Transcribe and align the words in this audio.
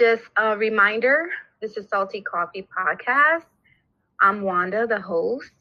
just 0.00 0.22
a 0.38 0.56
reminder 0.56 1.28
this 1.60 1.76
is 1.76 1.86
Salty 1.90 2.22
Coffee 2.22 2.66
Podcast. 2.74 3.44
I'm 4.18 4.40
Wanda, 4.40 4.86
the 4.86 4.98
host. 4.98 5.52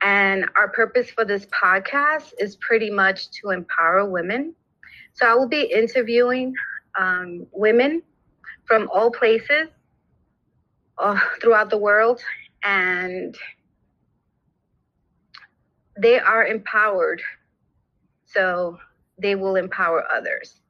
And 0.00 0.46
our 0.56 0.68
purpose 0.70 1.08
for 1.10 1.24
this 1.24 1.46
podcast 1.46 2.32
is 2.40 2.56
pretty 2.56 2.90
much 2.90 3.30
to 3.30 3.50
empower 3.50 4.10
women. 4.10 4.56
So 5.12 5.26
I 5.26 5.34
will 5.34 5.46
be 5.46 5.72
interviewing 5.72 6.52
um, 6.98 7.46
women 7.52 8.02
from 8.66 8.90
all 8.92 9.12
places 9.12 9.68
uh, 10.98 11.20
throughout 11.40 11.70
the 11.70 11.78
world, 11.78 12.20
and 12.64 13.38
they 15.96 16.18
are 16.18 16.44
empowered. 16.44 17.22
So 18.26 18.80
they 19.16 19.36
will 19.36 19.54
empower 19.54 20.02
others. 20.12 20.60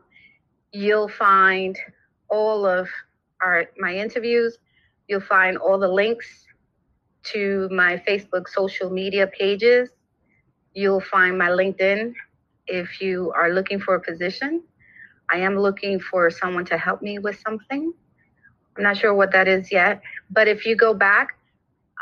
you'll 0.72 1.08
find 1.08 1.78
all 2.28 2.66
of 2.66 2.88
our 3.42 3.66
my 3.78 3.94
interviews. 3.94 4.58
You'll 5.08 5.20
find 5.20 5.56
all 5.56 5.78
the 5.78 5.88
links 5.88 6.46
to 7.32 7.68
my 7.70 8.02
Facebook 8.06 8.48
social 8.48 8.90
media 8.90 9.26
pages. 9.26 9.88
You'll 10.74 11.00
find 11.00 11.38
my 11.38 11.48
LinkedIn 11.48 12.12
if 12.66 13.00
you 13.00 13.32
are 13.36 13.52
looking 13.52 13.80
for 13.80 13.94
a 13.94 14.00
position. 14.00 14.62
I 15.30 15.38
am 15.38 15.58
looking 15.58 15.98
for 15.98 16.30
someone 16.30 16.64
to 16.66 16.78
help 16.78 17.02
me 17.02 17.18
with 17.18 17.40
something. 17.40 17.92
I'm 18.76 18.82
not 18.82 18.96
sure 18.96 19.14
what 19.14 19.32
that 19.32 19.48
is 19.48 19.72
yet, 19.72 20.02
but 20.30 20.48
if 20.48 20.66
you 20.66 20.76
go 20.76 20.94
back, 20.94 21.38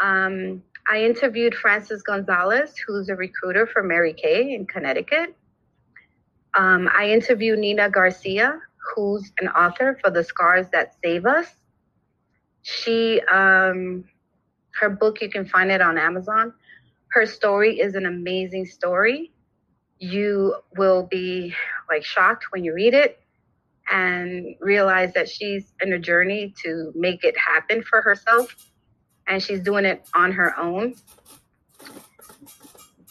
um, 0.02 0.62
I 0.86 1.02
interviewed 1.02 1.54
Francis 1.54 2.02
Gonzalez, 2.02 2.74
who's 2.76 3.08
a 3.08 3.16
recruiter 3.16 3.66
for 3.66 3.82
Mary 3.82 4.12
Kay 4.12 4.54
in 4.54 4.66
Connecticut. 4.66 5.34
Um, 6.54 6.90
I 6.94 7.10
interviewed 7.10 7.58
Nina 7.58 7.88
Garcia, 7.88 8.60
who's 8.94 9.32
an 9.40 9.48
author 9.48 9.98
for 10.02 10.10
The 10.10 10.22
Scars 10.22 10.66
That 10.72 10.94
Save 11.02 11.24
Us. 11.24 11.48
She, 12.62 13.20
um, 13.32 14.04
her 14.78 14.90
book, 14.90 15.22
you 15.22 15.30
can 15.30 15.46
find 15.46 15.70
it 15.70 15.80
on 15.80 15.96
Amazon. 15.96 16.52
Her 17.08 17.24
story 17.24 17.80
is 17.80 17.94
an 17.94 18.06
amazing 18.06 18.66
story. 18.66 19.32
You 19.98 20.56
will 20.76 21.04
be 21.04 21.54
like 21.88 22.04
shocked 22.04 22.46
when 22.50 22.62
you 22.62 22.74
read 22.74 22.92
it 22.92 23.20
and 23.90 24.54
realize 24.60 25.14
that 25.14 25.28
she's 25.28 25.72
in 25.80 25.92
a 25.92 25.98
journey 25.98 26.54
to 26.62 26.92
make 26.94 27.24
it 27.24 27.36
happen 27.38 27.82
for 27.82 28.02
herself 28.02 28.54
and 29.26 29.42
she's 29.42 29.60
doing 29.60 29.84
it 29.84 30.06
on 30.14 30.32
her 30.32 30.58
own. 30.58 30.94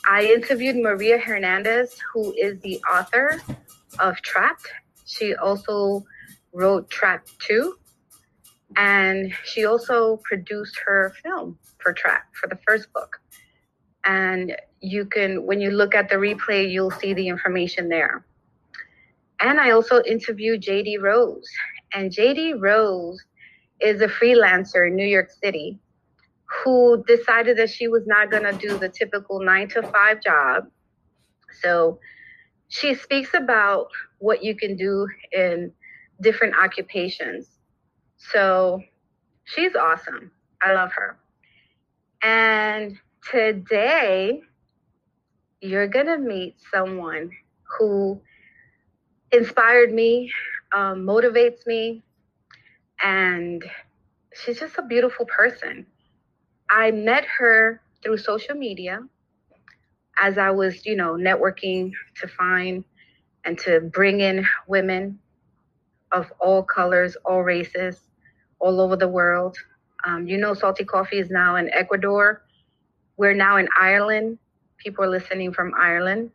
I 0.05 0.25
interviewed 0.25 0.75
Maria 0.75 1.17
Hernandez, 1.17 1.97
who 2.13 2.33
is 2.33 2.59
the 2.59 2.81
author 2.91 3.41
of 3.99 4.21
Trapped. 4.21 4.67
She 5.05 5.33
also 5.35 6.03
wrote 6.53 6.89
Trapped 6.89 7.31
2, 7.39 7.75
and 8.75 9.33
she 9.45 9.65
also 9.65 10.19
produced 10.23 10.77
her 10.85 11.13
film 11.23 11.57
for 11.79 11.93
Trapped 11.93 12.35
for 12.35 12.47
the 12.47 12.59
first 12.67 12.91
book. 12.93 13.19
And 14.03 14.55
you 14.81 15.05
can, 15.05 15.45
when 15.45 15.61
you 15.61 15.71
look 15.71 15.95
at 15.95 16.09
the 16.09 16.15
replay, 16.15 16.69
you'll 16.69 16.91
see 16.91 17.13
the 17.13 17.27
information 17.27 17.87
there. 17.87 18.25
And 19.39 19.59
I 19.59 19.71
also 19.71 20.03
interviewed 20.03 20.61
JD 20.61 21.01
Rose. 21.01 21.47
And 21.93 22.11
JD 22.11 22.61
Rose 22.61 23.23
is 23.79 24.01
a 24.01 24.07
freelancer 24.07 24.87
in 24.87 24.95
New 24.95 25.05
York 25.05 25.31
City 25.31 25.79
who 26.61 27.03
decided 27.07 27.57
that 27.57 27.69
she 27.69 27.87
was 27.87 28.03
not 28.05 28.29
going 28.29 28.43
to 28.43 28.53
do 28.53 28.77
the 28.77 28.89
typical 28.89 29.39
nine 29.39 29.67
to 29.69 29.81
five 29.81 30.21
job. 30.21 30.65
So 31.61 31.99
she 32.67 32.95
speaks 32.95 33.33
about 33.33 33.87
what 34.19 34.43
you 34.43 34.55
can 34.55 34.75
do 34.75 35.07
in 35.31 35.71
different 36.21 36.55
occupations. 36.55 37.47
So 38.17 38.81
she's 39.45 39.75
awesome. 39.75 40.31
I 40.61 40.73
love 40.73 40.91
her. 40.93 41.17
And 42.21 42.97
today, 43.29 44.41
you're 45.61 45.87
going 45.87 46.05
to 46.05 46.17
meet 46.17 46.55
someone 46.73 47.31
who 47.77 48.21
inspired 49.31 49.91
me, 49.91 50.31
um, 50.73 51.05
motivates 51.05 51.65
me, 51.65 52.03
and 53.01 53.63
she's 54.33 54.59
just 54.59 54.77
a 54.77 54.83
beautiful 54.83 55.25
person. 55.25 55.85
I 56.75 56.89
met 56.89 57.23
her 57.25 57.81
through 58.01 58.17
social 58.17 58.55
media 58.55 59.01
as 60.17 60.39
I 60.39 60.49
was, 60.49 60.87
you 60.87 60.95
know, 60.95 61.13
networking 61.13 61.91
to 62.19 62.27
find 62.27 62.83
and 63.45 63.59
to 63.59 63.79
bring 63.79 64.21
in 64.21 64.43
women 64.67 65.19
of 66.11 66.33
all 66.39 66.63
colors, 66.63 67.15
all 67.25 67.43
races, 67.43 68.01
all 68.59 68.81
over 68.81 68.95
the 68.95 69.07
world. 69.07 69.55
Um, 70.03 70.27
you 70.27 70.39
know, 70.39 70.55
Salty 70.55 70.83
Coffee 70.83 71.19
is 71.19 71.29
now 71.29 71.57
in 71.57 71.69
Ecuador. 71.69 72.41
We're 73.17 73.35
now 73.35 73.57
in 73.57 73.67
Ireland. 73.79 74.39
People 74.77 75.03
are 75.03 75.09
listening 75.11 75.53
from 75.53 75.73
Ireland. 75.79 76.31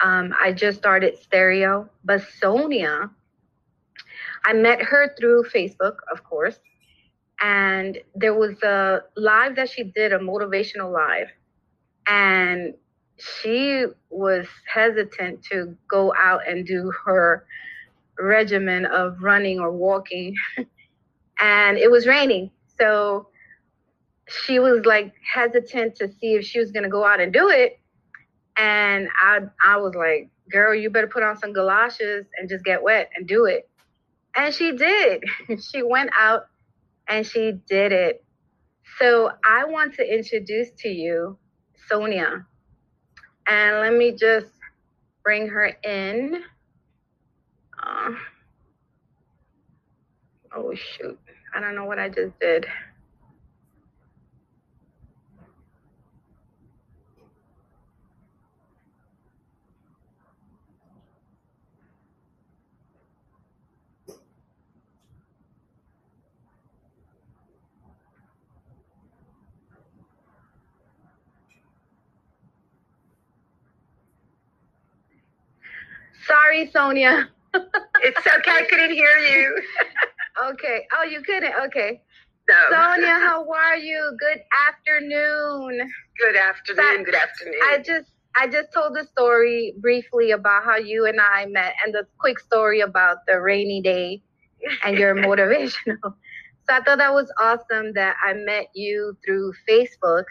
Um, 0.00 0.32
I 0.40 0.52
just 0.52 0.78
started 0.78 1.18
Stereo, 1.18 1.90
but 2.04 2.22
Sonia, 2.40 3.10
I 4.44 4.52
met 4.52 4.80
her 4.82 5.16
through 5.18 5.46
Facebook, 5.52 5.96
of 6.12 6.22
course 6.22 6.60
and 7.40 7.98
there 8.14 8.34
was 8.34 8.62
a 8.62 9.02
live 9.16 9.56
that 9.56 9.70
she 9.70 9.84
did 9.84 10.12
a 10.12 10.18
motivational 10.18 10.92
live. 10.92 11.28
And 12.06 12.74
she 13.18 13.84
was 14.10 14.46
hesitant 14.72 15.42
to 15.44 15.76
go 15.90 16.12
out 16.18 16.40
and 16.48 16.66
do 16.66 16.92
her 17.04 17.44
regimen 18.18 18.86
of 18.86 19.22
running 19.22 19.60
or 19.60 19.72
walking. 19.72 20.34
And 21.40 21.78
it 21.78 21.88
was 21.88 22.04
raining. 22.04 22.50
So 22.80 23.28
she 24.26 24.58
was 24.58 24.84
like 24.84 25.12
hesitant 25.22 25.94
to 25.96 26.08
see 26.08 26.34
if 26.34 26.44
she 26.44 26.58
was 26.58 26.72
going 26.72 26.82
to 26.82 26.88
go 26.88 27.04
out 27.04 27.20
and 27.20 27.32
do 27.32 27.48
it. 27.48 27.78
And 28.56 29.08
i 29.22 29.38
i 29.64 29.76
was 29.76 29.94
like 29.94 30.30
girl 30.50 30.74
you 30.74 30.90
better 30.90 31.06
put 31.06 31.22
on 31.22 31.38
some 31.38 31.52
galoshes 31.52 32.26
and 32.36 32.48
just 32.48 32.64
get 32.64 32.82
wet 32.82 33.10
and 33.14 33.28
do 33.28 33.44
it. 33.44 33.68
And 34.34 34.52
she 34.52 34.72
did. 34.72 35.22
She 35.60 35.84
went 35.84 36.10
out 36.18 36.48
and 37.08 37.26
she 37.26 37.52
did 37.68 37.92
it. 37.92 38.24
So 38.98 39.30
I 39.44 39.64
want 39.64 39.94
to 39.94 40.14
introduce 40.14 40.70
to 40.78 40.88
you 40.88 41.38
Sonia. 41.88 42.46
And 43.46 43.76
let 43.80 43.94
me 43.94 44.12
just 44.12 44.52
bring 45.22 45.48
her 45.48 45.72
in. 45.84 46.42
Uh, 47.82 48.10
oh, 50.54 50.74
shoot. 50.74 51.18
I 51.54 51.60
don't 51.60 51.74
know 51.74 51.86
what 51.86 51.98
I 51.98 52.08
just 52.08 52.38
did. 52.40 52.66
Sorry, 76.28 76.70
Sonia. 76.70 77.28
it's 77.54 78.26
okay. 78.26 78.50
I 78.50 78.66
couldn't 78.68 78.92
hear 78.92 79.16
you. 79.16 79.62
okay. 80.50 80.86
Oh, 80.94 81.04
you 81.04 81.22
couldn't. 81.22 81.54
Okay. 81.66 82.02
Sonia, 82.70 83.14
how 83.14 83.46
are 83.50 83.76
you? 83.76 84.16
Good 84.20 84.42
afternoon. 84.68 85.90
Good 86.20 86.36
afternoon. 86.36 87.04
Good 87.04 87.14
afternoon. 87.14 87.60
I 87.64 87.78
just 87.78 88.10
I 88.36 88.46
just 88.46 88.72
told 88.72 88.94
the 88.94 89.04
story 89.04 89.74
briefly 89.80 90.30
about 90.30 90.64
how 90.64 90.76
you 90.76 91.06
and 91.06 91.18
I 91.20 91.46
met 91.46 91.74
and 91.84 91.94
the 91.94 92.06
quick 92.18 92.38
story 92.38 92.80
about 92.80 93.26
the 93.26 93.40
rainy 93.40 93.80
day 93.80 94.22
and 94.84 94.98
your 94.98 95.14
motivational. 95.26 95.98
So 96.02 96.74
I 96.74 96.80
thought 96.82 96.98
that 96.98 97.12
was 97.12 97.32
awesome 97.40 97.94
that 97.94 98.16
I 98.24 98.34
met 98.34 98.68
you 98.74 99.16
through 99.24 99.54
Facebook, 99.68 100.24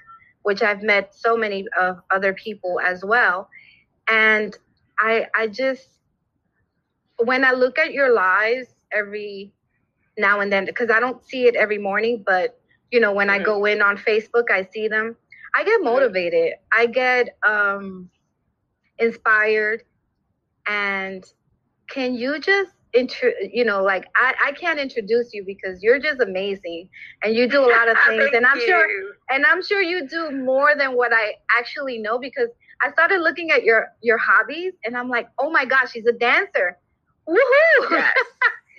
which 0.44 0.62
I've 0.62 0.84
met 0.84 1.16
so 1.16 1.36
many 1.36 1.66
of 1.80 1.98
other 2.12 2.34
people 2.34 2.80
as 2.80 3.04
well. 3.04 3.50
And 4.08 4.56
I 5.00 5.28
I 5.36 5.48
just 5.48 5.88
when 7.24 7.44
I 7.44 7.52
look 7.52 7.78
at 7.80 7.94
your 7.94 8.14
lives 8.14 8.68
every 8.92 9.52
now 10.18 10.40
and 10.40 10.52
then 10.52 10.66
because 10.66 10.90
I 10.90 11.00
don't 11.00 11.24
see 11.24 11.48
it 11.48 11.56
every 11.56 11.78
morning, 11.78 12.24
but 12.26 12.60
you 12.92 13.00
know 13.00 13.14
when 13.14 13.28
mm-hmm. 13.28 13.42
I 13.42 13.46
go 13.46 13.66
in 13.66 13.82
on 13.82 13.98
Facebook, 13.98 14.52
I 14.52 14.68
see 14.72 14.88
them. 14.88 15.16
I 15.56 15.64
get 15.64 15.82
motivated. 15.82 16.54
I 16.72 16.86
get 16.86 17.38
um, 17.48 18.10
inspired. 19.00 19.84
And 20.68 21.24
can 21.90 22.14
you 22.14 22.40
just 22.40 22.72
intro? 22.94 23.32
You 23.52 23.66
know, 23.66 23.84
like 23.84 24.06
I, 24.16 24.34
I 24.48 24.52
can't 24.52 24.80
introduce 24.80 25.34
you 25.34 25.44
because 25.46 25.82
you're 25.82 26.00
just 26.00 26.22
amazing, 26.22 26.90
and 27.24 27.34
you 27.34 27.48
do 27.48 27.62
a 27.62 27.70
lot 27.72 27.88
of 27.88 27.98
things. 28.08 28.30
and 28.34 28.46
I'm 28.46 28.58
you. 28.58 28.68
sure, 28.68 28.88
and 29.30 29.46
I'm 29.46 29.64
sure 29.64 29.82
you 29.82 30.08
do 30.08 30.32
more 30.32 30.76
than 30.78 30.96
what 30.96 31.14
I 31.14 31.36
actually 31.58 31.98
know 31.98 32.20
because 32.20 32.50
I 32.82 32.92
started 32.92 33.22
looking 33.22 33.52
at 33.52 33.64
your 33.64 33.88
your 34.02 34.18
hobbies, 34.18 34.74
and 34.86 34.98
I'm 34.98 35.10
like, 35.10 35.30
oh 35.40 35.50
my 35.50 35.66
gosh, 35.66 35.92
she's 35.92 36.06
a 36.06 36.14
dancer. 36.14 36.78
Woohoo! 37.28 37.92
Yes. 37.92 38.14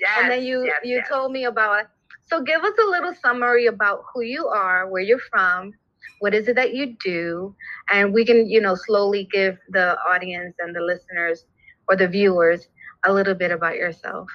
Yes. 0.01 0.11
and 0.21 0.31
then 0.31 0.43
you 0.43 0.65
yes, 0.65 0.81
you 0.85 0.97
yes. 0.97 1.09
told 1.09 1.33
me 1.33 1.45
about. 1.45 1.87
So 2.27 2.43
give 2.43 2.63
us 2.63 2.75
a 2.83 2.91
little 2.91 3.15
summary 3.15 3.67
about 3.67 4.05
who 4.13 4.21
you 4.21 4.49
are, 4.49 4.87
where 4.89 5.01
you're 5.01 5.19
from, 5.31 5.73
what 6.21 6.35
is 6.35 6.47
it 6.47 6.57
that 6.57 6.75
you 6.75 6.95
do, 7.03 7.55
and 7.91 8.13
we 8.13 8.25
can 8.25 8.49
you 8.49 8.61
know 8.61 8.75
slowly 8.75 9.29
give 9.33 9.59
the 9.71 9.99
audience 10.01 10.57
and 10.59 10.75
the 10.75 10.81
listeners 10.81 11.47
or 11.89 11.97
the 11.97 12.09
viewers 12.09 12.69
a 13.05 13.13
little 13.13 13.35
bit 13.35 13.51
about 13.51 13.77
yourself. 13.77 14.29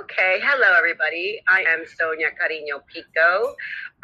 Okay, 0.00 0.40
hello 0.42 0.76
everybody. 0.76 1.40
I 1.46 1.62
am 1.62 1.84
Sonia 1.86 2.30
Carino 2.36 2.82
Pico. 2.92 3.54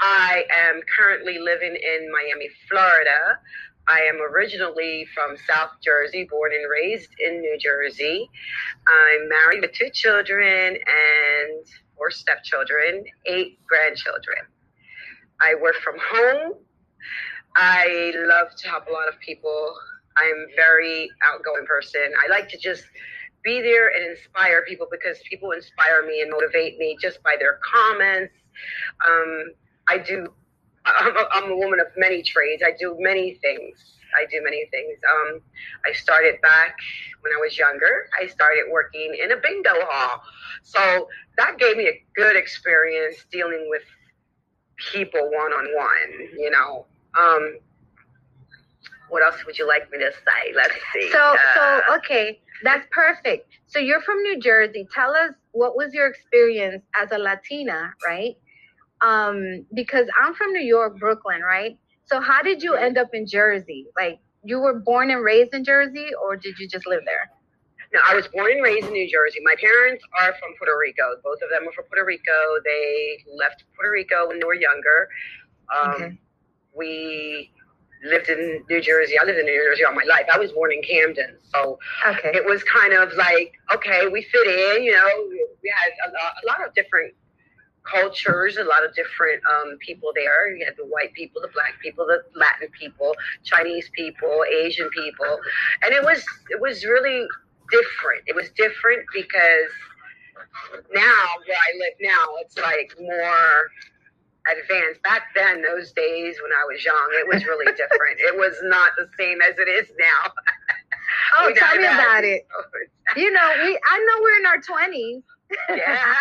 I 0.01 0.45
am 0.51 0.81
currently 0.97 1.41
living 1.41 1.75
in 1.75 2.13
Miami, 2.13 2.49
Florida. 2.69 3.39
I 3.89 4.01
am 4.01 4.21
originally 4.21 5.07
from 5.15 5.37
South 5.49 5.71
Jersey, 5.83 6.27
born 6.31 6.53
and 6.53 6.71
raised 6.71 7.11
in 7.19 7.41
New 7.41 7.59
Jersey. 7.59 8.31
I'm 8.87 9.29
married 9.29 9.63
with 9.63 9.73
two 9.73 9.91
children 9.91 10.77
and 10.77 11.67
four 11.97 12.11
stepchildren, 12.11 13.05
eight 13.27 13.59
grandchildren. 13.67 14.39
I 15.41 15.55
work 15.57 15.75
from 15.77 15.97
home. 15.99 16.55
I 17.57 18.13
love 18.27 18.55
to 18.57 18.69
help 18.69 18.87
a 18.89 18.93
lot 18.93 19.09
of 19.09 19.19
people. 19.21 19.75
I'm 20.17 20.47
a 20.53 20.57
very 20.57 21.11
outgoing 21.23 21.67
person. 21.67 22.13
I 22.25 22.29
like 22.29 22.49
to 22.51 22.59
just 22.59 22.85
be 23.43 23.61
there 23.61 23.89
and 23.89 24.05
inspire 24.17 24.63
people 24.67 24.87
because 24.91 25.19
people 25.29 25.51
inspire 25.51 26.07
me 26.07 26.23
and 26.23 26.31
motivate 26.31 26.79
me 26.79 26.97
just 27.01 27.23
by 27.23 27.37
their 27.39 27.59
comments. 27.65 28.35
Um, 29.07 29.53
I 29.89 29.99
do. 29.99 30.33
I'm 30.85 31.17
a, 31.17 31.27
I'm 31.33 31.51
a 31.53 31.57
woman 31.57 31.81
of 31.81 31.87
many 31.97 32.23
trades. 32.23 32.63
I 32.65 32.73
do 32.79 32.97
many 32.99 33.35
things. 33.35 33.79
I 34.17 34.27
do 34.31 34.43
many 34.43 34.67
things. 34.71 34.99
Um, 35.11 35.41
I 35.87 35.93
started 35.93 36.41
back 36.43 36.77
when 37.23 37.33
I 37.33 37.41
was 37.41 37.57
younger. 37.59 38.09
I 38.21 38.27
started 38.27 38.65
working 38.71 39.17
in 39.23 39.33
a 39.33 39.37
bingo 39.37 39.73
hall, 39.89 40.23
so 40.63 41.09
that 41.39 41.59
gave 41.59 41.77
me 41.77 41.89
a 41.89 42.05
good 42.15 42.37
experience 42.37 43.25
dealing 43.31 43.67
with 43.71 43.83
people 44.93 45.21
one 45.31 45.53
on 45.53 45.67
one. 45.75 46.29
You 46.37 46.51
know. 46.51 46.87
Um, 47.19 47.59
what 49.09 49.23
else 49.23 49.45
would 49.45 49.59
you 49.59 49.69
like 49.69 49.91
me 49.91 49.99
to 49.99 50.11
say? 50.11 50.53
Let's 50.57 50.75
see. 50.93 51.11
So 51.13 51.19
Uh, 51.19 51.37
so 51.55 51.95
okay, 51.97 52.41
that's 52.63 52.87
perfect. 52.91 53.47
So 53.67 53.79
you're 53.79 54.01
from 54.01 54.23
New 54.23 54.41
Jersey. 54.41 54.89
Tell 54.93 55.15
us 55.15 55.35
what 55.53 55.77
was 55.77 55.93
your 55.93 56.07
experience 56.07 56.83
as 57.01 57.13
a 57.13 57.19
Latina, 57.19 57.93
right? 58.07 58.37
Um, 59.03 59.67
because 59.75 60.07
I'm 60.21 60.35
from 60.35 60.53
New 60.53 60.63
York, 60.65 60.99
Brooklyn, 60.99 61.43
right? 61.43 61.79
So 62.07 62.21
how 62.21 62.43
did 62.43 62.63
you 62.63 62.75
end 62.75 62.99
up 62.99 63.09
in 63.15 63.27
Jersey? 63.27 63.87
Like 63.97 64.21
you 64.45 64.61
were 64.61 64.79
born 64.81 65.11
and 65.11 65.25
raised 65.25 65.55
in 65.55 65.65
Jersey, 65.65 66.09
or 66.23 66.37
did 66.37 66.59
you 66.59 66.69
just 66.69 66.87
live 66.87 67.03
there? 67.07 67.31
No, 67.93 68.01
I 68.09 68.15
was 68.15 68.27
born 68.29 68.53
and 68.53 68.63
raised 68.63 68.87
in 68.87 68.93
New 68.93 69.09
Jersey. 69.11 69.41
My 69.45 69.55
parents 69.61 70.05
are 70.21 70.33
from 70.35 70.55
Puerto 70.59 70.77
Rico. 70.81 71.05
Both 71.25 71.41
of 71.43 71.51
them 71.51 71.67
were 71.67 71.73
from 71.73 71.85
Puerto 71.87 72.05
Rico. 72.05 72.33
They 72.65 73.19
left 73.39 73.65
Puerto 73.77 73.91
Rico 73.93 74.29
when 74.29 74.39
they 74.41 74.45
were 74.47 74.55
younger. 74.55 75.09
Um, 75.75 75.95
Okay. 75.95 76.19
We 76.75 77.51
lived 78.05 78.29
in 78.29 78.65
New 78.69 78.81
Jersey. 78.81 79.19
I 79.21 79.25
lived 79.25 79.39
in 79.39 79.47
New 79.47 79.63
Jersey 79.65 79.85
all 79.85 79.95
my 79.95 80.05
life. 80.09 80.27
I 80.33 80.39
was 80.39 80.53
born 80.53 80.73
in 80.73 80.83
Camden, 80.83 81.39
so 81.55 81.79
Okay. 82.07 82.31
it 82.35 82.45
was 82.45 82.63
kind 82.65 82.93
of 82.95 83.13
like 83.15 83.53
okay, 83.75 84.09
we 84.09 84.23
fit 84.23 84.47
in. 84.47 84.83
You 84.85 84.93
know, 84.93 85.09
we 85.63 85.73
had 85.77 85.93
a 86.09 86.13
lot, 86.13 86.33
a 86.43 86.47
lot 86.47 86.67
of 86.67 86.75
different 86.75 87.15
cultures, 87.85 88.57
a 88.57 88.65
lot 88.65 88.85
of 88.85 88.95
different 88.95 89.43
um, 89.47 89.77
people 89.79 90.13
there. 90.15 90.55
You 90.55 90.65
had 90.65 90.75
the 90.77 90.87
white 90.87 91.13
people, 91.15 91.41
the 91.43 91.49
black 91.53 91.81
people, 91.81 92.07
the 92.07 92.23
Latin 92.39 92.69
people, 92.79 93.15
Chinese 93.45 93.91
people, 93.95 94.43
Asian 94.51 94.89
people, 94.91 95.39
and 95.85 95.93
it 95.93 96.03
was 96.03 96.25
it 96.51 96.61
was 96.61 96.85
really 96.85 97.27
different. 97.71 98.23
It 98.27 98.35
was 98.35 98.51
different 98.57 99.05
because 99.13 99.71
now 100.95 101.25
where 101.47 101.57
I 101.57 101.79
live 101.79 101.95
now, 102.01 102.27
it's 102.41 102.59
like 102.59 102.95
more 103.01 103.71
advanced. 104.51 105.03
Back 105.03 105.35
then, 105.35 105.63
those 105.63 105.93
days 105.93 106.37
when 106.43 106.53
I 106.53 106.65
was 106.73 106.85
young, 106.85 107.09
it 107.15 107.27
was 107.29 107.45
really 107.47 107.67
different. 107.73 108.19
it 108.19 108.37
was 108.37 108.55
not 108.65 108.93
the 108.97 109.09
same 109.19 109.41
as 109.43 109.59
it 109.59 109.69
is 109.69 109.89
now. 109.99 110.33
Oh, 111.39 111.53
tell 111.55 111.77
me 111.77 111.85
about 111.85 112.25
it. 112.25 112.47
You 113.17 113.31
know, 113.31 113.53
we 113.63 113.79
I 113.91 113.99
know 113.99 114.23
we're 114.23 114.39
in 114.39 114.47
our 114.47 114.61
twenties. 114.61 115.23
Yeah. 115.69 116.15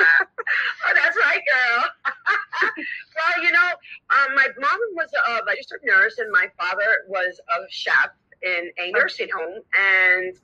oh, 0.00 0.92
that's 0.94 1.16
right, 1.16 1.40
girl. 1.52 1.84
well, 2.76 3.44
you 3.44 3.52
know, 3.52 3.68
um, 4.10 4.34
my 4.34 4.46
mom 4.58 4.78
was 4.94 5.10
a 5.28 5.44
registered 5.46 5.80
nurse, 5.84 6.18
and 6.18 6.30
my 6.30 6.46
father 6.58 7.04
was 7.08 7.40
a 7.58 7.64
chef 7.70 8.10
in 8.42 8.70
a 8.78 8.90
nursing 8.92 9.28
home. 9.34 9.60
And 9.74 10.34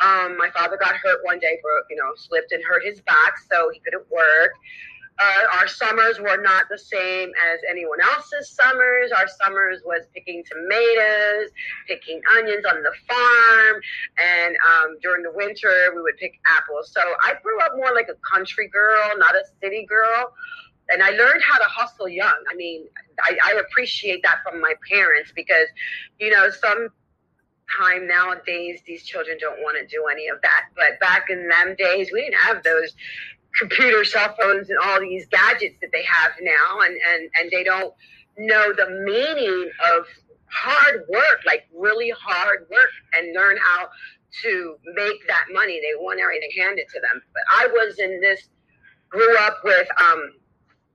um, 0.00 0.36
my 0.36 0.50
father 0.54 0.76
got 0.76 0.96
hurt 0.96 1.24
one 1.24 1.38
day 1.38 1.58
for, 1.60 1.70
you 1.90 1.96
know, 1.96 2.12
slipped 2.16 2.52
and 2.52 2.62
hurt 2.64 2.84
his 2.84 3.00
back, 3.02 3.34
so 3.50 3.70
he 3.72 3.80
couldn't 3.80 4.10
work. 4.10 4.52
Uh, 5.20 5.58
our 5.58 5.66
summers 5.66 6.20
were 6.20 6.40
not 6.40 6.66
the 6.70 6.78
same 6.78 7.30
as 7.52 7.60
anyone 7.68 8.00
else's 8.00 8.50
summers. 8.50 9.10
Our 9.10 9.26
summers 9.26 9.82
was 9.84 10.06
picking 10.14 10.44
tomatoes, 10.44 11.50
picking 11.88 12.20
onions 12.36 12.64
on 12.64 12.82
the 12.82 12.92
farm, 13.08 13.80
and 14.22 14.56
um, 14.56 14.96
during 15.02 15.22
the 15.24 15.32
winter 15.32 15.92
we 15.94 16.02
would 16.02 16.16
pick 16.18 16.38
apples. 16.46 16.92
So 16.92 17.00
I 17.22 17.34
grew 17.42 17.60
up 17.60 17.72
more 17.76 17.92
like 17.94 18.08
a 18.08 18.16
country 18.34 18.68
girl, 18.68 19.10
not 19.16 19.34
a 19.34 19.42
city 19.60 19.86
girl. 19.86 20.32
And 20.90 21.02
I 21.02 21.10
learned 21.10 21.42
how 21.42 21.58
to 21.58 21.64
hustle 21.64 22.08
young. 22.08 22.36
I 22.50 22.54
mean, 22.54 22.86
I, 23.20 23.36
I 23.44 23.60
appreciate 23.60 24.22
that 24.22 24.38
from 24.42 24.60
my 24.60 24.72
parents 24.90 25.32
because, 25.34 25.68
you 26.18 26.30
know, 26.30 26.48
some 26.48 26.88
time 27.78 28.06
nowadays 28.06 28.80
these 28.86 29.04
children 29.04 29.36
don't 29.38 29.60
want 29.60 29.76
to 29.78 29.86
do 29.86 30.06
any 30.10 30.28
of 30.28 30.40
that. 30.42 30.66
But 30.74 30.98
back 31.00 31.28
in 31.28 31.48
them 31.48 31.74
days, 31.76 32.10
we 32.10 32.22
didn't 32.22 32.40
have 32.40 32.62
those 32.62 32.94
computer 33.58 34.04
cell 34.04 34.34
phones 34.40 34.70
and 34.70 34.78
all 34.84 35.00
these 35.00 35.26
gadgets 35.28 35.76
that 35.80 35.90
they 35.92 36.04
have 36.04 36.32
now 36.40 36.80
and, 36.80 36.96
and, 37.14 37.30
and 37.40 37.50
they 37.50 37.64
don't 37.64 37.94
know 38.38 38.72
the 38.72 38.88
meaning 39.04 39.70
of 39.94 40.06
hard 40.50 41.04
work, 41.08 41.40
like 41.46 41.68
really 41.74 42.10
hard 42.10 42.66
work 42.70 42.90
and 43.16 43.34
learn 43.34 43.56
how 43.56 43.88
to 44.42 44.76
make 44.94 45.26
that 45.26 45.46
money. 45.52 45.80
They 45.80 45.94
want 45.98 46.20
everything 46.20 46.50
handed 46.58 46.86
to 46.88 47.00
them. 47.00 47.20
But 47.32 47.42
I 47.56 47.66
was 47.66 47.98
in 47.98 48.20
this 48.20 48.48
grew 49.10 49.36
up 49.38 49.58
with 49.64 49.88
um 50.00 50.32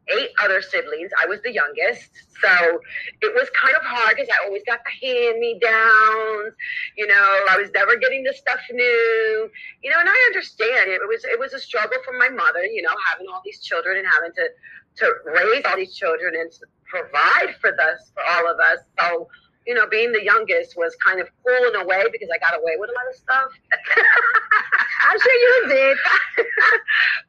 eight 0.09 0.29
other 0.41 0.61
siblings. 0.61 1.11
I 1.21 1.25
was 1.27 1.41
the 1.43 1.53
youngest. 1.53 2.09
So 2.41 2.79
it 3.21 3.33
was 3.33 3.49
kind 3.55 3.75
of 3.75 3.83
hard 3.83 4.15
because 4.15 4.29
I 4.29 4.45
always 4.45 4.63
got 4.65 4.79
the 4.83 5.07
hand 5.07 5.39
me 5.39 5.59
downs. 5.61 6.53
You 6.97 7.07
know, 7.07 7.45
I 7.49 7.57
was 7.57 7.71
never 7.73 7.95
getting 7.97 8.23
the 8.23 8.33
stuff 8.33 8.59
new. 8.71 9.49
You 9.81 9.91
know, 9.91 9.99
and 9.99 10.09
I 10.09 10.17
understand 10.27 10.89
it. 10.91 11.01
It 11.01 11.07
was 11.07 11.23
it 11.23 11.39
was 11.39 11.53
a 11.53 11.59
struggle 11.59 11.97
for 12.03 12.17
my 12.17 12.29
mother, 12.29 12.65
you 12.65 12.81
know, 12.81 12.95
having 13.07 13.27
all 13.31 13.41
these 13.45 13.61
children 13.61 13.97
and 13.97 14.07
having 14.07 14.31
to 14.35 14.49
to 14.95 15.13
raise 15.25 15.63
all 15.65 15.77
these 15.77 15.95
children 15.95 16.35
and 16.35 16.51
provide 16.85 17.55
for 17.59 17.71
this 17.71 18.11
for 18.13 18.23
all 18.23 18.51
of 18.51 18.59
us. 18.59 18.79
So 18.99 19.27
you 19.65 19.73
know, 19.73 19.87
being 19.87 20.11
the 20.11 20.23
youngest 20.23 20.75
was 20.77 20.95
kind 21.05 21.19
of 21.19 21.27
cool 21.45 21.69
in 21.69 21.75
a 21.75 21.85
way 21.85 22.03
because 22.11 22.29
I 22.33 22.37
got 22.39 22.59
away 22.59 22.75
with 22.77 22.89
a 22.89 22.93
lot 22.93 23.07
of 23.09 23.15
stuff. 23.15 23.51
I'm 25.09 25.19
sure 25.19 25.33
you 25.33 25.67
did. 25.69 25.97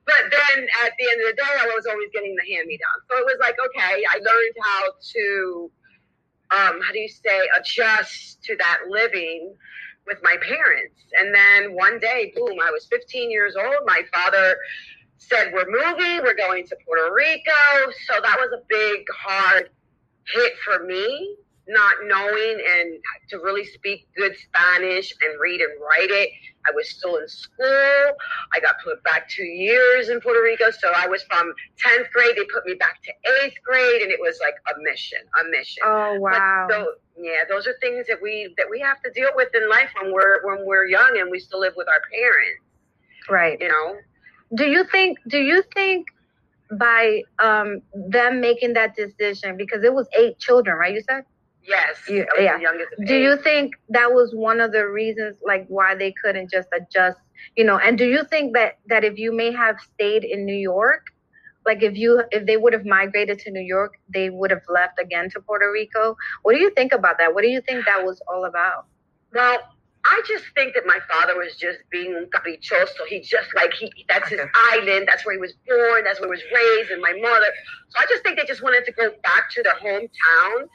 but 0.07 0.23
then 0.31 0.67
at 0.85 0.93
the 0.99 1.07
end 1.11 1.21
of 1.23 1.27
the 1.31 1.37
day, 1.37 1.53
I 1.61 1.71
was 1.75 1.87
always 1.87 2.09
getting 2.13 2.35
the 2.35 2.55
hand 2.55 2.67
me 2.67 2.79
down. 2.79 2.99
So 3.11 3.19
it 3.19 3.25
was 3.25 3.39
like, 3.41 3.57
okay, 3.67 4.03
I 4.11 4.17
learned 4.19 4.57
how 4.63 4.83
to, 5.13 5.71
um, 6.51 6.81
how 6.83 6.93
do 6.93 6.99
you 6.99 7.09
say, 7.09 7.41
adjust 7.59 8.43
to 8.45 8.57
that 8.59 8.81
living 8.89 9.55
with 10.07 10.19
my 10.23 10.37
parents. 10.37 11.05
And 11.19 11.35
then 11.35 11.75
one 11.75 11.99
day, 12.01 12.33
boom, 12.35 12.59
I 12.63 12.71
was 12.71 12.87
15 12.91 13.31
years 13.31 13.55
old. 13.57 13.87
My 13.87 14.03
father 14.13 14.57
said, 15.19 15.53
We're 15.53 15.71
moving, 15.71 16.23
we're 16.23 16.37
going 16.37 16.67
to 16.67 16.77
Puerto 16.85 17.15
Rico. 17.15 17.93
So 18.07 18.21
that 18.21 18.37
was 18.39 18.51
a 18.53 18.63
big, 18.69 19.05
hard 19.17 19.71
hit 20.27 20.53
for 20.65 20.85
me 20.85 21.37
not 21.69 21.97
knowing 22.05 22.59
and 22.79 22.99
to 23.31 23.39
really 23.39 23.65
speak 23.65 24.07
good 24.17 24.35
Spanish 24.37 25.13
and 25.23 25.41
read 25.41 25.61
and 25.61 25.73
write 25.81 26.11
it. 26.11 26.31
I 26.67 26.73
was 26.75 26.89
still 26.91 27.17
in 27.17 27.29
school. 27.29 28.13
I 28.55 28.61
got 28.61 28.77
put 28.83 29.03
back 29.05 29.29
two 29.29 29.45
years 29.45 30.09
in 30.09 30.21
Puerto 30.21 30.43
Rico. 30.43 30.71
So 30.71 30.93
I 30.97 31.07
was 31.07 31.23
from 31.25 31.53
10th 31.85 32.11
grade. 32.13 32.35
They 32.37 32.45
put 32.53 32.65
me 32.67 32.75
back 32.75 33.03
to 33.03 33.13
eighth 33.43 33.57
grade 33.65 34.03
and 34.03 34.11
it 34.11 34.19
was 34.21 34.39
like 34.41 34.55
a 34.75 34.81
mission, 34.83 35.19
a 35.41 35.49
mission. 35.51 35.83
Oh 35.85 36.19
wow. 36.21 36.67
So 36.71 36.95
yeah, 37.19 37.45
those 37.49 37.67
are 37.67 37.75
things 37.81 38.07
that 38.09 38.21
we 38.23 38.53
that 38.57 38.67
we 38.71 38.81
have 38.81 39.01
to 39.03 39.11
deal 39.13 39.31
with 39.35 39.49
in 39.55 39.69
life 39.69 39.91
when 40.01 40.13
we're 40.13 40.45
when 40.47 40.67
we're 40.67 40.87
young 40.87 41.17
and 41.19 41.31
we 41.31 41.39
still 41.39 41.61
live 41.61 41.75
with 41.77 41.89
our 41.89 42.01
parents. 42.13 42.63
right. 43.31 43.61
You 43.61 43.69
know, 43.69 43.97
Do 44.55 44.65
you 44.67 44.85
think 44.85 45.19
do 45.29 45.39
you 45.39 45.63
think 45.75 46.07
by 46.79 47.23
um 47.39 47.83
them 47.95 48.41
making 48.41 48.75
that 48.75 48.95
decision 48.97 49.57
because 49.57 49.83
it 49.85 49.93
was 49.93 50.09
eight 50.19 50.39
children, 50.39 50.77
right? 50.77 50.95
You 50.95 51.03
said? 51.09 51.25
Yes, 51.65 51.97
You- 52.09 52.27
yeah. 52.39 52.59
youngest. 52.59 52.93
Do 53.07 53.17
you 53.17 53.37
think 53.37 53.75
that 53.91 54.13
was 54.13 54.35
one 54.35 54.61
of 54.61 54.73
the 54.73 54.87
reasons 54.89 55.37
like 55.45 55.67
why 55.69 55.95
they 55.95 56.13
couldn't 56.23 56.51
just 56.51 56.69
adjust, 56.75 57.19
you 57.57 57.65
know, 57.65 57.79
and 57.79 57.99
do 57.99 58.07
you 58.07 58.25
think 58.25 58.55
that 58.55 58.79
that 58.87 59.05
if 59.05 59.19
you 59.19 59.33
may 59.33 59.53
have 59.53 59.81
stayed 59.81 60.25
in 60.25 60.45
New 60.45 60.57
York, 60.57 61.07
like 61.67 61.83
if 61.83 61.97
you 61.97 62.23
if 62.31 62.47
they 62.47 62.57
would 62.57 62.73
have 62.73 62.85
migrated 62.85 63.39
to 63.41 63.51
New 63.51 63.63
York, 63.77 63.95
they 64.13 64.31
would 64.31 64.51
have 64.51 64.63
left 64.69 64.99
again 65.01 65.31
to 65.31 65.41
Puerto 65.41 65.71
Rico. 65.73 66.17
What 66.43 66.55
do 66.55 66.61
you 66.61 66.71
think 66.71 66.93
about 66.93 67.19
that? 67.19 67.35
What 67.35 67.43
do 67.43 67.49
you 67.49 67.61
think 67.63 67.87
that 67.87 68.05
was 68.05 68.21
all 68.29 68.45
about? 68.45 68.87
Well, 69.33 69.59
I 70.07 70.21
just 70.29 70.45
think 70.55 70.75
that 70.75 70.85
my 70.87 70.99
father 71.11 71.35
was 71.39 71.57
just 71.57 71.79
being 71.91 72.27
caprichoso. 72.35 73.07
He 73.09 73.21
just 73.21 73.55
like 73.55 73.73
he 73.73 73.91
that's 74.09 74.29
his 74.29 74.41
island. 74.55 75.09
That's 75.09 75.25
where 75.25 75.35
he 75.35 75.41
was 75.41 75.55
born. 75.67 76.05
That's 76.05 76.21
where 76.21 76.29
he 76.29 76.33
was 76.33 76.45
raised, 76.55 76.91
and 76.91 77.01
my 77.01 77.13
mother. 77.15 77.47
So 77.89 77.99
I 77.99 78.05
just 78.11 78.23
think 78.23 78.39
they 78.39 78.45
just 78.45 78.63
wanted 78.63 78.85
to 78.85 78.93
go 78.93 79.11
back 79.23 79.49
to 79.53 79.63
their 79.63 79.75
hometown. 79.77 80.69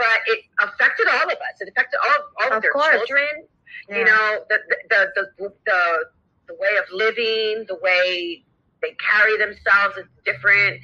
But 0.00 0.20
it 0.32 0.40
affected 0.60 1.08
all 1.12 1.28
of 1.28 1.36
us. 1.36 1.60
It 1.60 1.68
affected 1.68 2.00
all, 2.02 2.20
all 2.40 2.48
of, 2.52 2.56
Of 2.56 2.62
their 2.62 2.72
course. 2.72 2.96
children. 3.06 3.44
Yeah. 3.88 3.98
You 3.98 4.04
know, 4.06 4.44
the 4.48 4.58
the, 4.70 4.76
the 5.16 5.26
the 5.38 5.52
the 5.66 5.82
the 6.48 6.54
way 6.58 6.74
of 6.80 6.86
living, 6.92 7.66
the 7.68 7.78
way 7.82 8.42
they 8.82 8.96
carry 8.98 9.36
themselves 9.36 9.96
is 9.98 10.06
different. 10.24 10.80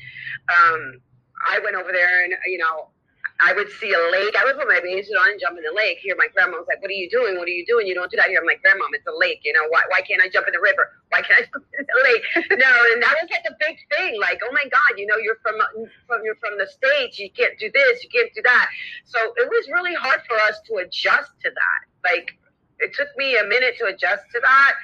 Um, 0.52 1.00
I 1.48 1.60
went 1.64 1.76
over 1.76 1.92
there, 1.92 2.24
and 2.24 2.34
you 2.46 2.58
know, 2.58 2.88
I 3.40 3.52
would 3.52 3.70
see 3.80 3.92
a 3.92 4.02
lake. 4.12 4.34
I 4.38 4.44
would 4.44 4.56
put 4.56 4.68
my 4.68 4.80
bathing 4.80 5.04
suit 5.04 5.16
on 5.16 5.36
and 5.36 5.40
jump 5.40 5.58
in 5.58 5.64
the 5.64 5.74
lake. 5.74 5.98
Here, 6.00 6.16
my 6.16 6.28
grandma 6.32 6.56
was 6.58 6.66
like, 6.68 6.80
"What 6.80 6.90
are 6.90 6.96
you 6.96 7.10
doing? 7.10 7.36
What 7.36 7.48
are 7.48 7.56
you 7.56 7.66
doing? 7.66 7.86
You 7.86 7.94
don't 7.94 8.10
do 8.10 8.16
that 8.16 8.28
here." 8.28 8.40
I'm 8.40 8.46
like, 8.46 8.62
"Grandma, 8.62 8.86
it's 8.92 9.06
a 9.06 9.12
lake. 9.12 9.40
You 9.44 9.52
know 9.52 9.68
why? 9.68 9.82
Why 9.88 10.00
can't 10.00 10.22
I 10.22 10.28
jump 10.28 10.46
in 10.48 10.52
the 10.52 10.60
river? 10.60 10.96
Why 11.10 11.20
can't 11.20 11.40
I 11.40 11.44
jump 11.52 11.64
in 11.78 11.84
the 11.84 12.00
lake?" 12.04 12.24
no, 12.56 12.72
and 12.92 13.02
that 13.02 13.14
was 13.20 13.28
like 13.28 13.44
a 13.44 13.56
big 13.60 13.76
thing. 13.92 14.20
Like, 14.20 14.40
oh 14.44 14.52
my 14.52 14.64
God, 14.72 14.96
you 14.96 15.06
know, 15.06 15.16
you're 15.16 15.40
from 15.42 15.60
from 16.06 16.24
you're 16.24 16.40
from 16.40 16.56
the 16.56 16.66
states. 16.66 17.18
You 17.18 17.30
can't 17.30 17.58
do 17.58 17.70
this. 17.72 18.02
You 18.02 18.10
can't 18.10 18.32
do 18.34 18.42
that. 18.42 18.68
So 19.04 19.18
it 19.36 19.48
was 19.48 19.68
really 19.68 19.94
hard 19.94 20.20
for 20.28 20.36
us 20.48 20.60
to 20.68 20.80
adjust 20.80 21.32
to 21.44 21.50
that. 21.50 21.80
Like, 22.04 22.32
it 22.78 22.94
took 22.94 23.08
me 23.16 23.36
a 23.36 23.44
minute 23.44 23.76
to 23.78 23.86
adjust 23.86 24.24
to 24.32 24.40
that. 24.40 24.74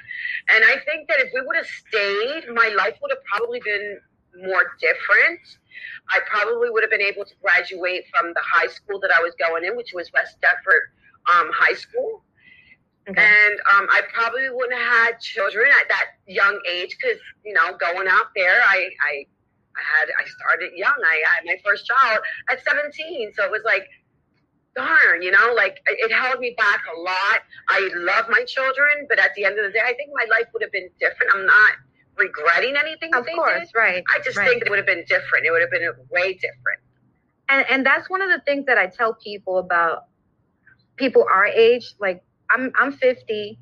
And 0.49 0.63
I 0.65 0.77
think 0.85 1.07
that 1.07 1.19
if 1.19 1.29
we 1.33 1.41
would 1.41 1.55
have 1.55 1.67
stayed, 1.67 2.49
my 2.53 2.73
life 2.77 2.97
would 3.01 3.11
have 3.11 3.23
probably 3.25 3.61
been 3.63 3.99
more 4.41 4.75
different. 4.79 5.39
I 6.09 6.19
probably 6.25 6.69
would 6.69 6.83
have 6.83 6.91
been 6.91 7.01
able 7.01 7.25
to 7.25 7.33
graduate 7.41 8.05
from 8.13 8.33
the 8.33 8.41
high 8.43 8.67
school 8.67 8.99
that 8.99 9.11
I 9.11 9.21
was 9.21 9.33
going 9.35 9.63
in, 9.63 9.75
which 9.75 9.93
was 9.93 10.11
West 10.13 10.37
Deptford 10.41 10.91
um, 11.31 11.49
High 11.53 11.75
School. 11.75 12.23
Okay. 13.09 13.19
And 13.21 13.55
um, 13.75 13.87
I 13.91 14.01
probably 14.13 14.49
wouldn't 14.49 14.79
have 14.79 15.05
had 15.05 15.19
children 15.19 15.67
at 15.67 15.89
that 15.89 16.05
young 16.27 16.59
age 16.71 16.95
because, 16.99 17.19
you 17.43 17.53
know, 17.53 17.75
going 17.77 18.07
out 18.07 18.27
there, 18.35 18.61
I, 18.63 18.89
I, 19.01 19.25
I 19.75 19.81
had, 19.97 20.07
I 20.19 20.23
started 20.25 20.71
young. 20.75 20.95
I 21.03 21.21
had 21.27 21.43
my 21.45 21.57
first 21.65 21.85
child 21.85 22.19
at 22.49 22.63
17. 22.63 23.33
So 23.35 23.43
it 23.43 23.51
was 23.51 23.63
like, 23.65 23.87
darn, 24.75 25.21
you 25.21 25.31
know, 25.31 25.53
like 25.55 25.79
it 25.85 26.11
held 26.11 26.39
me 26.39 26.55
back 26.57 26.81
a 26.95 26.99
lot. 26.99 27.41
I 27.69 27.89
love 27.95 28.25
my 28.29 28.43
children, 28.45 29.05
but 29.07 29.19
at 29.19 29.31
the 29.35 29.45
end 29.45 29.59
of 29.59 29.65
the 29.65 29.71
day, 29.71 29.83
I 29.83 29.93
think 29.93 30.09
my 30.13 30.25
life 30.29 30.47
would 30.53 30.63
have 30.63 30.71
been 30.71 30.89
different. 30.99 31.31
I'm 31.33 31.45
not 31.45 31.73
regretting 32.17 32.75
anything 32.75 33.11
that 33.11 33.19
Of 33.21 33.25
course, 33.35 33.69
did. 33.73 33.77
right. 33.77 34.03
I 34.13 34.19
just 34.23 34.37
right. 34.37 34.49
think 34.49 34.63
it 34.63 34.69
would 34.69 34.79
have 34.79 34.85
been 34.87 35.03
different. 35.07 35.45
It 35.45 35.51
would 35.51 35.61
have 35.61 35.71
been 35.71 35.89
way 36.11 36.33
different. 36.33 36.79
and 37.49 37.65
and 37.69 37.85
that's 37.85 38.09
one 38.09 38.21
of 38.21 38.29
the 38.29 38.41
things 38.45 38.65
that 38.65 38.77
I 38.77 38.87
tell 38.87 39.13
people 39.15 39.57
about 39.57 40.03
people 40.97 41.25
our 41.31 41.45
age. 41.45 41.93
Like 41.99 42.23
I'm 42.49 42.71
I'm 42.79 42.91
50. 42.91 43.59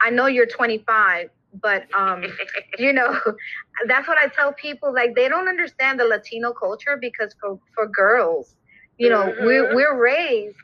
I 0.00 0.10
know 0.10 0.26
you're 0.26 0.46
25, 0.46 1.28
but 1.60 1.84
um, 1.94 2.24
you 2.78 2.92
know, 2.92 3.18
that's 3.86 4.08
what 4.08 4.18
I 4.18 4.28
tell 4.28 4.52
people. 4.52 4.92
Like 4.92 5.14
they 5.14 5.28
don't 5.28 5.48
understand 5.48 6.00
the 6.00 6.04
Latino 6.04 6.52
culture 6.52 6.96
because 7.00 7.34
for 7.40 7.58
for 7.74 7.86
girls, 7.88 8.56
you 8.98 9.08
know, 9.10 9.34
Mhm. 9.40 9.44
we're 9.44 9.74
we're 9.74 9.96
raised 10.00 10.56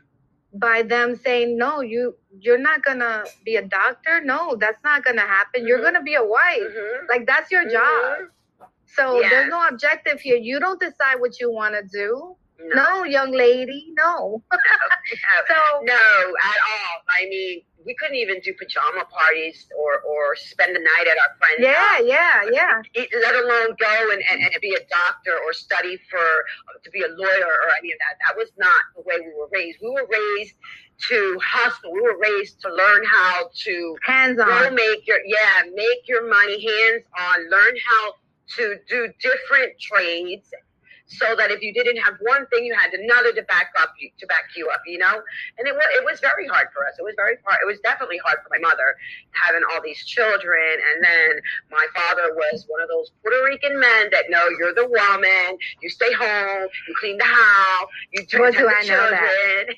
by 0.59 0.83
them 0.83 1.17
saying, 1.17 1.57
no, 1.59 1.81
you 1.81 2.17
you're 2.41 2.59
not 2.59 2.83
gonna 2.85 3.25
be 3.45 3.57
a 3.57 3.63
doctor. 3.63 4.21
No, 4.25 4.57
that's 4.57 4.83
not 4.85 5.05
gonna 5.05 5.23
happen. 5.27 5.67
You're 5.67 5.81
Mhm. 5.81 5.85
gonna 5.85 6.03
be 6.03 6.15
a 6.15 6.25
wife. 6.25 6.73
Mhm. 6.77 7.09
Like 7.09 7.27
that's 7.27 7.51
your 7.51 7.65
job. 7.69 8.19
Mhm. 8.21 8.29
So 8.87 9.21
Yes. 9.21 9.31
there's 9.31 9.51
no 9.51 9.67
objective 9.69 10.21
here. 10.21 10.37
You 10.37 10.61
don't 10.61 10.81
decide 10.81 11.21
what 11.21 11.41
you 11.41 11.51
want 11.53 11.75
to 11.75 11.83
do. 11.83 12.37
No, 12.61 12.85
No, 13.01 13.05
young 13.05 13.33
lady, 13.33 13.93
no. 13.99 14.43
So 15.49 15.55
no, 15.83 15.95
at 15.95 16.59
all. 16.71 17.03
I 17.11 17.27
mean, 17.29 17.63
we 17.85 17.95
couldn't 17.95 18.17
even 18.17 18.41
do 18.41 18.53
pajama 18.59 19.05
parties 19.07 19.67
or, 19.79 20.01
or 20.03 20.35
spend 20.37 20.75
the 20.75 20.81
night 20.81 21.07
at 21.11 21.17
our 21.19 21.37
friend's 21.39 21.61
yeah, 21.63 21.75
house. 21.75 22.03
yeah, 22.05 22.43
yeah. 22.53 22.83
It- 22.95 23.09
let 23.23 23.35
alone 23.35 23.77
go 23.79 24.13
and, 24.13 24.23
and, 24.31 24.43
and 24.43 24.53
be 24.61 24.75
a 24.75 24.85
doctor 24.91 25.37
or 25.45 25.53
study 25.53 25.99
for 26.11 26.27
to 26.83 26.91
be 26.91 27.03
a 27.03 27.09
lawyer 27.09 27.47
or 27.47 27.69
any 27.79 27.93
of 27.93 27.99
that. 27.99 28.17
That 28.27 28.37
was 28.37 28.51
not 28.59 28.75
the 28.97 29.03
way 29.03 29.17
we 29.21 29.33
were 29.39 29.49
raised. 29.53 29.79
We 29.83 29.91
were 29.91 30.07
raised 30.11 30.55
to 31.09 31.39
hustle. 31.43 31.93
We 31.93 32.01
were 32.01 32.19
raised 32.19 32.61
to 32.63 32.73
learn 32.75 33.05
how 33.07 33.51
to 33.65 33.97
Hands 34.03 34.39
on. 34.41 34.75
make 34.75 35.07
your 35.07 35.19
yeah, 35.27 35.63
make 35.75 36.09
your 36.09 36.29
money 36.29 36.61
hands 36.67 37.05
on. 37.19 37.51
Learn 37.51 37.75
how 37.87 38.15
to 38.57 38.77
do 38.89 39.09
different 39.21 39.79
trades. 39.81 40.51
So 41.09 41.35
that 41.37 41.51
if 41.51 41.63
you 41.63 41.73
didn't 41.73 41.97
have 41.99 42.15
one 42.21 42.47
thing, 42.49 42.65
you 42.65 42.75
had 42.75 42.93
another 42.93 43.33
to 43.33 43.43
back 43.45 43.73
up 43.81 43.95
you 43.99 44.11
to 44.19 44.27
back 44.27 44.45
you 44.57 44.69
up, 44.69 44.83
you 44.87 44.99
know. 44.99 45.23
And 45.59 45.67
it 45.67 45.75
was 45.75 45.85
it 45.97 46.05
was 46.05 46.21
very 46.21 46.47
hard 46.47 46.69
for 46.75 46.87
us. 46.87 46.95
It 46.99 47.03
was 47.03 47.15
very 47.17 47.37
hard. 47.45 47.61
It 47.63 47.67
was 47.67 47.81
definitely 47.81 48.19
hard 48.25 48.39
for 48.43 48.51
my 48.51 48.59
mother 48.61 48.97
having 49.33 49.63
all 49.73 49.81
these 49.83 50.05
children, 50.05 50.61
and 50.93 51.05
then 51.05 51.41
my 51.71 51.87
father 51.95 52.35
was 52.35 52.67
one 52.69 52.83
of 52.83 52.89
those 52.89 53.11
Puerto 53.23 53.43
Rican 53.45 53.81
men 53.81 54.11
that 54.13 54.29
know 54.29 54.45
you're 54.59 54.75
the 54.75 54.87
woman. 54.89 55.59
You 55.81 55.89
stay 55.89 56.13
home. 56.13 56.69
You 56.87 56.95
clean 57.01 57.19
the 57.19 57.25
house. 57.25 57.89
You 58.13 58.27
do 58.27 58.39
Boy, 58.39 58.51
tend 58.53 58.57
do 58.57 58.65
the 58.65 58.77
I 58.77 58.83
know 58.83 59.11
that. 59.11 59.65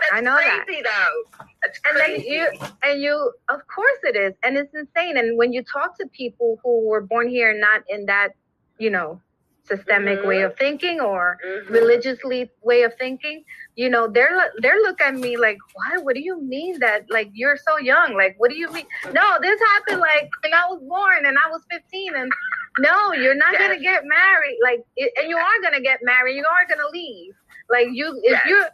That's 0.00 0.12
I 0.12 0.20
know 0.20 0.36
that. 0.36 0.64
crazy 0.66 0.82
though. 0.82 1.46
That's 1.62 1.78
crazy. 1.78 2.14
And 2.14 2.24
you 2.24 2.68
and 2.82 3.00
you 3.00 3.32
of 3.48 3.60
course 3.66 3.98
it 4.04 4.16
is. 4.16 4.34
And 4.42 4.56
it's 4.56 4.74
insane. 4.74 5.16
And 5.16 5.36
when 5.36 5.52
you 5.52 5.62
talk 5.62 5.98
to 5.98 6.06
people 6.06 6.58
who 6.62 6.86
were 6.86 7.00
born 7.00 7.28
here 7.28 7.50
and 7.50 7.60
not 7.60 7.82
in 7.88 8.06
that, 8.06 8.30
you 8.78 8.90
know, 8.90 9.20
systemic 9.68 10.24
way 10.24 10.38
Mhm. 10.38 10.46
of 10.46 10.56
thinking 10.56 11.00
or 11.00 11.38
Mhm. 11.46 11.70
religiously 11.70 12.50
way 12.62 12.82
of 12.82 12.92
thinking, 12.96 13.44
you 13.76 13.88
know, 13.88 14.04
they're 14.08 14.36
they're 14.62 14.80
looking 14.86 15.06
at 15.06 15.14
me 15.26 15.36
like, 15.36 15.58
"What? 15.74 16.04
What 16.04 16.14
do 16.14 16.20
you 16.20 16.36
mean 16.42 16.78
that 16.80 17.00
like 17.10 17.28
you're 17.34 17.56
so 17.68 17.78
young? 17.78 18.14
Like 18.22 18.34
what 18.38 18.50
do 18.50 18.56
you 18.56 18.68
mean? 18.72 18.86
No, 19.12 19.26
this 19.40 19.60
happened 19.72 20.00
like 20.00 20.28
when 20.42 20.54
I 20.54 20.64
was 20.70 20.80
born 20.94 21.26
and 21.26 21.36
I 21.44 21.48
was 21.50 21.62
15 21.70 22.14
and 22.16 22.32
no, 22.78 23.12
you're 23.12 23.34
not 23.44 23.52
Yes. 23.52 23.60
going 23.62 23.78
to 23.78 23.82
get 23.90 24.04
married. 24.04 24.58
Like 24.62 24.80
it, 24.96 25.12
and 25.18 25.28
you 25.28 25.36
are 25.36 25.58
going 25.62 25.74
to 25.74 25.80
get 25.90 26.00
married. 26.02 26.36
You 26.36 26.46
are 26.56 26.66
going 26.66 26.80
to 26.86 26.90
leave. 27.00 27.34
Like 27.68 27.88
you 27.92 28.06
if 28.24 28.32
Yes. 28.32 28.46
you're 28.46 28.68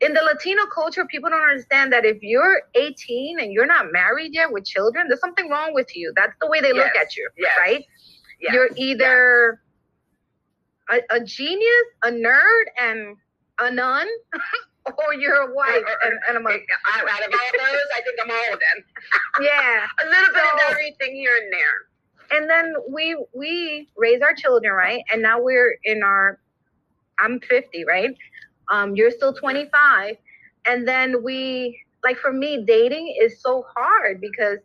in 0.00 0.14
the 0.14 0.22
Latino 0.22 0.66
culture, 0.66 1.04
people 1.06 1.30
don't 1.30 1.42
understand 1.48 1.92
that 1.92 2.04
if 2.04 2.18
you're 2.22 2.62
18 2.74 3.38
and 3.38 3.52
you're 3.52 3.66
not 3.76 3.92
married 3.92 4.32
yet 4.34 4.50
with 4.50 4.64
children, 4.64 5.06
there's 5.08 5.20
something 5.20 5.48
wrong 5.48 5.74
with 5.74 5.94
you. 5.96 6.12
That's 6.16 6.36
the 6.40 6.48
way 6.48 6.60
they 6.60 6.72
look 6.72 6.94
at 6.96 7.16
you, 7.16 7.28
Yes. 7.36 7.56
right? 7.58 7.84
Yes. 8.40 8.52
You're 8.54 8.70
either 8.74 9.60
a, 10.90 11.00
a 11.10 11.20
genius, 11.24 11.86
a 12.04 12.10
nerd, 12.10 12.64
and 12.78 13.16
a 13.60 13.70
nun, 13.70 14.08
or 14.86 15.14
you're 15.14 15.34
a 15.50 15.54
wife 15.54 15.82
Or- 15.86 16.08
and, 16.10 16.18
and 16.28 16.36
a 16.36 16.40
mother. 16.40 16.60
I- 16.86 17.00
out 17.00 17.26
of 17.26 17.32
all 17.32 17.66
those, 17.72 17.80
I 17.94 18.00
think 18.02 18.18
I'm 18.22 18.30
all 18.30 18.54
of 18.54 18.60
them. 18.60 18.84
Yeah. 19.40 19.86
A 20.02 20.06
little 20.06 20.34
bit 20.34 20.44
of 20.44 20.60
everything 20.70 21.14
here 21.14 21.36
and 21.42 21.52
there. 21.52 22.38
And 22.38 22.48
then 22.50 22.74
we 22.90 23.16
we 23.34 23.88
raise 23.96 24.22
our 24.22 24.34
children, 24.34 24.72
right? 24.72 25.02
And 25.12 25.20
now 25.22 25.40
we're 25.40 25.76
in 25.84 26.02
our 26.02 26.38
I'm 27.18 27.40
50, 27.40 27.84
right? 27.84 28.14
Um, 28.70 28.94
you're 28.96 29.10
still 29.10 29.32
25. 29.34 30.16
And 30.66 30.86
then 30.88 31.22
we 31.22 31.78
like 32.04 32.18
for 32.18 32.32
me, 32.32 32.64
dating 32.66 33.14
is 33.20 33.40
so 33.42 33.64
hard 33.74 34.20
because 34.20 34.58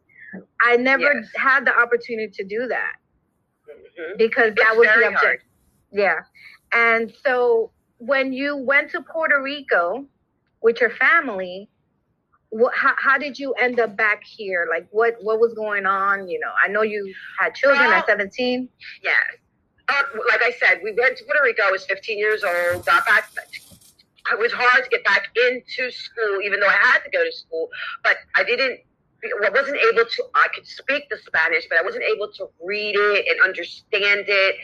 I 0.61 0.75
never 0.77 1.03
Yes. 1.13 1.27
had 1.35 1.65
the 1.65 1.77
opportunity 1.77 2.31
to 2.33 2.43
do 2.43 2.67
that. 2.67 2.93
Mhm. 3.99 4.17
because 4.17 4.53
that 4.55 4.69
It's 4.69 4.77
was 4.77 4.87
very 4.87 5.01
the 5.01 5.07
object. 5.15 5.43
Yeah. 5.91 6.19
And 6.73 7.13
so 7.23 7.71
when 7.97 8.33
you 8.33 8.55
went 8.57 8.91
to 8.91 9.01
Puerto 9.01 9.41
Rico 9.41 10.05
with 10.61 10.81
your 10.81 10.91
family, 10.91 11.69
what, 12.49 12.73
how, 12.75 12.93
how 12.97 13.17
did 13.17 13.37
you 13.37 13.53
end 13.53 13.79
up 13.79 13.95
back 13.95 14.23
here? 14.23 14.67
Like 14.69 14.87
what, 14.91 15.15
what 15.21 15.39
was 15.39 15.53
going 15.53 15.85
on? 15.85 16.27
You 16.27 16.39
know, 16.39 16.51
I 16.63 16.67
know 16.67 16.81
you 16.81 17.13
had 17.39 17.55
children 17.55 17.89
Well- 17.89 17.99
at 17.99 18.07
17. 18.07 18.69
Yes. 19.03 19.15
Uh, 19.89 20.03
like 20.29 20.41
I 20.43 20.51
said, 20.59 20.81
we 20.83 20.91
went 20.91 21.17
to 21.17 21.23
Puerto 21.23 21.41
Rico. 21.43 21.63
I 21.63 21.71
was 21.71 21.85
15 21.85 22.17
years 22.17 22.43
old. 22.43 22.85
Got 22.85 23.05
back. 23.05 23.29
It 24.29 24.37
was 24.37 24.51
hard 24.51 24.83
to 24.83 24.89
get 24.89 25.05
back 25.05 25.29
into 25.49 25.89
school, 25.91 26.41
even 26.43 26.59
though 26.59 26.67
I 26.67 26.73
had 26.73 26.99
to 27.05 27.09
go 27.09 27.23
to 27.23 27.31
school. 27.31 27.69
But 28.03 28.17
I 28.35 28.43
didn't. 28.43 28.81
I 29.23 29.49
wasn't 29.49 29.77
able 29.77 30.03
to. 30.03 30.23
I 30.35 30.47
could 30.53 30.67
speak 30.67 31.09
the 31.09 31.17
Spanish, 31.17 31.67
but 31.69 31.79
I 31.79 31.83
wasn't 31.83 32.03
able 32.03 32.29
to 32.33 32.49
read 32.61 32.95
it 32.97 33.27
and 33.31 33.39
understand 33.47 34.25
it 34.27 34.55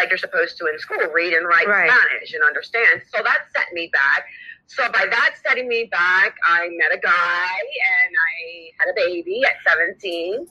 like 0.00 0.08
you're 0.08 0.18
supposed 0.18 0.56
to 0.58 0.66
in 0.66 0.78
school. 0.78 0.98
Read 1.12 1.34
and 1.34 1.46
write 1.46 1.68
Right. 1.68 1.90
Spanish 1.90 2.32
and 2.34 2.42
understand. 2.44 3.02
So 3.14 3.22
that 3.22 3.38
set 3.54 3.72
me 3.72 3.90
back. 3.92 4.26
So 4.66 4.90
by 4.92 5.04
that 5.10 5.34
setting 5.46 5.68
me 5.68 5.88
back, 5.90 6.36
I 6.46 6.68
met 6.78 6.96
a 6.96 6.98
guy 6.98 7.10
and 7.12 8.14
I 8.14 8.70
had 8.78 8.88
a 8.90 8.94
baby 8.94 9.42
at 9.44 9.54
17. 9.68 10.46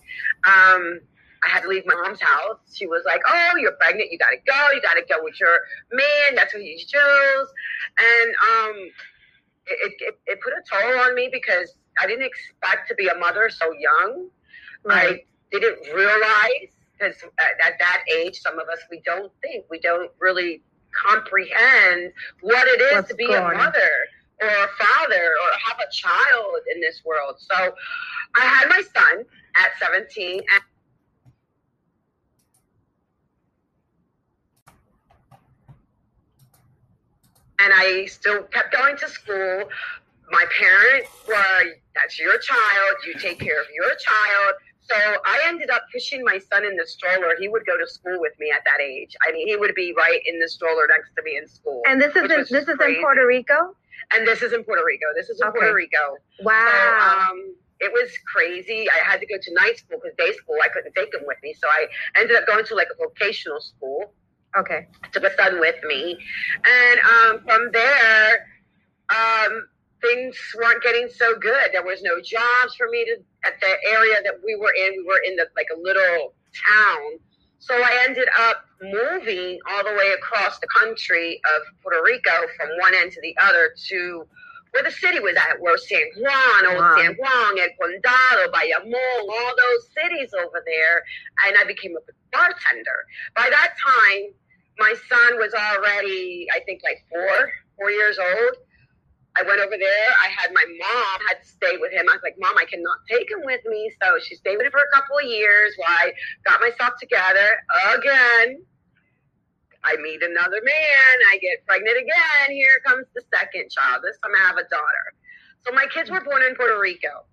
Um, 0.45 0.99
I 1.41 1.47
had 1.47 1.61
to 1.61 1.69
leave 1.69 1.83
my 1.85 1.95
mom's 1.95 2.21
house. 2.21 2.57
She 2.73 2.85
was 2.85 3.03
like, 3.05 3.21
"Oh, 3.25 3.53
you're 3.57 3.71
pregnant. 3.73 4.11
You 4.11 4.17
got 4.17 4.31
to 4.31 4.37
go. 4.45 4.71
You 4.73 4.81
got 4.81 4.95
to 4.95 5.03
go 5.07 5.23
with 5.23 5.39
your 5.39 5.57
man. 5.93 6.35
That's 6.35 6.53
what 6.53 6.61
he 6.61 6.77
chose." 6.77 7.47
And 7.97 8.35
um, 8.51 8.75
it, 9.67 9.93
it 9.99 10.19
it 10.27 10.39
put 10.41 10.51
a 10.51 10.61
toll 10.69 10.99
on 10.99 11.15
me 11.15 11.29
because 11.31 11.75
I 11.97 12.07
didn't 12.07 12.25
expect 12.25 12.89
to 12.89 12.95
be 12.95 13.07
a 13.07 13.15
mother 13.15 13.49
so 13.49 13.71
young. 13.71 14.27
I 14.89 15.23
didn't 15.51 15.79
realize 15.95 16.75
because 16.99 17.15
at, 17.23 17.71
at 17.71 17.79
that 17.79 18.03
age, 18.17 18.39
some 18.41 18.59
of 18.59 18.67
us 18.67 18.79
we 18.89 19.01
don't 19.05 19.31
think, 19.41 19.65
we 19.69 19.79
don't 19.79 20.11
really 20.19 20.61
comprehend 20.91 22.11
what 22.41 22.67
it 22.67 22.81
is 22.81 22.93
What's 22.93 23.09
to 23.09 23.15
be 23.15 23.31
a 23.31 23.41
on. 23.41 23.57
mother 23.57 23.91
or 24.41 24.47
a 24.47 24.67
father 24.83 25.15
or 25.15 25.59
have 25.67 25.77
a 25.79 25.91
child 25.91 26.55
in 26.73 26.81
this 26.81 27.01
world. 27.05 27.35
So 27.37 27.73
I 28.35 28.45
had 28.45 28.69
my 28.69 28.81
son 28.81 29.25
at 29.55 29.69
17 29.79 30.39
and 30.39 30.61
and 37.61 37.73
I 37.75 38.05
still 38.05 38.43
kept 38.43 38.73
going 38.73 38.95
to 38.97 39.09
school. 39.09 39.63
My 40.31 40.45
parents 40.57 41.09
were, 41.27 41.65
that's 41.93 42.17
your 42.17 42.37
child, 42.37 42.95
you 43.05 43.13
take 43.15 43.39
care 43.39 43.59
of 43.59 43.67
your 43.75 43.89
child. 43.95 44.53
So 44.89 44.95
I 45.25 45.41
ended 45.45 45.69
up 45.69 45.83
pushing 45.93 46.23
my 46.23 46.39
son 46.39 46.65
in 46.65 46.75
the 46.75 46.85
stroller. 46.87 47.35
He 47.39 47.47
would 47.47 47.65
go 47.65 47.77
to 47.77 47.87
school 47.87 48.19
with 48.19 48.33
me 48.39 48.51
at 48.51 48.63
that 48.65 48.81
age. 48.81 49.15
I 49.27 49.31
mean, 49.31 49.47
he 49.47 49.55
would 49.55 49.75
be 49.75 49.93
right 49.95 50.19
in 50.25 50.39
the 50.39 50.47
stroller 50.49 50.87
next 50.89 51.15
to 51.15 51.21
me 51.23 51.37
in 51.37 51.47
school. 51.47 51.81
And 51.87 52.01
this 52.01 52.15
is 52.15 52.23
in, 52.23 52.29
this 52.29 52.67
is 52.67 52.77
in. 52.81 52.95
Puerto 53.01 53.25
Rico. 53.25 53.75
And 54.15 54.27
this 54.27 54.41
is 54.41 54.53
in 54.53 54.63
Puerto 54.63 54.83
Rico. 54.85 55.05
This 55.15 55.29
is 55.29 55.39
in 55.41 55.47
Okay. 55.47 55.59
Puerto 55.59 55.75
Rico. 55.75 56.17
Wow. 56.41 56.65
So 56.71 57.31
um, 57.31 57.55
it 57.79 57.91
was 57.93 58.09
crazy. 58.33 58.87
I 58.89 59.03
had 59.07 59.19
to 59.19 59.27
go 59.27 59.35
to 59.39 59.53
night 59.53 59.77
school 59.77 59.99
because 60.01 60.17
day 60.17 60.33
school 60.33 60.55
I 60.63 60.69
couldn't 60.69 60.93
take 60.95 61.13
him 61.13 61.21
with 61.25 61.37
me. 61.43 61.53
So 61.53 61.67
I 61.67 61.87
ended 62.19 62.35
up 62.35 62.47
going 62.47 62.65
to 62.65 62.75
like 62.75 62.87
a 62.91 62.97
vocational 62.97 63.61
school. 63.61 64.11
okay. 64.57 64.87
took 65.13 65.23
a 65.23 65.35
son 65.35 65.59
with 65.59 65.75
me, 65.87 66.17
and 66.65 66.99
um, 67.01 67.39
from 67.45 67.69
there, 67.71 68.47
um, 69.11 69.67
things 70.01 70.35
weren't 70.57 70.83
getting 70.83 71.07
so 71.09 71.37
good. 71.39 71.69
There 71.71 71.83
was 71.83 72.01
no 72.01 72.19
jobs 72.21 72.75
for 72.77 72.89
me 72.89 73.05
to 73.05 73.17
at 73.45 73.59
the 73.61 73.73
area 73.89 74.21
that 74.23 74.35
we 74.43 74.55
were 74.55 74.73
in. 74.73 74.91
We 74.97 75.03
were 75.05 75.21
in 75.25 75.35
the 75.35 75.47
like 75.55 75.67
a 75.75 75.79
little 75.79 76.33
town, 76.65 77.19
so 77.59 77.73
I 77.75 78.05
ended 78.07 78.27
up 78.39 78.65
moving 78.81 79.59
all 79.69 79.83
the 79.83 79.93
way 79.93 80.13
across 80.17 80.59
the 80.59 80.67
country 80.67 81.41
of 81.45 81.61
Puerto 81.83 82.01
Rico 82.03 82.31
from 82.57 82.69
one 82.79 82.93
end 82.95 83.11
to 83.11 83.21
the 83.21 83.35
other 83.41 83.73
to 83.89 84.25
where 84.71 84.83
the 84.83 84.91
city 84.91 85.19
was 85.19 85.35
at, 85.35 85.59
where 85.59 85.77
San 85.77 86.01
Juan, 86.17 86.65
Old 86.67 86.77
Wow. 86.77 86.95
San 86.97 87.15
Juan, 87.15 87.59
El 87.59 87.69
Condado, 87.81 88.51
Bayamón, 88.51 89.29
all 89.29 89.53
those 89.57 89.89
cities 89.97 90.33
over 90.33 90.63
there, 90.65 91.03
and 91.47 91.57
I 91.57 91.63
became 91.65 91.95
a 91.97 92.01
bartender. 92.31 93.05
By 93.35 93.49
that 93.49 93.73
time, 93.83 94.33
my 94.77 94.93
son 95.09 95.37
was 95.39 95.53
already, 95.53 96.47
I 96.53 96.59
think, 96.61 96.81
like 96.83 97.03
four, 97.09 97.51
four 97.77 97.91
years 97.91 98.19
old. 98.19 98.57
I 99.39 99.47
went 99.47 99.61
over 99.61 99.77
there. 99.79 100.09
I 100.19 100.27
had 100.35 100.51
my 100.53 100.65
mom 100.67 101.17
had 101.27 101.41
to 101.41 101.47
stay 101.47 101.77
with 101.79 101.91
him. 101.91 102.05
I 102.09 102.13
was 102.13 102.23
like, 102.23 102.35
Mom, 102.39 102.57
I 102.57 102.65
cannot 102.65 102.99
take 103.07 103.31
him 103.31 103.39
with 103.43 103.61
me. 103.65 103.91
So 104.03 104.19
she 104.19 104.35
stayed 104.35 104.57
with 104.57 104.65
him 104.65 104.71
for 104.71 104.83
a 104.83 104.91
couple 104.93 105.17
of 105.17 105.25
years 105.25 105.73
while 105.77 105.95
I 105.95 106.11
got 106.43 106.59
myself 106.59 106.99
together 106.99 107.63
again. 107.95 108.61
I 109.83 109.95
meet 110.03 110.21
another 110.21 110.59
man. 110.59 111.13
I 111.31 111.39
get 111.39 111.65
pregnant 111.65 111.97
again. 111.97 112.51
Here 112.51 112.83
comes 112.85 113.05
the 113.15 113.23
second 113.33 113.71
child. 113.71 114.03
This 114.03 114.19
time 114.19 114.35
I 114.35 114.47
have 114.47 114.57
a 114.57 114.67
daughter. 114.67 115.05
So 115.65 115.71
my 115.71 115.87
kids 115.87 116.11
were 116.11 116.21
born 116.21 116.43
in 116.43 116.55
Puerto 116.55 116.79
Rico. 116.79 117.23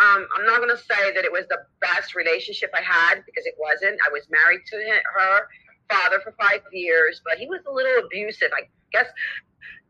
Um, 0.00 0.26
I'm 0.36 0.44
not 0.44 0.58
going 0.60 0.74
to 0.74 0.82
say 0.82 1.12
that 1.14 1.24
it 1.24 1.32
was 1.32 1.46
the 1.48 1.64
best 1.80 2.14
relationship 2.14 2.70
I 2.76 2.82
had 2.82 3.24
because 3.24 3.46
it 3.46 3.54
wasn't. 3.58 4.00
I 4.04 4.10
was 4.12 4.28
married 4.28 4.60
to 4.68 4.76
her 4.76 5.48
father 5.88 6.20
for 6.20 6.34
five 6.40 6.60
years, 6.72 7.20
but 7.24 7.38
he 7.38 7.46
was 7.46 7.60
a 7.68 7.72
little 7.72 8.04
abusive. 8.04 8.50
I 8.52 8.68
guess 8.92 9.08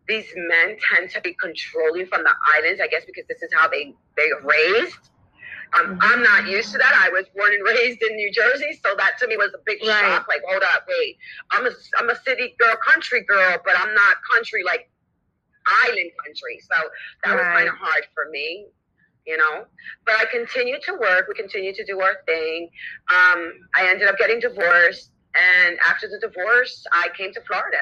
these 0.09 0.27
men 0.37 0.77
tend 0.95 1.11
to 1.11 1.21
be 1.21 1.35
controlling 1.35 2.07
from 2.07 2.25
the 2.25 2.35
islands. 2.57 2.81
I 2.83 2.89
guess 2.89 3.05
because 3.07 3.25
this 3.29 3.43
is 3.43 3.51
how 3.55 3.69
they 3.69 3.95
they 4.17 4.31
raised. 4.43 5.11
Um, 5.75 5.97
Mhm. 5.97 5.99
I'm 6.03 6.23
not 6.23 6.47
used 6.49 6.73
to 6.73 6.79
that. 6.79 6.95
I 6.95 7.09
was 7.11 7.27
born 7.35 7.53
and 7.53 7.65
raised 7.67 8.03
in 8.03 8.17
New 8.17 8.31
Jersey, 8.33 8.79
so 8.85 8.95
that 8.97 9.19
to 9.19 9.27
me 9.27 9.37
was 9.37 9.53
a 9.55 9.59
big 9.65 9.81
Right. 9.83 10.01
shock. 10.01 10.29
Like, 10.29 10.43
hold 10.47 10.63
up, 10.63 10.87
wait, 10.89 11.19
I'm 11.51 11.67
a 11.67 11.71
I'm 11.99 12.11
a 12.11 12.17
city 12.17 12.55
girl, 12.59 12.77
country 12.85 13.23
girl, 13.23 13.59
but 13.65 13.79
I'm 13.79 13.95
not 13.95 14.17
country 14.33 14.63
like 14.65 14.91
island 15.67 16.11
country. 16.25 16.61
So 16.61 16.77
that 17.25 17.35
was 17.35 17.43
kind 17.45 17.69
of 17.69 17.77
hard 17.77 18.05
for 18.15 18.29
me, 18.31 18.67
you 19.27 19.37
know. 19.37 19.67
But 20.05 20.17
I 20.21 20.25
continued 20.27 20.83
to 20.83 20.95
work. 20.95 21.27
We 21.29 21.35
continued 21.35 21.77
to 21.77 21.85
do 21.85 22.01
our 22.01 22.17
thing. 22.27 22.71
Um, 23.13 23.53
I 23.75 23.89
ended 23.89 24.09
up 24.09 24.19
getting 24.19 24.41
divorced, 24.41 25.13
and 25.35 25.79
after 25.89 26.09
the 26.09 26.19
divorce, 26.21 26.85
I 26.93 27.09
came 27.17 27.33
to 27.35 27.41
Florida. 27.43 27.79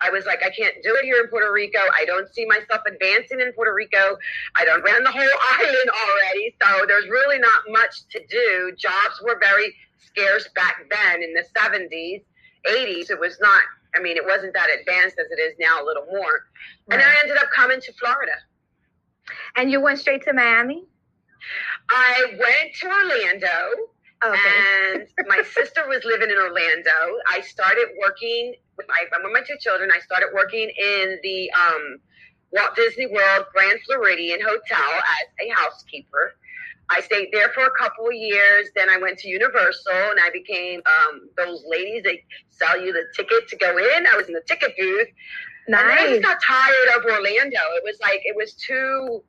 I 0.00 0.10
was 0.10 0.24
like, 0.24 0.42
I 0.42 0.50
can't 0.50 0.74
do 0.82 0.94
it 0.96 1.04
here 1.04 1.20
in 1.22 1.28
Puerto 1.28 1.52
Rico. 1.52 1.78
I 1.78 2.04
don't 2.04 2.32
see 2.32 2.46
myself 2.46 2.82
advancing 2.86 3.40
in 3.40 3.52
Puerto 3.52 3.74
Rico. 3.74 4.16
I 4.56 4.64
don't 4.64 4.82
ran 4.82 5.04
the 5.04 5.10
whole 5.10 5.20
island 5.58 5.90
already, 5.90 6.54
so 6.62 6.86
there's 6.86 7.08
really 7.08 7.38
not 7.38 7.62
much 7.68 8.06
to 8.10 8.20
do. 8.26 8.72
Jobs 8.78 9.20
were 9.22 9.38
very 9.38 9.74
scarce 9.98 10.48
back 10.54 10.86
then 10.90 11.22
in 11.22 11.34
the 11.34 11.44
70s, 11.56 12.22
80s. 12.66 13.10
It 13.10 13.20
was 13.20 13.38
not. 13.40 13.62
I 13.94 14.00
mean, 14.00 14.16
it 14.16 14.24
wasn't 14.24 14.54
that 14.54 14.68
advanced 14.80 15.18
as 15.18 15.26
it 15.30 15.40
is 15.40 15.54
now, 15.58 15.82
a 15.82 15.84
little 15.84 16.06
more. 16.06 16.46
And 16.90 17.02
I 17.02 17.12
ended 17.22 17.36
up 17.36 17.50
coming 17.54 17.80
to 17.80 17.92
Florida. 17.94 18.32
And 19.56 19.70
you 19.70 19.80
went 19.80 19.98
straight 19.98 20.22
to 20.24 20.32
Miami. 20.32 20.84
I 21.88 22.24
went 22.38 22.74
to 22.80 22.86
Orlando. 22.86 23.86
Okay. 24.22 24.38
And 24.94 25.08
my 25.26 25.42
sister 25.42 25.88
was 25.88 26.04
living 26.04 26.30
in 26.30 26.36
Orlando. 26.36 27.18
I 27.28 27.40
started 27.40 27.86
working 28.00 28.54
with 28.80 28.88
my 28.88 29.04
I'm 29.14 29.22
with 29.22 29.32
my 29.32 29.42
two 29.46 29.58
children. 29.60 29.90
I 29.94 30.00
started 30.00 30.28
working 30.34 30.70
in 30.70 31.18
the 31.22 31.50
um, 31.52 31.98
Walt 32.52 32.74
Disney 32.76 33.06
World 33.06 33.46
Grand 33.52 33.78
Floridian 33.86 34.40
Hotel 34.40 34.90
as 34.96 35.46
a 35.46 35.50
housekeeper. 35.54 36.34
I 36.90 37.00
stayed 37.02 37.28
there 37.32 37.50
for 37.50 37.64
a 37.64 37.70
couple 37.78 38.08
of 38.08 38.14
years. 38.14 38.68
Then 38.74 38.88
I 38.90 38.96
went 38.96 39.18
to 39.18 39.28
Universal 39.28 39.92
and 39.92 40.18
I 40.20 40.30
became 40.32 40.80
um, 40.80 41.28
those 41.36 41.62
ladies 41.68 42.02
that 42.02 42.16
sell 42.50 42.80
you 42.80 42.92
the 42.92 43.04
ticket 43.14 43.48
to 43.48 43.56
go 43.56 43.78
in. 43.78 44.06
I 44.06 44.16
was 44.16 44.26
in 44.26 44.34
the 44.34 44.42
ticket 44.48 44.72
booth. 44.76 45.06
And 45.66 45.76
I 45.76 45.94
nice. 45.94 46.08
just 46.08 46.22
got 46.22 46.42
tired 46.42 46.88
of 46.96 47.04
Orlando. 47.04 47.60
It 47.76 47.84
was 47.84 47.98
like 48.00 48.20
it 48.24 48.34
was 48.34 48.54
too 48.54 49.22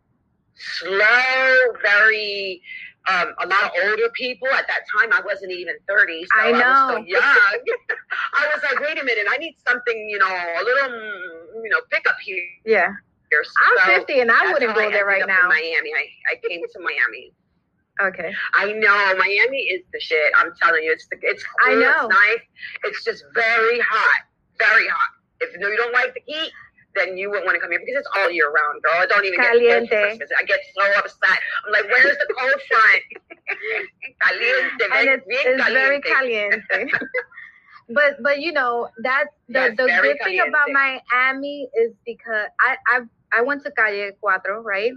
slow, 0.56 1.56
very 1.84 2.64
um, 3.10 3.34
a 3.40 3.48
lot 3.48 3.64
of 3.64 3.72
older 3.84 4.10
people. 4.14 4.48
At 4.50 4.68
that 4.68 4.82
time, 5.00 5.12
I 5.14 5.22
wasn't 5.26 5.52
even 5.52 5.76
thirty, 5.88 6.26
so 6.26 6.30
I 6.40 6.48
I, 6.48 6.52
was 6.52 6.62
know. 6.62 6.88
so 6.90 6.98
young. 7.06 7.22
I 8.34 8.50
was 8.54 8.64
like, 8.64 8.80
wait 8.80 9.02
a 9.02 9.06
minute, 9.06 9.26
I 9.30 9.38
need 9.38 9.56
something, 9.68 10.10
you 10.10 10.20
know, 10.20 10.28
a 10.28 10.64
little, 10.64 11.00
you 11.64 11.70
know, 11.70 11.80
pickup 11.90 12.18
here. 12.24 12.44
Yeah. 12.66 12.94
So 13.32 13.40
I'm 13.86 14.00
50 14.00 14.20
and 14.20 14.32
I 14.32 14.52
wouldn't 14.52 14.76
go 14.76 14.92
there 14.92 15.06
right 15.06 15.26
now. 15.26 15.48
Miami, 15.48 15.92
I, 15.96 16.34
I 16.34 16.48
came 16.48 16.62
to 16.62 16.80
Miami. 16.80 17.32
Okay. 18.02 18.34
I 18.54 18.74
know 18.74 19.16
Miami 19.18 19.58
is 19.58 19.84
the 19.94 20.00
shit. 20.00 20.34
I'm 20.36 20.54
telling 20.62 20.84
you, 20.84 20.92
it's 20.92 21.08
the, 21.08 21.18
it's 21.22 21.44
cool, 21.44 21.72
I 21.72 21.80
know. 21.80 22.08
it's 22.08 22.10
nice. 22.10 22.40
It's 22.86 23.04
just 23.06 23.24
very 23.34 23.80
hot, 23.80 24.24
very 24.58 24.88
hot. 24.88 25.14
If 25.40 25.58
no, 25.60 25.68
you 25.70 25.78
don't 25.78 25.94
like 25.94 26.14
the 26.14 26.22
heat, 26.26 26.52
then 26.96 27.18
you 27.18 27.30
wouldn't 27.30 27.46
want 27.46 27.56
to 27.56 27.62
come 27.62 27.72
here 27.72 27.80
because 27.80 28.00
it's 28.00 28.10
all 28.18 28.30
year 28.32 28.50
round, 28.52 28.82
girl. 28.84 29.00
I 29.02 29.06
don't 29.06 29.26
even 29.26 29.40
get 29.40 29.52
Caliente. 29.52 29.88
for 29.90 30.08
Christmas. 30.18 30.30
I 30.40 30.44
get 30.44 30.60
so 30.76 30.84
upset. 31.00 31.40
I'm 31.66 31.72
like, 31.72 31.86
where's 31.90 32.18
the 32.18 32.28
cold 32.38 32.60
front? 32.70 33.02
caliente, 34.22 34.86
And 34.94 35.10
it's, 35.10 35.26
bien 35.28 35.42
it's 35.46 35.68
very 35.72 36.00
caliente. 36.02 36.60
caliente. 36.70 36.92
but 37.90 38.22
but 38.22 38.40
you 38.40 38.52
know 38.52 38.90
that's 39.04 39.30
the 39.50 39.60
Yes, 39.70 39.78
the 39.78 39.88
good 40.02 40.18
thing 40.24 40.40
about 40.40 40.68
caliente. 40.68 41.02
Miami 41.12 41.70
is 41.76 41.92
because 42.06 42.48
I 42.60 42.78
I 42.88 43.00
I 43.34 43.42
went 43.42 43.64
to 43.64 43.72
Calle 43.72 44.12
Cuatro, 44.24 44.64
right? 44.64 44.92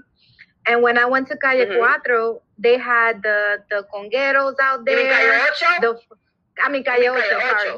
And 0.66 0.82
when 0.82 0.98
I 0.98 1.04
went 1.06 1.28
to 1.28 1.36
Calle 1.36 1.66
Mhm. 1.66 1.76
Cuatro, 1.78 2.40
they 2.58 2.78
had 2.78 3.22
the 3.22 3.58
the 3.70 3.84
congueros 3.92 4.54
out 4.60 4.80
You 4.86 4.96
mean 4.96 5.08
there. 5.08 5.38
Calle 5.38 5.48
Ocho? 5.50 5.80
The 5.80 6.62
I 6.62 6.68
mean 6.68 6.84
Calle 6.84 7.08
Ocho, 7.08 7.38
Calle 7.40 7.50
sorry. 7.50 7.70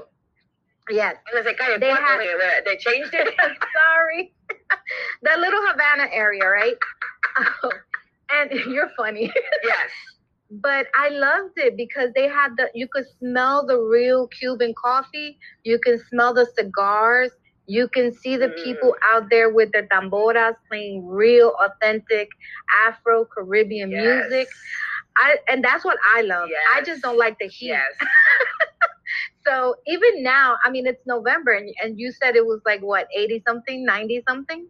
Yes. 0.91 1.17
I 1.33 1.37
was 1.37 1.45
like, 1.47 1.59
Calle 1.59 1.79
They 1.81 1.89
had- 1.91 2.21
they 2.65 2.77
changed 2.77 3.13
it? 3.13 3.35
sorry. 3.77 4.33
the 5.23 5.37
little 5.39 5.61
Havana 5.67 6.09
area, 6.13 6.47
right? 6.49 6.77
and 8.31 8.51
you're 8.73 8.91
funny. 8.97 9.33
yes. 9.65 9.91
but 10.51 10.87
I 10.95 11.09
loved 11.09 11.55
it 11.57 11.77
because 11.77 12.11
they 12.15 12.29
had 12.29 12.51
the 12.57 12.69
you 12.75 12.87
could 12.93 13.05
smell 13.19 13.67
the 13.67 13.79
real 13.79 14.29
Cuban 14.29 14.75
coffee, 14.83 15.39
you 15.65 15.79
can 15.79 15.99
smell 16.09 16.33
the 16.35 16.47
cigars, 16.57 17.31
you 17.67 17.89
can 17.89 18.13
see 18.13 18.37
the 18.37 18.49
Mm. 18.49 18.65
people 18.65 18.95
out 19.13 19.29
there 19.31 19.51
with 19.53 19.73
their 19.73 19.87
tamboras 19.89 20.55
playing 20.71 21.07
real 21.07 21.53
authentic 21.65 22.29
Afro 22.87 23.25
Caribbean 23.27 23.91
Yes. 23.91 24.03
music. 24.31 24.49
I 25.19 25.39
and 25.49 25.65
that's 25.65 25.85
what 25.85 25.99
I 26.15 26.23
love. 26.23 26.49
I 26.75 26.83
just 26.83 27.03
don't 27.03 27.19
like 27.19 27.39
the 27.41 27.49
heat. 27.49 27.69
Yes. 27.69 27.93
So 29.47 29.77
even 29.87 30.23
now, 30.23 30.57
I 30.65 30.71
mean 30.71 30.87
it's 30.87 31.03
November 31.07 31.53
and, 31.53 31.73
and 31.83 31.99
you 31.99 32.13
said 32.13 32.37
it 32.37 32.47
was 32.47 32.61
like 32.67 32.81
what, 32.81 33.09
80 33.17 33.43
something, 33.47 33.85
90 33.85 34.23
something? 34.29 34.69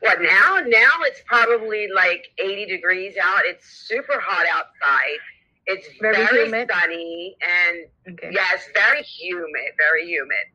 What 0.00 0.20
now? 0.20 0.58
Now 0.66 0.90
it's 1.02 1.22
probably 1.26 1.88
like 1.94 2.24
80 2.38 2.66
degrees 2.66 3.14
out. 3.22 3.40
It's 3.44 3.64
super 3.88 4.20
hot 4.20 4.46
outside. 4.52 5.18
It's 5.66 5.86
Very 6.00 6.16
very, 6.16 6.44
humid. 6.44 6.70
sunny 6.70 7.36
and 7.42 7.78
Okay. 8.14 8.30
yes, 8.32 8.68
very 8.74 9.02
humid, 9.02 9.72
very 9.78 10.06
humid. 10.06 10.46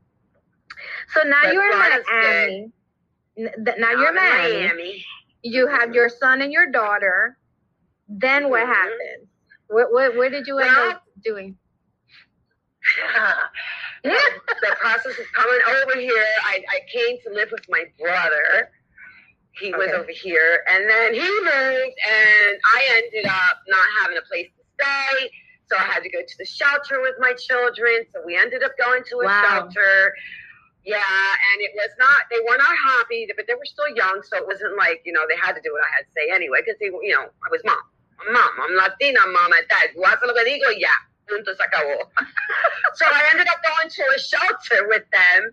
So 1.13 1.21
now 1.27 1.43
But 1.43 1.53
you're 1.53 1.71
in 1.71 1.77
Miami. 1.79 2.71
Th- 3.37 3.77
Now 3.77 3.91
you're 3.91 4.09
in 4.09 4.15
Miami. 4.15 4.67
Miami. 4.67 5.05
you 5.43 5.67
have 5.67 5.93
your 5.93 6.09
son 6.09 6.41
and 6.41 6.51
your 6.51 6.67
daughter 6.71 7.37
then 8.07 8.49
what 8.49 8.61
Mhm. 8.61 8.67
happens 8.67 9.29
Where, 9.67 9.87
where, 9.93 10.17
where 10.17 10.29
did 10.29 10.47
you 10.47 10.59
end 10.59 10.71
Well- 10.75 10.89
up 10.91 11.03
doing? 11.23 11.57
the 14.03 14.75
process 14.79 15.17
is 15.17 15.27
coming 15.33 15.59
over 15.81 15.99
here. 15.99 16.25
I, 16.43 16.63
I 16.69 16.79
came 16.91 17.17
to 17.25 17.33
live 17.33 17.49
with 17.51 17.65
my 17.69 17.83
brother. 17.99 18.69
He 19.59 19.71
was 19.73 19.89
over 19.95 20.11
here, 20.11 20.63
and 20.69 20.87
then 20.89 21.13
he 21.13 21.21
moved, 21.21 21.95
and 22.05 22.59
I 22.75 22.81
ended 23.01 23.25
up 23.25 23.57
not 23.67 23.87
having 24.01 24.17
a 24.17 24.21
place 24.27 24.47
to 24.57 24.63
stay. 24.83 25.31
So 25.67 25.77
I 25.77 25.83
had 25.83 26.03
to 26.03 26.09
go 26.09 26.19
to 26.19 26.35
the 26.37 26.45
shelter 26.45 27.01
with 27.01 27.15
my 27.19 27.33
children. 27.33 28.05
So 28.13 28.21
we 28.25 28.37
ended 28.37 28.61
up 28.63 28.73
going 28.77 29.01
to 29.09 29.15
a 29.21 29.25
Wow. 29.25 29.41
shelter. 29.49 30.13
Yeah, 30.83 31.01
and 31.01 31.61
it 31.61 31.71
was 31.73 31.89
not, 31.97 32.29
they 32.29 32.37
were 32.47 32.57
not 32.57 32.75
happy, 32.77 33.25
but 33.35 33.47
they 33.47 33.55
were 33.55 33.65
still 33.65 33.89
young. 33.95 34.21
So 34.29 34.37
it 34.37 34.45
wasn't 34.45 34.77
like, 34.77 35.01
you 35.05 35.13
know, 35.13 35.25
they 35.27 35.37
had 35.41 35.53
to 35.53 35.61
do 35.63 35.71
what 35.73 35.81
I 35.81 35.89
had 35.97 36.03
to 36.05 36.11
say 36.15 36.29
anyway, 36.31 36.59
because 36.63 36.77
they, 36.79 36.87
you 37.01 37.13
know, 37.15 37.23
I 37.25 37.49
was 37.49 37.61
mom. 37.65 37.81
Mom. 38.31 38.53
I'm 38.61 38.75
Latina 38.75 39.19
mom 39.27 39.53
at 39.53 39.67
that. 39.69 39.87
Tú 39.95 40.03
haces 40.03 40.27
lo 40.27 40.33
que 40.33 40.45
digo, 40.45 40.71
ya. 40.77 40.93
Punto 41.27 41.53
se 41.53 41.63
acabó. 41.63 41.97
so 42.95 43.05
I 43.05 43.29
ended 43.33 43.47
up 43.47 43.59
going 43.63 43.89
to 43.89 44.03
a 44.15 44.19
shelter 44.19 44.87
with 44.87 45.03
them, 45.11 45.51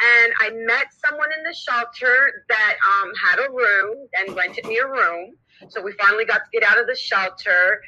and 0.00 0.32
I 0.40 0.50
met 0.50 0.86
someone 1.04 1.30
in 1.36 1.42
the 1.44 1.54
shelter 1.54 2.44
that 2.48 2.74
um, 2.84 3.12
had 3.14 3.38
a 3.38 3.50
room 3.50 4.08
and 4.14 4.36
rented 4.36 4.66
me 4.66 4.78
a 4.78 4.86
room. 4.86 5.34
So 5.68 5.80
we 5.80 5.92
finally 5.92 6.24
got 6.24 6.42
to 6.44 6.50
get 6.52 6.62
out 6.62 6.78
of 6.78 6.86
the 6.86 6.96
shelter, 6.96 7.80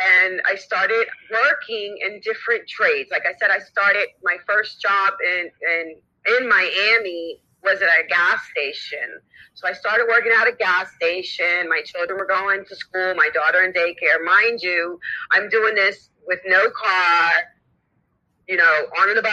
and 0.00 0.40
I 0.46 0.56
started 0.56 1.06
working 1.30 1.98
in 2.06 2.20
different 2.20 2.66
trades. 2.68 3.10
Like 3.10 3.24
I 3.26 3.34
said, 3.38 3.50
I 3.50 3.58
started 3.58 4.08
my 4.22 4.38
first 4.46 4.80
job 4.80 5.14
in 5.22 5.50
in 5.62 5.96
in 6.38 6.48
Miami 6.48 7.40
was 7.62 7.80
at 7.82 7.88
a 7.88 8.06
gas 8.08 8.40
station. 8.50 9.20
So 9.54 9.68
I 9.68 9.72
started 9.72 10.06
working 10.08 10.32
at 10.32 10.48
a 10.48 10.52
gas 10.52 10.92
station. 10.94 11.68
My 11.68 11.82
children 11.84 12.18
were 12.18 12.26
going 12.26 12.64
to 12.64 12.76
school, 12.76 13.14
my 13.14 13.28
daughter 13.34 13.62
in 13.62 13.72
daycare. 13.72 14.24
Mind 14.24 14.60
you, 14.62 14.98
I'm 15.32 15.48
doing 15.48 15.74
this 15.74 16.10
with 16.26 16.40
no 16.46 16.70
car, 16.70 17.30
you 18.48 18.56
know, 18.56 18.86
on 19.00 19.14
the 19.14 19.22
bus 19.22 19.32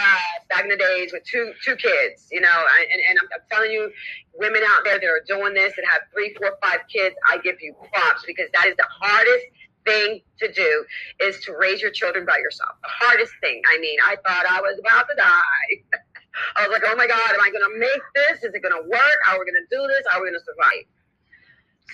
back 0.50 0.64
in 0.64 0.68
the 0.68 0.76
days 0.76 1.12
with 1.12 1.24
two 1.24 1.52
two 1.64 1.76
kids, 1.76 2.28
you 2.30 2.40
know, 2.40 2.48
and, 2.48 3.00
and 3.08 3.18
I'm, 3.20 3.28
I'm 3.34 3.46
telling 3.50 3.70
you, 3.70 3.90
women 4.34 4.62
out 4.74 4.84
there 4.84 4.98
that 4.98 5.06
are 5.06 5.24
doing 5.26 5.54
this 5.54 5.74
that 5.76 5.84
have 5.86 6.02
three, 6.12 6.34
four, 6.38 6.56
five 6.62 6.80
kids, 6.92 7.14
I 7.30 7.38
give 7.38 7.56
you 7.60 7.74
props 7.92 8.24
because 8.26 8.48
that 8.54 8.66
is 8.66 8.76
the 8.76 8.86
hardest 8.88 9.46
thing 9.86 10.20
to 10.38 10.52
do 10.52 10.84
is 11.20 11.40
to 11.40 11.56
raise 11.58 11.80
your 11.80 11.90
children 11.90 12.26
by 12.26 12.38
yourself. 12.38 12.72
The 12.82 13.06
hardest 13.06 13.32
thing. 13.40 13.62
I 13.66 13.78
mean, 13.78 13.98
I 14.04 14.16
thought 14.26 14.44
I 14.48 14.60
was 14.60 14.78
about 14.78 15.08
to 15.08 15.16
die. 15.16 15.98
I 16.56 16.66
was 16.66 16.72
like, 16.72 16.82
oh 16.86 16.96
my 16.96 17.06
God, 17.06 17.30
am 17.34 17.40
I 17.40 17.50
going 17.50 17.64
to 17.66 17.78
make 17.78 18.02
this? 18.14 18.44
Is 18.44 18.54
it 18.54 18.62
going 18.62 18.74
to 18.74 18.88
work? 18.88 19.18
How 19.24 19.36
are 19.36 19.40
we 19.40 19.50
going 19.50 19.60
to 19.60 19.70
do 19.70 19.82
this? 19.88 20.04
How 20.08 20.18
are 20.18 20.22
we 20.22 20.30
going 20.30 20.40
to 20.40 20.46
survive? 20.46 20.86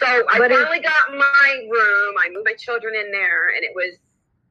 So 0.00 0.06
I 0.28 0.38
But 0.38 0.50
finally 0.50 0.80
got 0.80 1.14
my 1.14 1.50
room. 1.70 2.14
I 2.18 2.28
moved 2.30 2.46
my 2.46 2.54
children 2.58 2.94
in 2.94 3.12
there, 3.12 3.54
and 3.54 3.64
it 3.64 3.72
was 3.74 3.98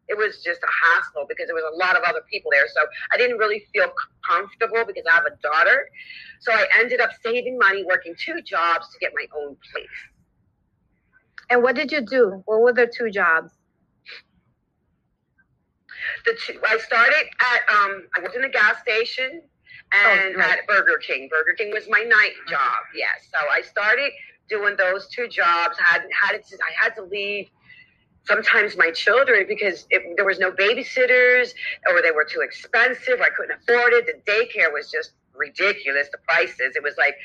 it 0.10 0.18
was 0.18 0.44
just 0.44 0.62
a 0.64 0.68
hassle 0.68 1.26
because 1.28 1.48
there 1.48 1.56
was 1.56 1.64
a 1.74 1.78
lot 1.78 1.96
of 1.96 2.04
other 2.04 2.22
people 2.30 2.52
there. 2.52 2.68
So 2.68 2.82
I 3.14 3.18
didn't 3.18 3.38
really 3.38 3.64
feel 3.74 3.92
comfortable 4.30 4.84
because 4.86 5.04
I 5.10 5.16
have 5.16 5.26
a 5.26 5.36
daughter. 5.42 5.90
So 6.42 6.52
I 6.52 6.68
ended 6.78 7.00
up 7.00 7.12
saving 7.24 7.58
money, 7.58 7.84
working 7.86 8.14
two 8.20 8.42
jobs 8.42 8.92
to 8.92 9.00
get 9.00 9.14
my 9.16 9.26
own 9.38 9.56
place. 9.72 9.88
And 11.50 11.64
what 11.64 11.76
did 11.76 11.92
you 11.92 12.02
do? 12.02 12.42
What 12.46 12.62
were 12.62 12.74
the 12.74 12.88
two 12.88 13.10
jobs? 13.12 13.54
The 16.26 16.38
two, 16.46 16.60
I 16.68 16.78
started 16.80 17.26
at 17.40 17.74
um, 17.74 18.04
I 18.16 18.22
worked 18.22 18.36
in 18.36 18.44
a 18.44 18.50
gas 18.50 18.80
station 18.82 19.42
Oh, 19.94 20.10
and 20.12 20.36
Oh, 20.36 20.40
right. 20.40 20.60
at 20.60 20.68
Burger 20.68 20.98
King. 21.06 21.28
Burger 21.30 21.54
King 21.54 21.72
was 21.72 21.88
my 21.90 22.02
night 22.02 22.34
mm-hmm. 22.42 22.50
job. 22.52 22.84
Yes, 22.96 23.28
so 23.32 23.40
I 23.52 23.62
started 23.62 24.12
doing 24.50 24.76
those 24.78 25.08
two 25.08 25.28
jobs. 25.28 25.78
had 25.78 26.04
had 26.12 26.44
to, 26.44 26.58
I 26.58 26.84
had 26.84 26.96
to 26.96 27.04
leave 27.04 27.50
sometimes 28.26 28.78
my 28.78 28.92
children 28.92 29.46
because 29.48 29.86
it, 29.90 30.16
there 30.16 30.26
was 30.26 30.40
no 30.40 30.52
babysitters 30.52 31.54
or 31.90 32.02
they 32.02 32.12
were 32.12 32.26
too 32.26 32.42
expensive. 32.42 33.22
I 33.22 33.30
couldn't 33.30 33.60
afford 33.62 33.94
it. 33.94 34.06
The 34.06 34.32
daycare 34.32 34.72
was 34.72 34.92
just 34.92 35.12
ridiculous. 35.36 36.08
The 36.12 36.20
prices. 36.28 36.76
It 36.76 36.84
was 36.84 36.96
like 36.98 37.16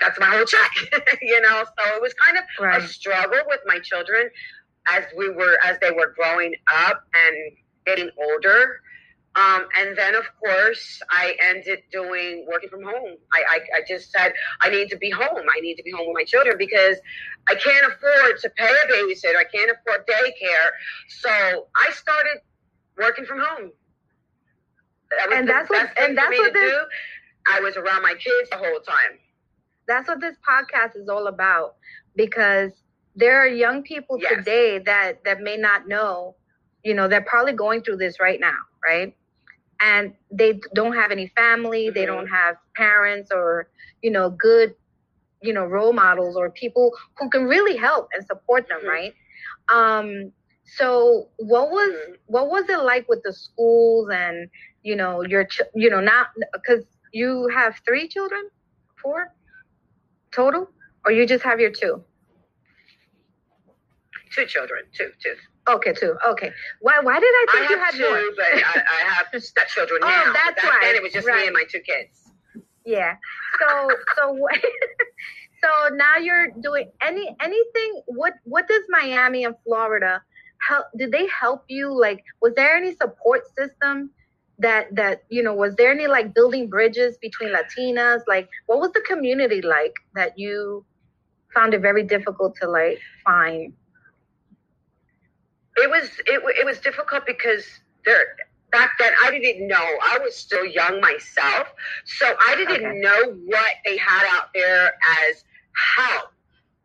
that's 0.00 0.18
my 0.18 0.26
whole 0.26 0.44
check, 0.44 0.70
you 1.22 1.40
know. 1.40 1.64
So 1.64 1.96
it 1.96 2.02
was 2.02 2.14
kind 2.14 2.38
of 2.38 2.82
a 2.82 2.88
struggle 2.88 3.40
with 3.46 3.60
my 3.66 3.78
children 3.80 4.30
as 4.88 5.04
we 5.16 5.30
were 5.30 5.58
as 5.64 5.78
they 5.80 5.90
were 5.90 6.14
growing 6.16 6.54
up 6.72 7.04
and 7.14 7.52
getting 7.86 8.10
older. 8.18 8.80
Um, 9.38 9.68
and 9.78 9.96
then, 9.96 10.14
of 10.16 10.24
course, 10.42 11.00
I 11.10 11.36
ended 11.40 11.80
doing 11.92 12.44
working 12.50 12.68
from 12.68 12.82
home. 12.82 13.16
I, 13.32 13.40
I, 13.48 13.58
I 13.78 13.80
just 13.86 14.10
said, 14.10 14.32
I 14.60 14.68
need 14.68 14.88
to 14.90 14.96
be 14.96 15.10
home. 15.10 15.44
I 15.56 15.60
need 15.60 15.76
to 15.76 15.82
be 15.84 15.92
home 15.92 16.08
with 16.08 16.14
my 16.16 16.24
children 16.24 16.56
because 16.58 16.96
I 17.48 17.54
can't 17.54 17.86
afford 17.86 18.38
to 18.40 18.50
pay 18.56 18.68
a 18.84 18.92
babysitter. 18.92 19.36
I 19.36 19.44
can't 19.44 19.70
afford 19.70 20.06
daycare. 20.08 20.68
So 21.08 21.30
I 21.76 21.92
started 21.92 22.38
working 22.96 23.24
from 23.26 23.38
home. 23.38 23.70
That 25.10 25.28
was 25.28 25.38
And 25.38 25.48
the 25.48 25.52
that's 25.52 25.70
what- 25.70 25.94
thing 25.94 26.04
and 26.08 26.08
for 26.10 26.14
that's 26.22 26.30
me 26.30 26.38
what 26.38 26.46
to 26.54 26.58
this- 26.60 26.70
do. 26.72 26.80
I 27.50 27.60
was 27.60 27.76
around 27.76 28.02
my 28.02 28.14
kids 28.14 28.50
the 28.50 28.56
whole 28.58 28.80
time. 28.80 29.18
That's 29.86 30.08
what 30.08 30.20
this 30.20 30.36
podcast 30.46 30.96
is 30.96 31.08
all 31.08 31.28
about 31.28 31.76
because 32.16 32.72
there 33.16 33.38
are 33.40 33.46
young 33.46 33.82
people 33.82 34.18
Yes. 34.20 34.32
today 34.34 34.78
that 34.80 35.24
that 35.24 35.40
may 35.40 35.56
not 35.56 35.88
know, 35.88 36.36
you 36.84 36.94
know, 36.94 37.08
they're 37.08 37.22
probably 37.22 37.54
going 37.54 37.82
through 37.82 37.96
this 37.96 38.20
right 38.20 38.38
now, 38.40 38.58
right? 38.84 39.14
And 39.80 40.12
they 40.30 40.60
don't 40.74 40.94
have 40.94 41.10
any 41.10 41.28
family, 41.28 41.90
they 41.90 42.06
don't 42.06 42.28
have 42.28 42.56
parents 42.76 43.30
or, 43.32 43.68
you 44.02 44.10
know, 44.10 44.30
good, 44.30 44.74
you 45.42 45.52
know, 45.52 45.64
role 45.64 45.92
models 45.92 46.36
or 46.36 46.50
people 46.50 46.92
who 47.18 47.28
can 47.30 47.44
really 47.44 47.76
help 47.76 48.08
and 48.12 48.24
support 48.26 48.68
them, 48.68 48.80
Mhm. 48.82 48.88
right? 48.88 49.14
Um 49.72 50.32
so 50.64 51.28
what 51.36 51.70
was 51.70 51.90
Mhm. 51.90 52.16
what 52.26 52.48
was 52.48 52.68
it 52.68 52.78
like 52.80 53.08
with 53.08 53.22
the 53.24 53.32
schools 53.32 54.08
and 54.12 54.48
you 54.82 54.94
know 54.96 55.22
your 55.22 55.44
ch- 55.44 55.60
you 55.74 55.88
know 55.90 56.00
not 56.00 56.28
because 56.52 56.84
you 57.12 57.48
have 57.54 57.80
three 57.86 58.08
children 58.08 58.48
four 59.02 59.32
total 60.32 60.68
or 61.04 61.12
you 61.12 61.26
just 61.26 61.44
have 61.44 61.60
your 61.60 61.70
two 61.70 62.02
Two 64.34 64.46
children, 64.46 64.84
two, 64.92 65.12
two. 65.22 65.36
Okay 65.68 65.92
two. 65.92 66.16
Okay. 66.26 66.50
Why 66.80 66.98
why 67.00 67.18
did 67.20 67.26
i 67.26 67.46
I 67.48 67.52
think 67.52 67.70
you 67.70 67.78
have 67.78 67.86
had 67.94 67.94
two, 67.98 68.08
more? 68.08 68.20
but 68.36 68.46
I, 68.64 68.82
I 68.98 69.14
have 69.14 69.42
stepchildren 69.42 70.00
Oh, 70.02 70.08
now. 70.08 70.24
But 70.26 70.34
that's 70.34 70.62
back 70.62 70.80
then 70.80 70.90
right, 70.92 70.96
it 70.96 71.02
was 71.02 71.12
just 71.12 71.26
right. 71.26 71.40
me 71.42 71.46
and 71.46 71.54
my 71.54 71.64
two 71.70 71.80
kids. 71.80 72.30
yeah. 72.84 73.16
So 73.60 73.90
so 74.16 74.38
so 75.62 75.94
now 75.94 76.16
you're 76.16 76.48
doing 76.60 76.90
any 77.02 77.34
anything 77.40 78.02
what 78.06 78.34
what 78.44 78.68
does 78.68 78.82
miami 78.88 79.44
and 79.44 79.54
florida 79.64 80.22
help 80.66 80.86
did 80.96 81.12
they 81.12 81.26
help 81.28 81.64
you? 81.68 81.92
Like 81.98 82.22
was 82.40 82.52
there 82.54 82.76
any 82.76 82.92
support 82.94 83.42
system 83.56 84.10
that 84.58 84.94
that 84.94 85.22
you 85.28 85.42
know 85.42 85.54
was 85.54 85.74
there 85.76 85.90
any 85.92 86.06
like 86.08 86.34
building 86.34 86.68
bridges 86.68 87.16
between 87.20 87.50
latinas? 87.54 88.22
Like 88.26 88.48
what 88.66 88.80
was 88.80 88.92
the 88.92 89.02
community 89.06 89.62
like 89.62 89.94
that 90.14 90.38
you 90.38 90.84
found 91.54 91.74
it 91.74 91.80
very 91.80 92.02
difficult 92.02 92.56
to 92.60 92.68
like 92.68 93.00
find 93.24 93.72
It 95.78 95.90
was 95.90 96.10
it, 96.26 96.42
it 96.60 96.66
was 96.66 96.78
difficult 96.80 97.26
because 97.26 97.66
there 98.04 98.24
back 98.72 98.92
then 98.98 99.12
I 99.24 99.30
didn't 99.30 99.66
know. 99.66 99.76
I 99.76 100.18
was 100.22 100.36
still 100.36 100.64
young 100.66 101.00
myself, 101.00 101.68
so 102.04 102.34
I 102.48 102.56
didn't 102.56 102.84
Okay. 102.84 103.00
know 103.00 103.32
what 103.46 103.72
they 103.84 103.96
had 103.98 104.24
out 104.30 104.48
there 104.54 104.92
as 105.28 105.44
help 105.96 106.30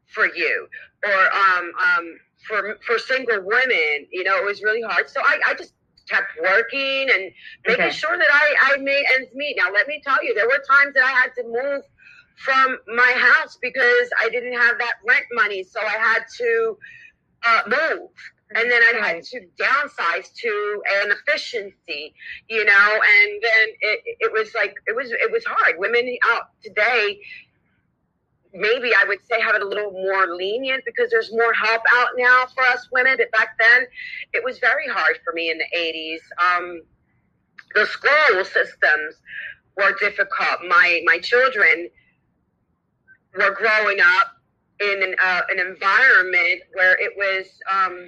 for 0.07 0.27
you 0.35 0.67
or 1.05 1.21
um 1.33 1.71
um 1.87 2.17
for 2.47 2.77
for 2.85 2.97
single 2.99 3.41
women. 3.43 4.07
You 4.11 4.23
know, 4.23 4.37
it 4.37 4.45
was 4.45 4.63
really 4.63 4.81
hard. 4.81 5.09
So 5.09 5.21
I 5.23 5.39
I 5.47 5.53
just 5.55 5.73
kept 6.09 6.31
working 6.41 7.09
and 7.11 7.31
making 7.67 7.89
Okay. 7.89 7.91
sure 7.91 8.17
that 8.17 8.27
I 8.31 8.73
I 8.73 8.77
made 8.77 9.05
ends 9.15 9.31
meet. 9.35 9.55
Now 9.57 9.71
let 9.73 9.87
me 9.87 10.01
tell 10.03 10.23
you, 10.23 10.33
there 10.35 10.47
were 10.47 10.61
times 10.69 10.93
that 10.95 11.03
I 11.03 11.11
had 11.11 11.33
to 11.35 11.43
move 11.43 11.83
from 12.37 12.77
my 12.95 13.13
house 13.17 13.57
because 13.61 14.09
I 14.19 14.29
didn't 14.29 14.53
have 14.53 14.77
that 14.79 14.95
rent 15.07 15.25
money, 15.33 15.63
so 15.63 15.79
I 15.81 15.97
had 15.97 16.23
to 16.37 16.77
uh, 17.45 17.61
move 17.67 18.09
and 18.55 18.71
then 18.71 18.81
I 18.83 18.99
had 19.07 19.23
to 19.23 19.41
downsize 19.59 20.33
to 20.33 20.83
an 21.03 21.11
efficiency, 21.11 22.13
you 22.49 22.65
know, 22.65 22.71
and 22.71 23.41
then 23.41 23.67
it, 23.81 24.17
it 24.19 24.31
was 24.31 24.53
like 24.53 24.75
it 24.87 24.95
was 24.95 25.11
it 25.11 25.31
was 25.31 25.43
hard. 25.45 25.75
Women 25.77 26.17
out 26.25 26.49
today, 26.63 27.19
maybe 28.53 28.91
I 28.95 29.05
would 29.07 29.23
say 29.25 29.41
have 29.41 29.55
it 29.55 29.61
a 29.61 29.67
little 29.67 29.91
more 29.91 30.35
lenient 30.35 30.83
because 30.85 31.09
there's 31.09 31.31
more 31.31 31.53
help 31.53 31.81
out 31.93 32.09
now 32.17 32.45
for 32.53 32.63
us 32.63 32.87
women. 32.91 33.17
But 33.17 33.31
back 33.31 33.57
then, 33.59 33.85
it 34.33 34.43
was 34.43 34.59
very 34.59 34.87
hard 34.87 35.17
for 35.23 35.33
me 35.33 35.49
in 35.51 35.57
the 35.57 35.77
'80s. 35.77 36.57
Um, 36.57 36.81
the 37.75 37.85
school 37.85 38.45
systems 38.45 39.15
were 39.77 39.93
difficult. 39.99 40.59
My 40.67 41.01
my 41.05 41.19
children 41.19 41.89
were 43.35 43.51
growing 43.51 43.99
up 43.99 44.37
in 44.79 45.03
an, 45.03 45.15
uh, 45.23 45.41
an 45.49 45.59
environment 45.59 46.61
where 46.73 46.97
it 46.99 47.13
was 47.17 47.47
um, 47.71 48.07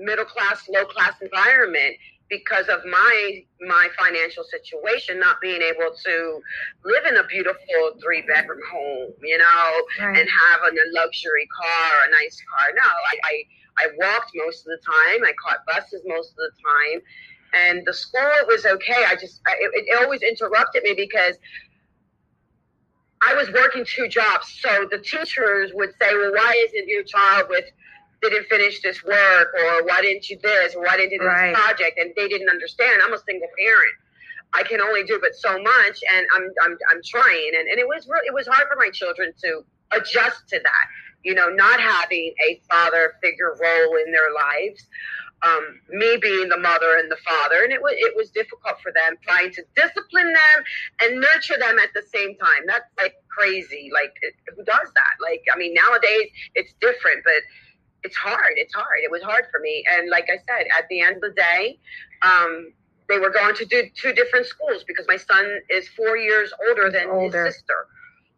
middle 0.00 0.24
class, 0.24 0.68
low 0.68 0.84
class 0.86 1.14
environment, 1.22 1.96
because 2.30 2.68
of 2.68 2.80
my 2.86 3.44
my 3.68 3.88
financial 3.98 4.44
situation, 4.44 5.18
not 5.18 5.40
being 5.40 5.60
able 5.62 5.90
to 6.04 6.40
live 6.84 7.04
in 7.06 7.16
a 7.16 7.24
beautiful 7.26 7.98
three 8.02 8.22
bedroom 8.22 8.60
home, 8.72 9.12
you 9.22 9.38
know, 9.38 9.70
Right. 10.00 10.18
and 10.18 10.28
have 10.28 10.60
a 10.62 10.72
luxury 10.94 11.46
car, 11.60 11.92
a 12.06 12.10
nice 12.22 12.40
car. 12.56 12.68
No, 12.74 12.82
I, 12.88 13.18
I 13.24 13.84
I 13.84 13.88
walked 13.98 14.30
most 14.34 14.60
of 14.60 14.66
the 14.66 14.78
time. 14.86 15.24
I 15.24 15.32
caught 15.44 15.64
buses 15.66 16.02
most 16.06 16.30
of 16.30 16.36
the 16.36 16.50
time, 16.64 17.02
and 17.54 17.86
the 17.86 17.94
school 17.94 18.30
it 18.40 18.46
was 18.46 18.64
okay. 18.66 19.04
I 19.08 19.16
just 19.16 19.40
I, 19.46 19.52
it, 19.60 19.70
it 19.86 20.02
always 20.02 20.22
interrupted 20.22 20.82
me 20.84 20.94
because 20.96 21.36
I 23.22 23.34
was 23.34 23.50
working 23.52 23.84
two 23.84 24.08
jobs. 24.08 24.58
So 24.60 24.86
the 24.90 24.98
teachers 24.98 25.72
would 25.74 25.90
say, 26.00 26.14
"Well, 26.14 26.32
why 26.32 26.54
isn't 26.68 26.88
your 26.88 27.02
child 27.02 27.46
with 27.50 27.64
didn't 28.22 28.46
finish 28.48 28.82
this 28.82 29.02
work, 29.04 29.48
or 29.54 29.84
why 29.84 30.00
didn't 30.02 30.28
you 30.28 30.38
this, 30.42 30.74
or 30.74 30.82
why 30.82 30.96
didn't 30.96 31.12
you 31.12 31.18
do 31.18 31.24
this 31.24 31.32
Right. 31.34 31.54
project?" 31.54 31.98
And 31.98 32.12
they 32.16 32.28
didn't 32.28 32.48
understand. 32.50 33.02
I'm 33.02 33.12
a 33.12 33.18
single 33.18 33.48
parent. 33.58 33.94
I 34.52 34.62
can 34.64 34.80
only 34.80 35.04
do 35.04 35.18
but 35.20 35.34
so 35.34 35.58
much, 35.62 35.98
and 36.12 36.26
I'm 36.34 36.50
I'm 36.62 36.76
I'm 36.90 37.00
trying, 37.04 37.52
and, 37.56 37.68
and 37.68 37.78
it 37.78 37.86
was 37.86 38.06
real, 38.08 38.20
it 38.26 38.34
was 38.34 38.46
hard 38.46 38.66
for 38.68 38.76
my 38.76 38.90
children 38.90 39.32
to 39.44 39.62
adjust 39.92 40.48
to 40.48 40.60
that. 40.62 40.86
You 41.22 41.34
know, 41.34 41.48
not 41.50 41.80
having 41.80 42.34
a 42.48 42.60
father 42.70 43.14
figure 43.22 43.56
role 43.60 43.96
in 44.04 44.10
their 44.12 44.32
lives, 44.34 44.86
um, 45.42 45.80
me 45.90 46.16
being 46.20 46.48
the 46.48 46.58
mother 46.58 46.96
and 46.98 47.10
the 47.10 47.16
father, 47.26 47.62
and 47.62 47.72
it 47.72 47.80
was 47.80 47.94
it 47.96 48.14
was 48.16 48.30
difficult 48.30 48.76
for 48.82 48.92
them 48.92 49.16
trying 49.22 49.52
to 49.52 49.62
discipline 49.76 50.32
them 50.32 50.64
and 51.02 51.20
nurture 51.20 51.58
them 51.58 51.78
at 51.78 51.90
the 51.94 52.02
same 52.02 52.36
time. 52.36 52.66
That's 52.66 52.90
like 52.98 53.14
crazy. 53.28 53.90
Like 53.92 54.12
who 54.56 54.64
does 54.64 54.88
that? 54.94 55.14
Like 55.22 55.44
I 55.54 55.56
mean, 55.58 55.74
nowadays 55.74 56.30
it's 56.54 56.74
different, 56.80 57.22
but 57.24 57.40
it's 58.04 58.16
hard. 58.16 58.54
It's 58.56 58.74
hard. 58.74 58.98
It 59.04 59.10
was 59.10 59.22
hard 59.22 59.46
for 59.50 59.60
me. 59.60 59.84
And 59.90 60.10
like 60.10 60.28
I 60.30 60.36
said, 60.38 60.66
at 60.76 60.88
the 60.88 61.00
end 61.00 61.16
of 61.16 61.22
the 61.22 61.30
day, 61.36 61.78
um, 62.22 62.72
they 63.08 63.18
were 63.18 63.30
going 63.30 63.54
to 63.56 63.64
do 63.66 63.84
two 63.94 64.12
different 64.12 64.46
schools 64.46 64.84
because 64.86 65.06
my 65.08 65.16
son 65.16 65.60
is 65.68 65.88
four 65.88 66.16
years 66.16 66.52
older 66.68 66.90
than 66.90 67.08
Older. 67.10 67.46
his 67.46 67.56
sister. 67.56 67.86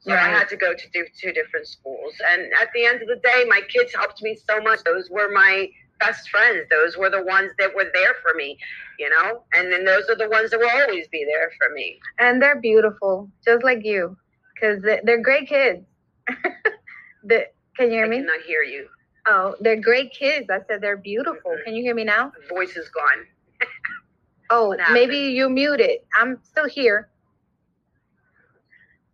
So 0.01 0.13
I 0.13 0.29
had 0.29 0.49
to 0.49 0.57
go 0.57 0.75
to 0.75 0.89
do 0.93 1.07
two 1.21 1.33
different 1.33 1.69
schools. 1.69 2.15
And 2.33 2.51
at 2.61 2.71
the 2.75 2.85
end 2.87 3.03
of 3.03 3.09
the 3.09 3.21
day, 3.23 3.45
my 3.49 3.61
kids 3.69 3.95
helped 3.95 4.21
me 4.23 4.37
so 4.49 4.61
much. 4.61 4.83
Those 4.85 5.09
were 5.11 5.31
my 5.33 5.69
best 6.01 6.29
friends. 6.31 6.67
Those 6.71 6.97
were 6.97 7.11
the 7.11 7.23
ones 7.23 7.53
that 7.59 7.73
were 7.75 7.87
there 7.95 8.15
for 8.23 8.35
me, 8.35 8.59
you 8.99 9.09
know? 9.11 9.45
And 9.55 9.73
then 9.73 9.85
those 9.85 10.09
are 10.11 10.17
the 10.17 10.29
ones 10.29 10.51
that 10.51 10.59
will 10.59 10.71
always 10.71 11.07
be 11.09 11.25
there 11.25 11.53
for 11.61 11.73
me. 11.75 12.01
and 12.19 12.43
they're 12.43 12.61
beautiful, 12.61 13.31
just 13.45 13.63
like 13.63 13.85
you, 13.85 14.17
because 14.55 14.83
they're 15.05 15.23
great 15.23 15.49
kids. 15.49 15.85
the, 17.25 17.47
can 17.77 17.87
you 17.91 17.97
hear 17.99 18.07
I 18.07 18.09
me? 18.09 18.17
cannot 18.19 18.41
hear 18.43 18.63
you. 18.63 18.89
Oh, 19.27 19.55
they're 19.61 19.81
great 19.81 20.13
kids. 20.13 20.49
I 20.51 20.59
said 20.67 20.81
they're 20.81 20.97
beautiful. 20.97 21.57
Can 21.65 21.75
you 21.75 21.83
hear 21.83 21.95
me 21.95 22.05
now? 22.05 22.33
The 22.41 22.55
voice 22.55 22.77
is 22.77 22.89
gone. 22.89 23.27
Oh, 24.51 24.77
maybe 24.93 25.17
you 25.17 25.49
muted. 25.49 26.01
I'm 26.19 26.39
still 26.43 26.69
here. 26.69 27.09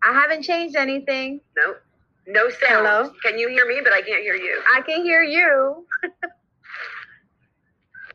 I 0.03 0.13
haven't 0.13 0.43
changed 0.43 0.77
anything. 0.77 1.41
No, 1.57 1.75
no 2.27 2.49
sound. 2.49 2.87
Hello? 2.87 3.13
Can 3.23 3.39
you 3.39 3.49
hear 3.49 3.67
me? 3.67 3.81
But 3.83 3.93
I 3.93 4.03
can't 4.03 4.23
hear 4.23 4.35
you. 4.35 4.61
I 4.75 4.81
can 4.81 5.05
hear 5.05 5.23
you. 5.23 5.87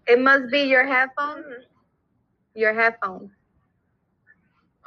it 0.07 0.19
must 0.19 0.51
be 0.51 0.61
your 0.61 0.85
headphones. 0.85 1.45
Mm-hmm. 1.45 2.59
Your 2.59 2.73
headphones. 2.73 3.31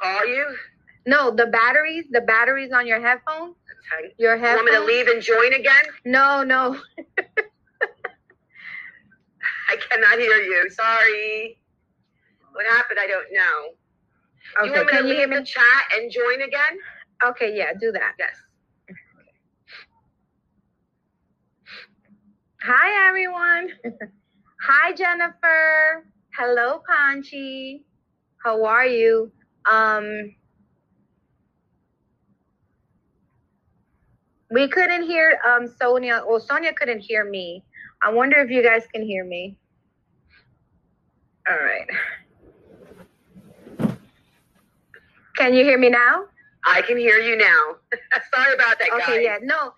Are 0.01 0.25
you? 0.25 0.45
No, 1.07 1.31
the 1.31 1.47
batteries. 1.47 2.05
The 2.11 2.19
batteries 2.21 2.73
on 2.73 2.85
your 2.85 2.99
headphones. 3.01 3.55
Okay. 3.93 4.13
Your 4.17 4.35
You 4.35 4.43
want 4.43 4.65
me 4.65 4.73
to 4.73 4.83
leave 4.83 5.07
and 5.07 5.21
join 5.21 5.53
again? 5.53 5.85
No, 6.03 6.43
no. 6.43 6.77
I 9.69 9.77
cannot 9.89 10.19
hear 10.19 10.35
you. 10.37 10.69
Sorry. 10.69 11.57
What 12.51 12.65
happened? 12.65 12.99
I 13.01 13.07
don't 13.07 13.27
know. 13.31 14.65
you 14.65 14.71
want 14.73 14.85
me 14.87 14.91
can 14.91 15.03
to 15.03 15.07
leave 15.09 15.29
me? 15.29 15.37
the 15.37 15.45
chat 15.45 15.63
and 15.95 16.11
join 16.11 16.41
again? 16.41 16.77
Okay, 17.25 17.55
yeah, 17.55 17.71
do 17.79 17.93
that. 17.93 18.13
Yes. 18.19 18.35
Hi, 22.63 23.07
everyone. 23.07 23.69
Hi, 24.61 24.91
Jennifer. 24.91 26.05
Hello, 26.37 26.81
Panchi. 26.89 27.83
How 28.43 28.65
are 28.65 28.85
you? 28.85 29.31
Um, 29.65 30.35
we 34.51 34.67
couldn't 34.67 35.03
hear 35.03 35.39
um 35.47 35.67
Sonia. 35.67 36.23
Well, 36.27 36.39
Sonia 36.39 36.73
couldn't 36.73 36.99
hear 36.99 37.29
me. 37.29 37.63
I 38.01 38.11
wonder 38.11 38.37
if 38.37 38.49
you 38.49 38.63
guys 38.63 38.85
can 38.93 39.03
hear 39.03 39.25
me. 39.25 39.57
All 41.49 41.55
right. 41.57 41.87
Can 45.35 45.53
you 45.53 45.63
hear 45.63 45.77
me 45.77 45.89
now? 45.89 46.25
I 46.65 46.81
can 46.81 46.97
hear 46.97 47.17
you 47.19 47.37
now. 47.37 47.75
Sorry 48.33 48.53
about 48.53 48.79
that, 48.79 48.89
guys. 48.89 49.01
Okay, 49.03 49.23
yeah. 49.23 49.37
No, 49.41 49.73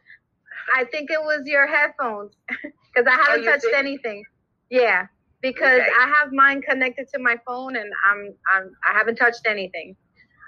I 0.75 0.85
think 0.85 1.11
it 1.11 1.21
was 1.21 1.43
your 1.45 1.67
headphones 1.67 2.33
because 2.49 3.07
I 3.07 3.11
haven't 3.11 3.47
Oh, 3.47 3.51
touched 3.51 3.63
did? 3.63 3.75
anything. 3.75 4.23
Yeah, 4.69 5.07
because 5.41 5.81
Okay. 5.81 5.89
I 5.99 6.07
have 6.17 6.31
mine 6.31 6.61
connected 6.61 7.07
to 7.13 7.19
my 7.19 7.37
phone 7.45 7.75
and 7.75 7.91
I'm 8.09 8.33
I'm 8.53 8.71
I 8.89 8.97
haven't 8.97 9.15
touched 9.15 9.45
anything. 9.45 9.95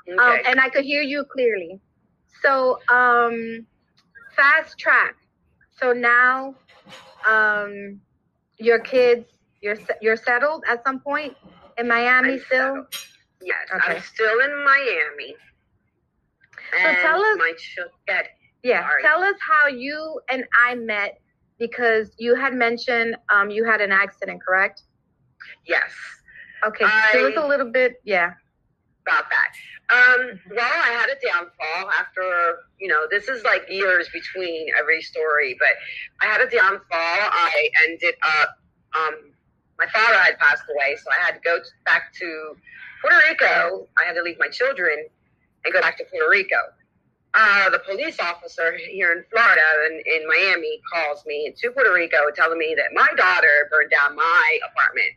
Okay. 0.09 0.17
Um, 0.23 0.39
and 0.45 0.59
I 0.59 0.69
could 0.69 0.85
hear 0.85 1.01
you 1.01 1.23
clearly. 1.25 1.79
So 2.41 2.79
um, 2.89 3.65
fast 4.35 4.77
track. 4.77 5.15
So 5.79 5.93
now, 5.93 6.55
um, 7.27 7.99
your 8.57 8.79
kids, 8.79 9.25
you're 9.61 9.77
you're 10.01 10.17
settled 10.17 10.63
at 10.69 10.83
some 10.83 10.99
point 10.99 11.35
in 11.77 11.87
Miami 11.87 12.33
I'm 12.33 12.39
still. 12.39 12.47
settled. 12.75 12.95
yes, 13.41 13.57
Okay. 13.75 13.95
I'm 13.95 14.01
still 14.01 14.39
in 14.39 14.63
Miami. 14.63 15.35
And 16.79 16.97
tell 16.99 17.21
us- 17.21 17.37
my 17.37 17.53
children. 17.57 18.25
Yeah. 18.63 18.87
Sorry. 18.87 19.01
Tell 19.03 19.23
us 19.23 19.35
how 19.39 19.67
you 19.67 20.21
and 20.29 20.45
I 20.65 20.75
met 20.75 21.19
because 21.57 22.11
you 22.19 22.35
had 22.35 22.53
mentioned 22.53 23.15
um, 23.29 23.49
you 23.49 23.63
had 23.65 23.81
an 23.81 23.91
accident, 23.91 24.41
correct? 24.43 24.83
Yes. 25.65 25.91
Okay. 26.63 26.85
Give 27.13 27.23
us 27.25 27.37
I- 27.37 27.41
a 27.43 27.47
little 27.47 27.71
bit. 27.71 27.95
Yeah. 28.03 28.33
About 29.05 29.25
that. 29.29 29.51
Um, 29.91 30.39
well, 30.49 30.71
I 30.71 30.91
had 30.93 31.09
a 31.09 31.19
downfall 31.25 31.91
after, 31.99 32.59
you 32.79 32.87
know, 32.87 33.07
this 33.09 33.27
is 33.27 33.43
like 33.43 33.63
years 33.69 34.07
between 34.13 34.67
every 34.77 35.01
story, 35.01 35.57
but 35.59 35.75
I 36.21 36.31
had 36.31 36.41
a 36.41 36.49
downfall. 36.49 36.79
I 36.91 37.69
ended 37.83 38.15
up, 38.23 38.57
um, 38.95 39.31
my 39.77 39.87
father 39.87 40.17
had 40.17 40.37
passed 40.39 40.63
away, 40.73 40.95
so 40.95 41.09
I 41.11 41.25
had 41.25 41.33
to 41.33 41.41
go 41.41 41.57
back 41.85 42.13
to 42.19 42.55
Puerto 43.01 43.17
Rico. 43.27 43.87
I 43.97 44.05
had 44.05 44.13
to 44.13 44.21
leave 44.21 44.37
my 44.39 44.47
children 44.47 45.05
and 45.65 45.73
go 45.73 45.81
back 45.81 45.97
to 45.97 46.05
Puerto 46.05 46.29
Rico. 46.29 46.57
Uh, 47.33 47.69
the 47.69 47.79
police 47.79 48.19
officer 48.19 48.77
here 48.89 49.13
in 49.13 49.23
Florida 49.31 49.61
and 49.85 50.01
in 50.05 50.27
Miami 50.27 50.79
calls 50.93 51.25
me 51.25 51.53
to 51.57 51.71
Puerto 51.71 51.93
Rico 51.93 52.17
telling 52.35 52.57
me 52.57 52.75
that 52.75 52.91
my 52.93 53.07
daughter 53.15 53.69
burned 53.71 53.89
down 53.89 54.15
my 54.15 54.59
apartment. 54.69 55.11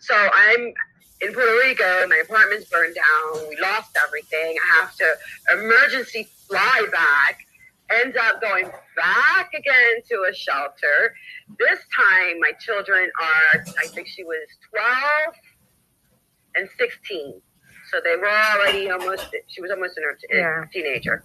So 0.00 0.14
I'm 0.14 0.72
in 1.20 1.32
Puerto 1.32 1.52
Rico, 1.62 2.06
my 2.08 2.22
apartment's 2.24 2.68
burned 2.70 2.94
down. 2.94 3.48
We 3.48 3.56
lost 3.60 3.90
everything. 4.06 4.56
I 4.56 4.80
have 4.80 4.94
to 4.96 5.14
emergency 5.52 6.28
fly 6.48 6.86
back. 6.92 7.40
End 7.90 8.16
up 8.16 8.40
going 8.40 8.70
back 8.96 9.50
again 9.52 10.02
to 10.08 10.26
a 10.30 10.34
shelter. 10.34 11.14
This 11.58 11.80
time, 11.94 12.38
my 12.40 12.52
children 12.60 13.10
are, 13.20 13.66
I 13.82 13.88
think 13.88 14.06
she 14.06 14.22
was 14.24 14.46
12 14.70 15.34
and 16.54 16.68
16. 16.78 17.40
So 17.90 18.00
they 18.04 18.16
were 18.16 18.28
already 18.30 18.88
almost, 18.90 19.26
she 19.48 19.60
was 19.60 19.70
almost 19.72 19.98
in 19.98 20.04
her 20.04 20.18
Yeah. 20.30 20.64
teenager. 20.72 21.24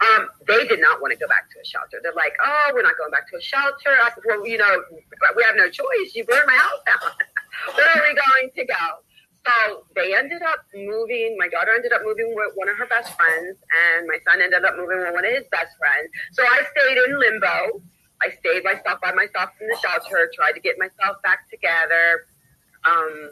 Um, 0.00 0.28
they 0.46 0.64
did 0.68 0.80
not 0.80 1.00
want 1.02 1.12
to 1.12 1.18
go 1.18 1.26
back 1.26 1.50
to 1.50 1.58
a 1.60 1.64
shelter. 1.64 1.98
They're 2.00 2.12
like, 2.14 2.32
oh, 2.46 2.70
we're 2.72 2.82
not 2.82 2.96
going 2.96 3.10
back 3.10 3.28
to 3.30 3.36
a 3.36 3.40
shelter. 3.42 3.90
I 4.00 4.10
said, 4.14 4.22
well, 4.24 4.46
you 4.46 4.56
know, 4.56 4.84
we 5.36 5.42
have 5.42 5.56
no 5.56 5.68
choice. 5.68 6.14
You 6.14 6.24
burned 6.24 6.46
my 6.46 6.54
house 6.56 6.78
down. 6.86 7.10
Where 7.74 7.88
are 7.88 8.02
we 8.08 8.14
going 8.14 8.50
to 8.54 8.64
go? 8.64 8.84
So 9.48 9.84
they 9.96 10.14
ended 10.14 10.42
up 10.42 10.60
moving. 10.74 11.36
My 11.38 11.48
daughter 11.48 11.72
ended 11.74 11.92
up 11.92 12.02
moving 12.04 12.34
with 12.36 12.52
one 12.54 12.68
of 12.68 12.76
her 12.76 12.86
best 12.86 13.16
friends, 13.16 13.56
and 13.56 14.06
my 14.06 14.18
son 14.28 14.42
ended 14.42 14.64
up 14.64 14.76
moving 14.76 14.98
with 14.98 15.14
one 15.14 15.24
of 15.24 15.32
his 15.32 15.48
best 15.50 15.72
friends. 15.80 16.12
So 16.32 16.44
I 16.44 16.60
stayed 16.76 16.98
in 17.00 17.18
limbo. 17.18 17.80
I 18.20 18.28
stayed 18.44 18.64
myself 18.64 19.00
by 19.00 19.12
myself 19.12 19.50
in 19.60 19.68
the 19.68 19.78
shelter, 19.80 20.28
tried 20.34 20.52
to 20.52 20.60
get 20.60 20.76
myself 20.78 21.22
back 21.22 21.48
together. 21.48 22.28
Um, 22.84 23.30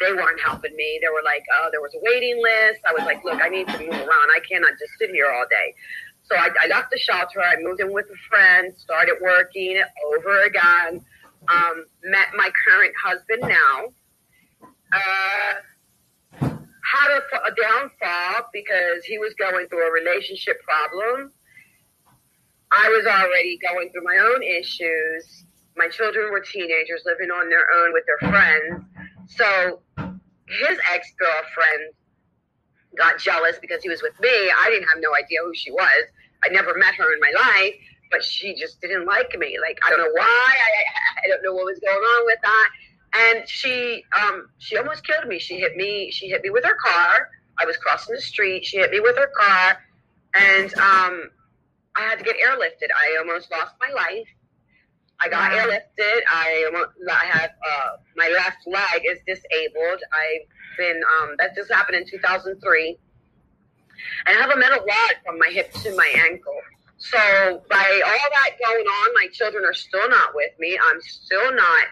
they 0.00 0.12
weren't 0.14 0.40
helping 0.40 0.74
me. 0.76 1.00
They 1.02 1.10
were 1.12 1.24
like, 1.24 1.44
oh, 1.60 1.68
there 1.72 1.82
was 1.82 1.92
a 1.92 2.00
waiting 2.02 2.40
list. 2.40 2.80
I 2.88 2.92
was 2.94 3.04
like, 3.04 3.22
look, 3.24 3.42
I 3.42 3.48
need 3.48 3.66
to 3.68 3.78
move 3.78 4.00
around. 4.00 4.28
I 4.32 4.40
cannot 4.48 4.78
just 4.78 4.92
sit 4.98 5.10
here 5.10 5.28
all 5.28 5.44
day. 5.50 5.74
So 6.22 6.36
I, 6.36 6.48
I 6.62 6.68
left 6.68 6.90
the 6.90 6.98
shelter. 6.98 7.42
I 7.42 7.56
moved 7.60 7.80
in 7.80 7.92
with 7.92 8.06
a 8.06 8.20
friend, 8.30 8.72
started 8.78 9.16
working 9.20 9.82
over 10.14 10.44
again. 10.44 11.04
Um, 11.48 11.84
met 12.04 12.28
my 12.36 12.50
current 12.64 12.94
husband 13.02 13.42
now. 13.42 13.92
Uh, 14.92 15.54
had 16.88 17.10
a, 17.10 17.50
a 17.50 17.54
downfall 17.54 18.48
because 18.52 19.04
he 19.04 19.18
was 19.18 19.34
going 19.34 19.68
through 19.68 19.86
a 19.86 19.92
relationship 19.92 20.60
problem. 20.62 21.32
I 22.72 22.88
was 22.88 23.06
already 23.06 23.58
going 23.58 23.90
through 23.90 24.04
my 24.04 24.16
own 24.16 24.42
issues. 24.42 25.44
My 25.76 25.88
children 25.88 26.30
were 26.32 26.40
teenagers 26.40 27.02
living 27.06 27.30
on 27.30 27.48
their 27.48 27.64
own 27.76 27.92
with 27.92 28.04
their 28.06 28.30
friends. 28.30 28.84
So 29.26 29.80
his 29.96 30.78
ex 30.92 31.12
girlfriend 31.18 31.92
got 32.96 33.18
jealous 33.18 33.58
because 33.60 33.82
he 33.82 33.88
was 33.88 34.02
with 34.02 34.18
me. 34.20 34.28
I 34.28 34.70
didn't 34.70 34.88
have 34.88 35.00
no 35.00 35.14
idea 35.14 35.40
who 35.44 35.54
she 35.54 35.70
was. 35.70 36.04
I 36.44 36.48
never 36.48 36.74
met 36.76 36.94
her 36.94 37.12
in 37.12 37.20
my 37.20 37.32
life, 37.34 37.74
but 38.10 38.24
she 38.24 38.54
just 38.54 38.80
didn't 38.80 39.06
like 39.06 39.36
me. 39.38 39.58
Like 39.60 39.78
I 39.84 39.90
don't 39.90 39.98
know 39.98 40.12
why. 40.12 40.24
I, 40.24 41.24
I 41.24 41.28
don't 41.28 41.42
know 41.42 41.54
what 41.54 41.66
was 41.66 41.80
going 41.80 41.96
on 41.96 42.26
with 42.26 42.38
that. 42.42 42.68
And 43.14 43.48
she 43.48 44.04
um 44.20 44.48
she 44.58 44.76
almost 44.76 45.06
killed 45.06 45.26
me. 45.26 45.38
She 45.38 45.58
hit 45.58 45.76
me. 45.76 46.10
She 46.10 46.28
hit 46.28 46.42
me 46.42 46.50
with 46.50 46.64
her 46.64 46.76
car. 46.76 47.30
I 47.60 47.64
was 47.64 47.76
crossing 47.76 48.14
the 48.14 48.20
street. 48.20 48.64
She 48.64 48.78
hit 48.78 48.90
me 48.90 49.00
with 49.00 49.16
her 49.16 49.30
car, 49.36 49.78
and 50.34 50.72
um 50.74 51.30
I 51.96 52.02
had 52.02 52.18
to 52.18 52.24
get 52.24 52.36
airlifted. 52.36 52.88
I 52.94 53.16
almost 53.18 53.50
lost 53.50 53.74
my 53.80 53.92
life. 53.92 54.28
I 55.20 55.28
got 55.28 55.50
wow. 55.50 55.58
airlifted. 55.58 56.20
I 56.30 56.70
I 57.10 57.24
have 57.26 57.50
uh, 57.50 57.96
my 58.16 58.28
left 58.28 58.58
leg 58.66 59.02
is 59.04 59.18
disabled. 59.26 60.00
I've 60.12 60.46
been 60.78 61.02
um, 61.20 61.34
that 61.38 61.56
just 61.56 61.72
happened 61.72 61.96
in 61.96 62.06
2003, 62.08 62.98
and 64.26 64.38
I 64.38 64.40
have 64.40 64.50
a 64.50 64.56
metal 64.56 64.78
rod 64.78 65.14
from 65.24 65.38
my 65.38 65.48
hip 65.48 65.72
to 65.72 65.96
my 65.96 66.12
ankle. 66.30 66.54
So 66.98 67.18
by 67.70 68.00
all 68.06 68.30
that 68.30 68.50
going 68.64 68.86
on, 68.86 69.14
my 69.14 69.28
children 69.32 69.64
are 69.64 69.74
still 69.74 70.08
not 70.08 70.34
with 70.34 70.52
me. 70.58 70.78
I'm 70.90 71.00
still 71.00 71.54
not 71.54 71.84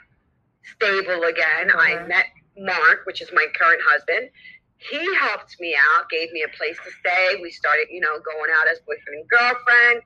stable 0.75 1.23
again. 1.25 1.71
I 1.77 1.95
uh-huh. 1.95 2.07
met 2.07 2.27
Mark, 2.59 3.05
which 3.05 3.21
is 3.21 3.31
my 3.33 3.47
current 3.55 3.81
husband. 3.85 4.31
He 4.79 5.15
helped 5.17 5.57
me 5.59 5.75
out, 5.75 6.09
gave 6.11 6.31
me 6.33 6.45
a 6.45 6.57
place 6.57 6.77
to 6.85 6.91
stay. 7.01 7.41
We 7.41 7.51
started, 7.51 7.87
you 7.91 8.01
know, 8.01 8.19
going 8.21 8.51
out 8.59 8.69
as 8.69 8.79
boyfriend 8.81 9.21
and 9.21 9.29
girlfriend. 9.29 10.03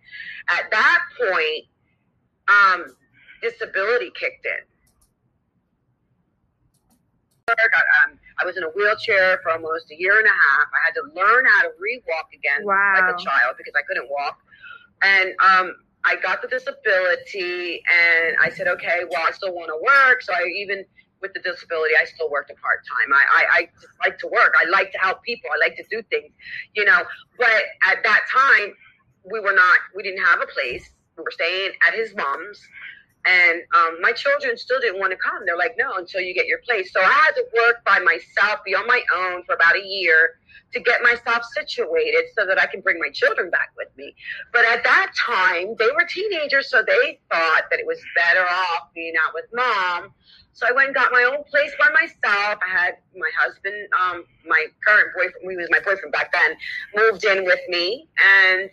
At 0.49 0.71
that 0.71 1.01
point, 1.19 1.65
um, 2.49 2.97
disability 3.43 4.13
kicked 4.19 4.47
in. 4.47 4.63
Um, 7.51 8.19
I 8.41 8.47
was 8.47 8.57
in 8.57 8.63
a 8.63 8.69
wheelchair 8.69 9.41
for 9.43 9.51
almost 9.51 9.91
a 9.91 9.99
year 9.99 10.17
and 10.19 10.27
a 10.27 10.31
half. 10.31 10.67
I 10.71 10.87
had 10.87 10.95
to 10.95 11.03
learn 11.15 11.45
how 11.47 11.63
to 11.63 11.71
re-walk 11.81 12.29
again 12.33 12.65
wow. 12.65 12.95
like 12.95 13.15
a 13.15 13.19
child 13.19 13.57
because 13.59 13.75
I 13.77 13.83
couldn't 13.89 14.09
walk. 14.09 14.39
And 15.03 15.35
um, 15.41 15.75
I 16.05 16.17
got 16.17 16.43
the 16.43 16.49
disability, 16.49 17.83
and 17.91 18.37
I 18.41 18.51
said, 18.51 18.69
okay, 18.69 19.01
well, 19.11 19.23
I 19.27 19.33
still 19.33 19.53
want 19.53 19.69
to 19.69 19.79
work. 19.85 20.23
So 20.23 20.33
I 20.33 20.45
even 20.57 20.85
with 21.21 21.35
the 21.35 21.41
disability, 21.41 21.95
I 22.01 22.05
still 22.07 22.31
worked 22.31 22.51
a 22.51 22.55
part 22.55 22.81
time. 22.89 23.13
I, 23.13 23.25
I, 23.29 23.59
I 23.59 23.69
just 23.75 23.93
like 24.05 24.19
to 24.21 24.27
work. 24.27 24.55
I 24.59 24.69
like 24.71 24.91
to 24.93 24.99
help 24.99 25.23
people. 25.23 25.51
I 25.55 25.59
like 25.59 25.77
to 25.77 25.85
do 25.91 26.03
things, 26.11 26.33
you 26.75 26.85
know. 26.85 27.03
But 27.39 27.63
at 27.87 28.03
that 28.03 28.23
time, 28.33 28.75
we 29.31 29.41
were 29.41 29.53
not. 29.53 29.79
We 29.95 30.03
didn't 30.03 30.25
have 30.25 30.41
a 30.41 30.47
place. 30.47 30.91
We 31.17 31.25
were 31.25 31.31
staying 31.31 31.73
at 31.87 31.95
his 31.95 32.15
mom's 32.15 32.61
and 33.27 33.63
um, 33.75 34.01
my 34.01 34.13
children 34.13 34.57
still 34.57 34.81
didn't 34.81 34.99
want 34.99 35.13
to 35.13 35.19
come. 35.19 35.45
They're 35.45 35.57
like, 35.57 35.75
no, 35.79 35.95
until 35.95 36.21
you 36.21 36.35
get 36.35 36.47
your 36.47 36.61
place. 36.65 36.93
So 36.93 37.01
I 37.01 37.13
had 37.13 37.33
to 37.33 37.45
work 37.55 37.85
by 37.85 37.99
myself, 37.99 38.61
be 38.65 38.75
on 38.75 38.87
my 38.87 39.03
own 39.15 39.45
for 39.45 39.55
about 39.55 39.77
a 39.77 39.85
year 39.85 40.39
to 40.73 40.81
get 40.81 41.03
myself 41.03 41.45
situated 41.53 42.25
so 42.37 42.47
that 42.47 42.59
I 42.61 42.67
can 42.67 42.81
bring 42.81 42.99
my 42.99 43.11
children 43.13 43.51
back 43.51 43.73
with 43.77 43.89
me. 43.97 44.15
But 44.53 44.65
at 44.65 44.85
that 44.85 45.13
time, 45.19 45.75
they 45.79 45.87
were 45.87 46.07
teenagers, 46.09 46.71
so 46.71 46.83
they 46.87 47.21
thought 47.31 47.65
that 47.71 47.81
it 47.81 47.87
was 47.87 47.99
better 48.15 48.47
off 48.47 48.89
being 48.95 49.15
out 49.27 49.35
with 49.35 49.47
mom. 49.53 50.15
So 50.53 50.67
I 50.69 50.73
went 50.73 50.89
and 50.89 50.95
got 50.95 51.13
my 51.13 51.23
own 51.25 51.45
place 51.45 51.73
by 51.79 51.89
myself. 51.91 52.59
I 52.63 52.69
had 52.69 52.95
my 53.17 53.31
husband, 53.41 53.89
um, 54.01 54.25
my 54.47 54.67
current 54.87 55.09
boyfriend, 55.15 55.51
he 55.51 55.57
was 55.57 55.69
my 55.71 55.81
boyfriend 55.81 56.13
back 56.13 56.33
then, 56.33 56.57
moved 56.95 57.25
in 57.25 57.45
with 57.45 57.61
me. 57.69 58.09
And 58.49 58.71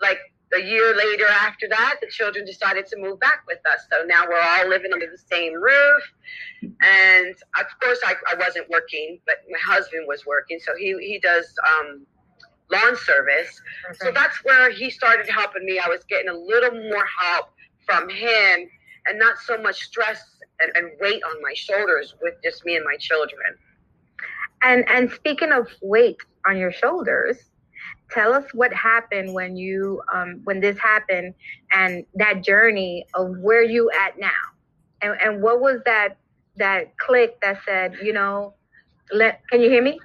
like 0.00 0.18
a 0.56 0.62
year 0.62 0.94
later 0.96 1.26
after 1.28 1.68
that, 1.68 1.96
the 2.00 2.08
children 2.08 2.44
decided 2.44 2.86
to 2.86 2.96
move 2.98 3.20
back 3.20 3.42
with 3.46 3.58
us. 3.72 3.86
So 3.90 4.04
now 4.06 4.24
we're 4.28 4.40
all 4.40 4.68
living 4.68 4.92
under 4.92 5.06
the 5.06 5.18
same 5.18 5.54
roof. 5.54 6.02
And 6.62 7.34
of 7.58 7.66
course, 7.82 7.98
I, 8.04 8.14
I 8.30 8.34
wasn't 8.34 8.68
working, 8.68 9.18
but 9.26 9.36
my 9.50 9.58
husband 9.58 10.04
was 10.06 10.26
working. 10.26 10.58
So 10.60 10.76
he, 10.76 10.96
he 11.00 11.18
does 11.18 11.54
um, 11.66 12.06
lawn 12.70 12.96
service. 12.96 13.60
So 13.94 14.10
that's 14.12 14.36
where 14.44 14.70
he 14.70 14.90
started 14.90 15.28
helping 15.28 15.64
me. 15.64 15.78
I 15.78 15.88
was 15.88 16.04
getting 16.04 16.28
a 16.28 16.36
little 16.36 16.72
more 16.72 17.06
help 17.20 17.50
from 17.86 18.08
him 18.08 18.68
and 19.06 19.18
not 19.18 19.38
so 19.38 19.58
much 19.58 19.82
stress 19.82 20.22
and, 20.60 20.72
and 20.76 20.90
weight 21.00 21.22
on 21.22 21.42
my 21.42 21.52
shoulders 21.54 22.14
with 22.22 22.34
just 22.42 22.64
me 22.64 22.76
and 22.76 22.84
my 22.84 22.96
children. 22.98 23.56
And 24.62 24.88
and 24.88 25.10
speaking 25.10 25.50
of 25.50 25.68
weight 25.82 26.18
on 26.46 26.56
your 26.56 26.70
shoulders, 26.70 27.36
tell 28.12 28.32
us 28.32 28.44
what 28.52 28.72
happened 28.72 29.32
when 29.32 29.56
you 29.56 30.02
um, 30.12 30.40
when 30.44 30.60
this 30.60 30.78
happened 30.78 31.34
and 31.72 32.04
that 32.14 32.42
journey 32.42 33.06
of 33.14 33.38
where 33.38 33.62
you 33.62 33.90
at 33.90 34.18
now. 34.18 34.30
And, 35.00 35.20
and 35.20 35.42
what 35.42 35.60
was 35.60 35.80
that 35.84 36.16
that 36.56 36.96
click 36.98 37.40
that 37.40 37.58
said 37.64 37.96
you 38.02 38.12
know 38.12 38.54
let 39.12 39.40
can 39.48 39.60
you 39.60 39.70
hear 39.70 39.82
me? 39.82 39.98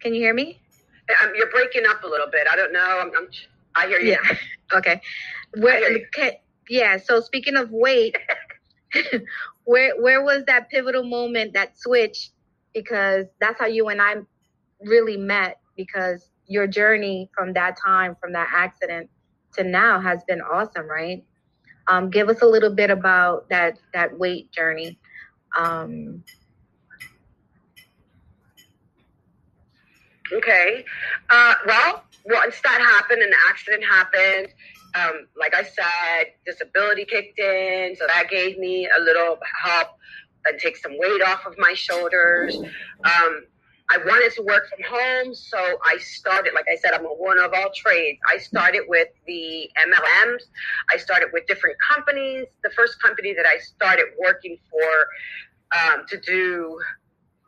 Can 0.00 0.14
you 0.14 0.20
hear 0.20 0.34
me? 0.34 0.60
Um, 1.22 1.32
you're 1.36 1.50
breaking 1.50 1.84
up 1.88 2.02
a 2.04 2.06
little 2.06 2.26
bit. 2.30 2.46
I 2.50 2.56
don't 2.56 2.72
know. 2.72 3.00
I'm, 3.02 3.10
I'm 3.16 3.28
i 3.76 3.86
hear 3.86 4.00
you. 4.00 4.10
Yeah. 4.12 4.36
Okay. 4.74 5.00
Where 5.58 6.00
can, 6.14 6.32
yeah 6.68 6.96
so 6.96 7.20
speaking 7.20 7.56
of 7.56 7.70
weight 7.70 8.16
where 9.64 10.00
where 10.00 10.22
was 10.22 10.44
that 10.46 10.68
pivotal 10.70 11.04
moment 11.04 11.52
that 11.52 11.78
switch 11.78 12.30
because 12.72 13.26
that's 13.40 13.58
how 13.60 13.66
you 13.66 13.88
and 13.88 14.00
i 14.00 14.16
really 14.86 15.16
met 15.16 15.60
because 15.76 16.30
your 16.46 16.66
journey 16.66 17.30
from 17.34 17.52
that 17.54 17.76
time, 17.76 18.16
from 18.20 18.32
that 18.32 18.48
accident 18.52 19.08
to 19.54 19.64
now 19.64 20.00
has 20.00 20.22
been 20.24 20.40
awesome, 20.40 20.86
right? 20.88 21.24
Um, 21.88 22.10
give 22.10 22.28
us 22.28 22.42
a 22.42 22.46
little 22.46 22.74
bit 22.74 22.90
about 22.90 23.48
that 23.50 23.78
that 23.92 24.18
weight 24.18 24.50
journey. 24.52 24.98
Um, 25.56 26.24
okay. 30.32 30.84
Uh, 31.30 31.54
well, 31.66 32.04
once 32.26 32.60
that 32.62 32.80
happened 32.80 33.22
and 33.22 33.32
the 33.32 33.36
accident 33.50 33.84
happened, 33.84 34.48
um, 34.94 35.26
like 35.38 35.54
I 35.54 35.62
said, 35.62 36.32
disability 36.46 37.04
kicked 37.04 37.38
in, 37.38 37.96
so 37.96 38.06
that 38.06 38.28
gave 38.30 38.58
me 38.58 38.88
a 38.96 39.00
little 39.00 39.38
help 39.62 39.88
and 40.46 40.58
take 40.58 40.76
some 40.76 40.92
weight 40.98 41.22
off 41.22 41.46
of 41.46 41.54
my 41.58 41.74
shoulders. 41.74 42.56
Um, 43.04 43.44
I 43.90 43.98
wanted 43.98 44.32
to 44.36 44.42
work 44.42 44.68
from 44.68 44.82
home, 44.88 45.34
so 45.34 45.58
I 45.58 45.98
started, 45.98 46.52
like 46.54 46.64
I 46.72 46.76
said, 46.76 46.92
I'm 46.94 47.04
a 47.04 47.08
one 47.08 47.38
of 47.38 47.52
all 47.52 47.70
trades. 47.76 48.18
I 48.28 48.38
started 48.38 48.82
with 48.88 49.08
the 49.26 49.68
MLMs. 49.76 50.42
I 50.92 50.96
started 50.96 51.28
with 51.32 51.46
different 51.46 51.76
companies. 51.92 52.46
The 52.62 52.70
first 52.70 53.00
company 53.02 53.34
that 53.34 53.46
I 53.46 53.58
started 53.58 54.06
working 54.18 54.58
for 54.70 55.78
um, 55.78 56.06
to 56.08 56.18
do 56.18 56.78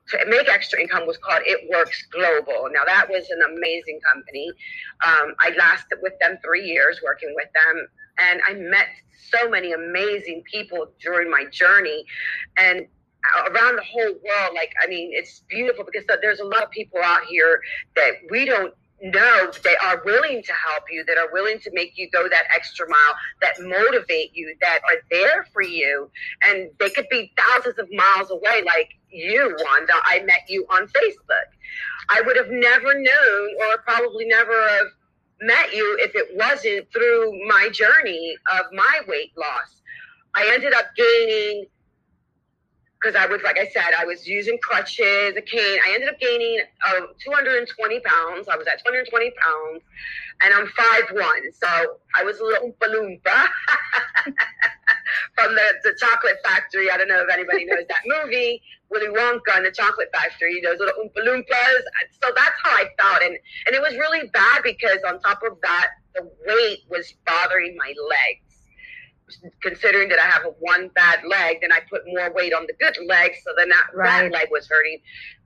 to 0.08 0.18
make 0.28 0.48
extra 0.48 0.80
income 0.80 1.06
was 1.06 1.16
called 1.16 1.42
It 1.44 1.68
Works 1.70 2.06
Global. 2.12 2.68
Now 2.70 2.84
that 2.86 3.08
was 3.10 3.28
an 3.30 3.40
amazing 3.42 3.98
company. 4.12 4.48
Um, 5.04 5.34
I 5.40 5.52
lasted 5.58 5.98
with 6.00 6.12
them 6.20 6.38
three 6.44 6.64
years 6.64 7.00
working 7.02 7.32
with 7.34 7.48
them, 7.52 7.88
and 8.18 8.40
I 8.46 8.54
met 8.54 8.86
so 9.30 9.48
many 9.48 9.72
amazing 9.72 10.42
people 10.50 10.92
during 11.02 11.30
my 11.30 11.44
journey. 11.50 12.04
And 12.56 12.86
around 13.48 13.76
the 13.76 13.84
whole 13.84 14.12
world. 14.12 14.54
Like, 14.54 14.72
I 14.82 14.86
mean, 14.86 15.10
it's 15.12 15.40
beautiful 15.48 15.84
because 15.84 16.06
there's 16.22 16.40
a 16.40 16.44
lot 16.44 16.62
of 16.62 16.70
people 16.70 17.00
out 17.02 17.24
here 17.24 17.60
that 17.94 18.12
we 18.30 18.44
don't 18.44 18.74
know 19.02 19.50
they 19.62 19.76
are 19.76 20.02
willing 20.04 20.42
to 20.42 20.52
help 20.52 20.84
you, 20.90 21.04
that 21.04 21.18
are 21.18 21.30
willing 21.32 21.58
to 21.60 21.70
make 21.72 21.92
you 21.96 22.08
go 22.10 22.28
that 22.28 22.44
extra 22.54 22.88
mile, 22.88 23.14
that 23.42 23.54
motivate 23.60 24.30
you, 24.34 24.54
that 24.60 24.80
are 24.84 25.02
there 25.10 25.46
for 25.52 25.62
you. 25.62 26.10
And 26.42 26.70
they 26.78 26.90
could 26.90 27.06
be 27.10 27.32
thousands 27.36 27.78
of 27.78 27.88
miles 27.92 28.30
away, 28.30 28.62
like 28.64 28.90
you, 29.10 29.54
Wanda. 29.64 29.92
I 30.04 30.20
met 30.20 30.44
you 30.48 30.66
on 30.70 30.86
Facebook. 30.88 31.48
I 32.08 32.22
would 32.22 32.36
have 32.36 32.50
never 32.50 32.94
known, 32.94 33.48
or 33.60 33.78
probably 33.84 34.26
never 34.26 34.68
have 34.68 34.86
met 35.40 35.74
you 35.74 35.98
if 36.00 36.14
it 36.14 36.36
wasn't 36.36 36.90
through 36.92 37.46
my 37.46 37.68
journey 37.70 38.36
of 38.52 38.66
my 38.72 39.00
weight 39.06 39.32
loss. 39.36 39.82
I 40.34 40.50
ended 40.54 40.72
up 40.72 40.86
gaining 40.96 41.66
because 43.06 43.22
I 43.22 43.30
was, 43.30 43.40
like 43.42 43.56
I 43.58 43.68
said, 43.68 43.94
I 43.96 44.04
was 44.04 44.26
using 44.26 44.58
crutches, 44.58 45.36
a 45.36 45.42
cane. 45.42 45.78
I 45.86 45.94
ended 45.94 46.08
up 46.08 46.18
gaining 46.18 46.58
uh, 46.88 47.06
220 47.22 48.00
pounds. 48.00 48.48
I 48.48 48.56
was 48.56 48.66
at 48.66 48.82
220 48.84 49.30
pounds, 49.30 49.82
and 50.42 50.52
I'm 50.52 50.66
5'1". 50.66 51.14
So 51.54 51.68
I 52.16 52.24
was 52.24 52.40
a 52.40 52.44
little 52.44 52.72
Oompa 52.72 52.90
Loompa 52.90 53.46
from 55.38 55.54
the, 55.54 55.66
the 55.84 55.94
Chocolate 56.00 56.38
Factory. 56.44 56.90
I 56.90 56.96
don't 56.96 57.06
know 57.06 57.22
if 57.22 57.30
anybody 57.32 57.64
knows 57.64 57.86
that 57.88 58.02
movie, 58.24 58.60
Willy 58.90 59.14
Wonka 59.14 59.54
and 59.54 59.64
the 59.64 59.70
Chocolate 59.70 60.08
Factory, 60.12 60.60
those 60.64 60.80
little 60.80 60.94
Oompa 60.98 61.22
Loompas. 61.24 61.82
So 62.20 62.32
that's 62.34 62.58
how 62.64 62.70
I 62.70 62.86
felt. 62.98 63.22
And, 63.22 63.38
and 63.66 63.76
it 63.76 63.80
was 63.80 63.94
really 63.94 64.26
bad 64.30 64.62
because 64.64 64.98
on 65.06 65.20
top 65.20 65.42
of 65.48 65.58
that, 65.62 65.90
the 66.16 66.28
weight 66.44 66.80
was 66.90 67.14
bothering 67.24 67.76
my 67.76 67.94
legs 68.10 68.45
considering 69.62 70.08
that 70.08 70.18
I 70.18 70.26
have 70.26 70.44
a 70.44 70.54
one 70.60 70.88
bad 70.94 71.20
leg, 71.28 71.58
then 71.60 71.72
I 71.72 71.80
put 71.90 72.02
more 72.06 72.32
weight 72.32 72.52
on 72.52 72.66
the 72.66 72.74
good 72.74 72.96
leg, 73.06 73.32
so 73.44 73.52
then 73.56 73.68
that 73.68 73.86
right. 73.94 74.04
bad 74.04 74.32
leg 74.32 74.48
was 74.50 74.68
hurting. 74.68 75.00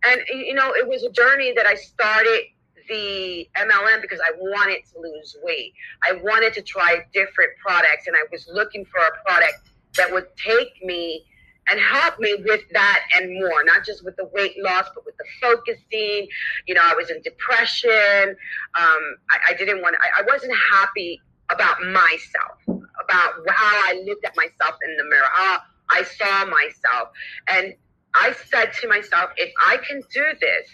And 0.05 0.20
you 0.28 0.55
know, 0.55 0.72
it 0.74 0.87
was 0.87 1.03
a 1.05 1.11
journey 1.11 1.53
that 1.57 1.66
I 1.66 1.74
started 1.74 2.43
the 2.89 3.49
MLM 3.57 4.03
because 4.03 4.20
I 4.20 4.33
wanted 4.37 4.81
to 4.93 5.01
lose 5.01 5.37
weight. 5.43 5.72
I 6.03 6.14
wanted 6.22 6.53
to 6.55 6.62
try 6.62 7.07
different 7.14 7.53
products, 7.64 8.07
and 8.07 8.16
I 8.16 8.24
was 8.31 8.49
looking 8.53 8.85
for 8.85 9.01
a 9.01 9.24
product 9.24 9.70
that 9.97 10.12
would 10.12 10.26
take 10.37 10.85
me 10.85 11.24
and 11.68 11.78
help 11.78 12.18
me 12.18 12.35
with 12.45 12.62
that 12.72 13.01
and 13.16 13.33
more, 13.35 13.62
not 13.64 13.85
just 13.85 14.05
with 14.05 14.16
the 14.16 14.28
weight 14.35 14.57
loss, 14.61 14.87
but 14.95 15.05
with 15.07 15.16
the 15.16 15.24
focusing. 15.41 16.26
You 16.66 16.74
know, 16.74 16.83
I 16.83 16.95
was 16.95 17.11
in 17.11 17.22
depression. 17.22 18.37
Um, 18.74 19.16
I, 19.31 19.51
I, 19.51 19.55
didn't 19.57 19.81
want, 19.81 19.97
I, 20.01 20.20
I 20.20 20.24
wasn't 20.26 20.53
happy 20.72 21.20
about 21.51 21.81
myself, 21.83 22.89
about 23.11 23.34
how 23.48 23.76
I 23.90 24.02
looked 24.06 24.24
at 24.24 24.36
myself 24.36 24.76
in 24.86 24.96
the 24.96 25.04
mirror, 25.04 25.26
how 25.32 25.58
I 25.90 26.04
saw 26.04 26.46
myself. 26.46 27.08
And 27.48 27.74
I 28.14 28.34
said 28.50 28.72
to 28.80 28.88
myself, 28.88 29.30
if 29.36 29.52
I 29.61 29.78
can 29.78 30.02
do 30.12 30.24
this 30.40 30.68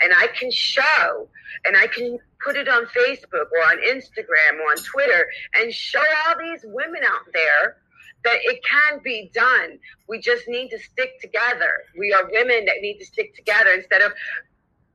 and 0.00 0.12
I 0.14 0.28
can 0.28 0.50
show 0.50 1.28
and 1.64 1.76
I 1.76 1.86
can 1.86 2.18
put 2.44 2.56
it 2.56 2.68
on 2.68 2.86
Facebook 2.86 3.46
or 3.52 3.62
on 3.70 3.78
Instagram 3.78 4.58
or 4.60 4.70
on 4.70 4.76
Twitter 4.82 5.26
and 5.54 5.72
show 5.72 6.02
all 6.26 6.34
these 6.38 6.62
women 6.64 7.02
out 7.04 7.26
there 7.32 7.76
that 8.24 8.36
it 8.42 8.60
can 8.64 9.00
be 9.02 9.30
done. 9.32 9.78
We 10.08 10.20
just 10.20 10.46
need 10.48 10.70
to 10.70 10.78
stick 10.78 11.20
together. 11.20 11.72
We 11.98 12.12
are 12.12 12.28
women 12.30 12.66
that 12.66 12.76
need 12.82 12.98
to 12.98 13.04
stick 13.04 13.34
together 13.34 13.70
instead 13.70 14.02
of 14.02 14.12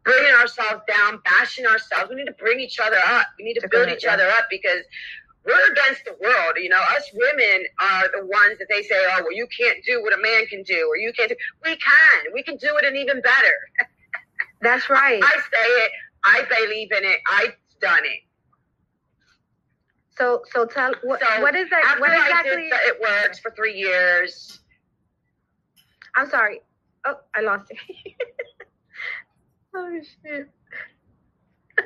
bringing 0.03 0.33
ourselves 0.33 0.83
down, 0.87 1.19
bashing 1.25 1.65
ourselves. 1.65 2.09
We 2.09 2.15
need 2.17 2.27
to 2.27 2.33
bring 2.33 2.59
each 2.59 2.79
other 2.79 2.99
up. 3.07 3.25
We 3.39 3.45
need 3.45 3.59
to 3.59 3.67
build 3.69 3.89
each 3.89 4.05
other 4.05 4.27
up 4.27 4.45
because 4.49 4.81
we're 5.45 5.71
against 5.71 6.05
the 6.05 6.15
world. 6.19 6.55
You 6.57 6.69
know, 6.69 6.81
us 6.95 7.09
women 7.13 7.65
are 7.79 8.09
the 8.13 8.25
ones 8.25 8.57
that 8.59 8.67
they 8.69 8.81
say, 8.83 8.95
oh, 8.95 9.21
well, 9.23 9.33
you 9.33 9.47
can't 9.57 9.83
do 9.85 10.01
what 10.01 10.13
a 10.13 10.21
man 10.21 10.47
can 10.47 10.63
do, 10.63 10.87
or 10.89 10.97
you 10.97 11.13
can't 11.13 11.29
do. 11.29 11.35
We 11.63 11.77
can. 11.77 12.33
We 12.33 12.43
can 12.43 12.57
do 12.57 12.75
it 12.77 12.85
and 12.85 12.97
even 12.97 13.21
better. 13.21 13.55
That's 14.61 14.89
right. 14.89 15.21
I 15.23 15.35
say 15.35 15.67
it. 15.67 15.91
I 16.23 16.43
believe 16.49 16.91
in 16.91 17.03
it. 17.03 17.19
I've 17.29 17.55
done 17.79 18.03
it. 18.03 18.21
So, 20.17 20.41
so 20.51 20.65
tell 20.65 20.93
what, 21.03 21.19
so 21.19 21.41
what 21.41 21.55
is 21.55 21.69
that? 21.69 21.97
What 21.99 22.11
exactly? 22.11 22.69
The, 22.69 22.77
it 22.87 23.01
works 23.01 23.39
for 23.39 23.51
three 23.51 23.75
years. 23.75 24.61
I'm 26.15 26.29
sorry. 26.29 26.61
Oh, 27.05 27.15
I 27.35 27.41
lost 27.41 27.69
it. 27.69 27.77
oh 29.75 29.99
shit. 30.23 30.49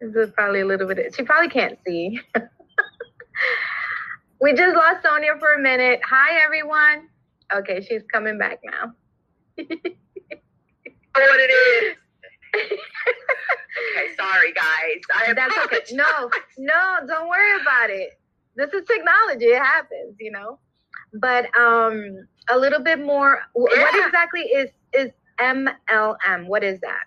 this 0.00 0.14
is 0.14 0.30
probably 0.32 0.60
a 0.60 0.66
little 0.66 0.86
bit. 0.86 1.14
She 1.14 1.22
probably 1.22 1.48
can't 1.48 1.78
see. 1.86 2.20
we 4.40 4.52
just 4.52 4.76
lost 4.76 5.02
Sonia 5.02 5.32
for 5.38 5.54
a 5.54 5.60
minute. 5.60 6.00
Hi, 6.04 6.40
everyone. 6.44 7.08
Okay, 7.54 7.80
she's 7.80 8.02
coming 8.12 8.38
back 8.38 8.60
now. 8.64 8.92
what 11.14 11.40
it 11.40 11.50
is. 11.50 11.96
okay, 12.56 14.14
sorry 14.16 14.52
guys. 14.52 15.00
I 15.14 15.32
That's 15.34 15.56
okay. 15.64 15.80
No, 15.92 16.30
no, 16.58 16.98
don't 17.06 17.28
worry 17.28 17.60
about 17.60 17.90
it. 17.90 18.18
This 18.56 18.72
is 18.72 18.84
technology. 18.86 19.46
It 19.46 19.62
happens, 19.62 20.16
you 20.20 20.30
know. 20.30 20.58
But 21.14 21.46
um, 21.58 22.26
a 22.50 22.58
little 22.58 22.80
bit 22.80 22.98
more. 23.00 23.40
Yeah. 23.54 23.82
What 23.82 24.06
exactly 24.06 24.42
is 24.42 24.70
is 24.92 25.10
MLM? 25.40 26.46
What 26.46 26.64
is 26.64 26.80
that? 26.80 27.04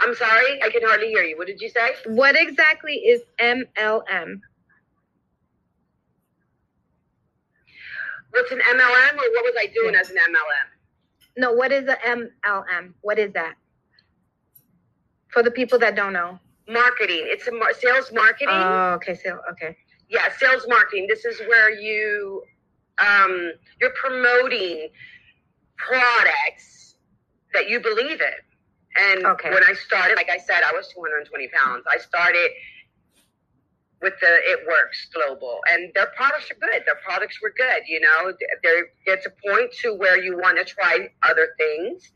I'm 0.00 0.14
sorry, 0.14 0.62
I 0.62 0.70
can 0.70 0.82
hardly 0.84 1.08
hear 1.08 1.22
you. 1.22 1.36
What 1.38 1.46
did 1.46 1.60
you 1.60 1.70
say? 1.70 1.92
What 2.06 2.36
exactly 2.36 2.94
is 2.94 3.22
MLM? 3.40 4.40
What's 8.30 8.52
an 8.52 8.58
MLM, 8.58 9.14
or 9.14 9.30
what 9.32 9.44
was 9.44 9.54
I 9.58 9.66
doing 9.74 9.94
as 9.94 10.10
an 10.10 10.16
MLM? 10.16 11.38
No, 11.38 11.52
what 11.52 11.72
is 11.72 11.88
a 11.88 11.96
MLM? 12.06 12.92
What 13.00 13.18
is 13.18 13.32
that? 13.32 13.54
For 15.28 15.42
the 15.42 15.50
people 15.50 15.78
that 15.78 15.96
don't 15.96 16.12
know. 16.12 16.38
Marketing. 16.68 17.22
It's 17.22 17.46
a 17.46 17.52
mar- 17.52 17.72
sales 17.72 18.12
marketing. 18.12 18.48
Oh, 18.50 18.92
okay. 18.94 19.14
So, 19.14 19.38
okay. 19.52 19.76
Yeah, 20.08 20.28
sales 20.38 20.66
marketing. 20.68 21.06
This 21.08 21.24
is 21.24 21.40
where 21.48 21.70
you 21.70 22.42
um, 22.98 23.52
you're 23.80 23.92
promoting 23.92 24.88
products 25.76 26.96
that 27.52 27.68
you 27.68 27.80
believe 27.80 28.20
in. 28.20 28.45
And 28.98 29.26
okay. 29.26 29.50
when 29.50 29.62
I 29.64 29.74
started, 29.74 30.16
like 30.16 30.30
I 30.30 30.38
said, 30.38 30.62
I 30.64 30.72
was 30.72 30.88
220 30.88 31.48
pounds. 31.48 31.84
I 31.90 31.98
started 31.98 32.50
with 34.02 34.14
the 34.20 34.34
It 34.44 34.60
Works 34.66 35.08
Global, 35.12 35.60
and 35.70 35.92
their 35.94 36.08
products 36.16 36.50
are 36.50 36.54
good. 36.54 36.82
Their 36.84 37.00
products 37.04 37.40
were 37.42 37.52
good. 37.56 37.82
You 37.86 38.00
know, 38.00 38.32
there 38.62 38.86
gets 39.04 39.26
a 39.26 39.30
point 39.30 39.72
to 39.82 39.94
where 39.94 40.22
you 40.22 40.36
want 40.36 40.58
to 40.58 40.64
try 40.64 41.08
other 41.22 41.48
things. 41.58 42.12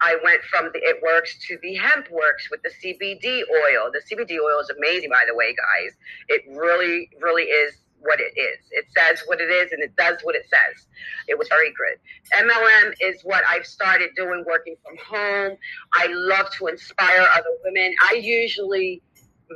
I 0.00 0.16
went 0.22 0.42
from 0.44 0.70
the 0.72 0.78
It 0.78 1.02
Works 1.02 1.36
to 1.48 1.58
the 1.62 1.74
Hemp 1.76 2.10
Works 2.10 2.48
with 2.50 2.60
the 2.62 2.70
CBD 2.70 3.42
oil. 3.42 3.90
The 3.92 4.00
CBD 4.08 4.38
oil 4.38 4.60
is 4.60 4.70
amazing, 4.70 5.10
by 5.10 5.24
the 5.26 5.34
way, 5.34 5.54
guys. 5.54 5.96
It 6.28 6.42
really, 6.56 7.10
really 7.20 7.44
is 7.44 7.74
what 8.00 8.20
it 8.20 8.32
is. 8.38 8.58
It 8.70 8.86
says 8.96 9.22
what 9.26 9.40
it 9.40 9.50
is 9.50 9.72
and 9.72 9.82
it 9.82 9.94
does 9.96 10.18
what 10.22 10.34
it 10.34 10.46
says. 10.48 10.86
It 11.26 11.38
was 11.38 11.48
very 11.48 11.72
good. 11.72 11.98
MLM 12.46 12.94
is 13.00 13.22
what 13.24 13.44
I've 13.48 13.66
started 13.66 14.10
doing 14.16 14.44
working 14.46 14.76
from 14.84 14.96
home. 14.96 15.56
I 15.94 16.06
love 16.10 16.50
to 16.58 16.66
inspire 16.66 17.26
other 17.32 17.50
women. 17.64 17.94
I 18.10 18.14
usually 18.14 19.02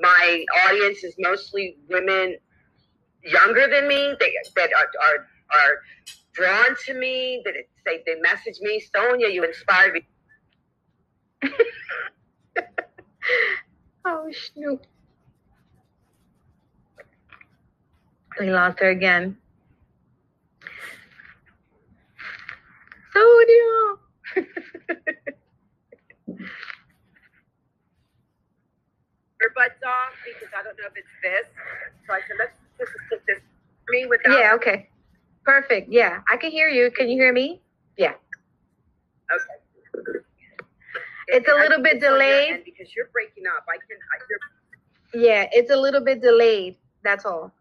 my 0.00 0.44
audience 0.66 1.04
is 1.04 1.14
mostly 1.18 1.76
women 1.88 2.36
younger 3.24 3.68
than 3.68 3.88
me 3.88 4.14
they, 4.18 4.34
that 4.56 4.70
are, 4.74 4.90
are, 5.02 5.26
are 5.50 5.82
drawn 6.32 6.76
to 6.86 6.94
me, 6.94 7.42
that 7.44 7.54
say 7.86 8.02
they 8.06 8.14
message 8.20 8.58
me, 8.60 8.82
Sonia, 8.94 9.28
you 9.28 9.44
inspired 9.44 9.94
me. 9.94 10.06
oh, 14.04 14.30
Snoop. 14.32 14.86
We 18.40 18.50
lost 18.50 18.80
her 18.80 18.90
again. 18.90 19.36
Sonia. 23.12 23.96
earbuds 29.42 29.82
off 29.82 30.14
because 30.24 30.48
I 30.54 30.62
don't 30.62 30.76
know 30.78 30.86
if 30.86 30.96
it's 30.96 31.14
this. 31.22 31.46
So 32.06 32.14
I 32.14 32.20
said, 32.26 32.36
let's 32.38 32.54
just 32.78 32.92
put 33.10 33.20
this 33.26 33.38
me 33.90 34.06
without. 34.06 34.38
Yeah. 34.38 34.54
Okay. 34.54 34.88
Perfect. 35.44 35.90
Yeah, 35.90 36.20
I 36.30 36.36
can 36.36 36.50
hear 36.50 36.68
you. 36.68 36.90
Can 36.90 37.08
you 37.08 37.20
hear 37.20 37.32
me? 37.32 37.60
Yeah. 37.98 38.14
Okay. 39.30 40.18
It's 41.28 41.48
a 41.48 41.54
little 41.54 41.82
bit 41.82 42.00
delayed 42.00 42.64
because 42.64 42.94
you're 42.94 43.10
breaking 43.12 43.44
up. 43.46 43.64
I 43.68 43.76
can. 43.76 43.98
I. 44.14 45.18
Yeah, 45.18 45.48
it's 45.52 45.70
a 45.70 45.76
little 45.76 46.04
bit 46.04 46.22
delayed. 46.22 46.76
That's 47.02 47.24
all. 47.24 47.52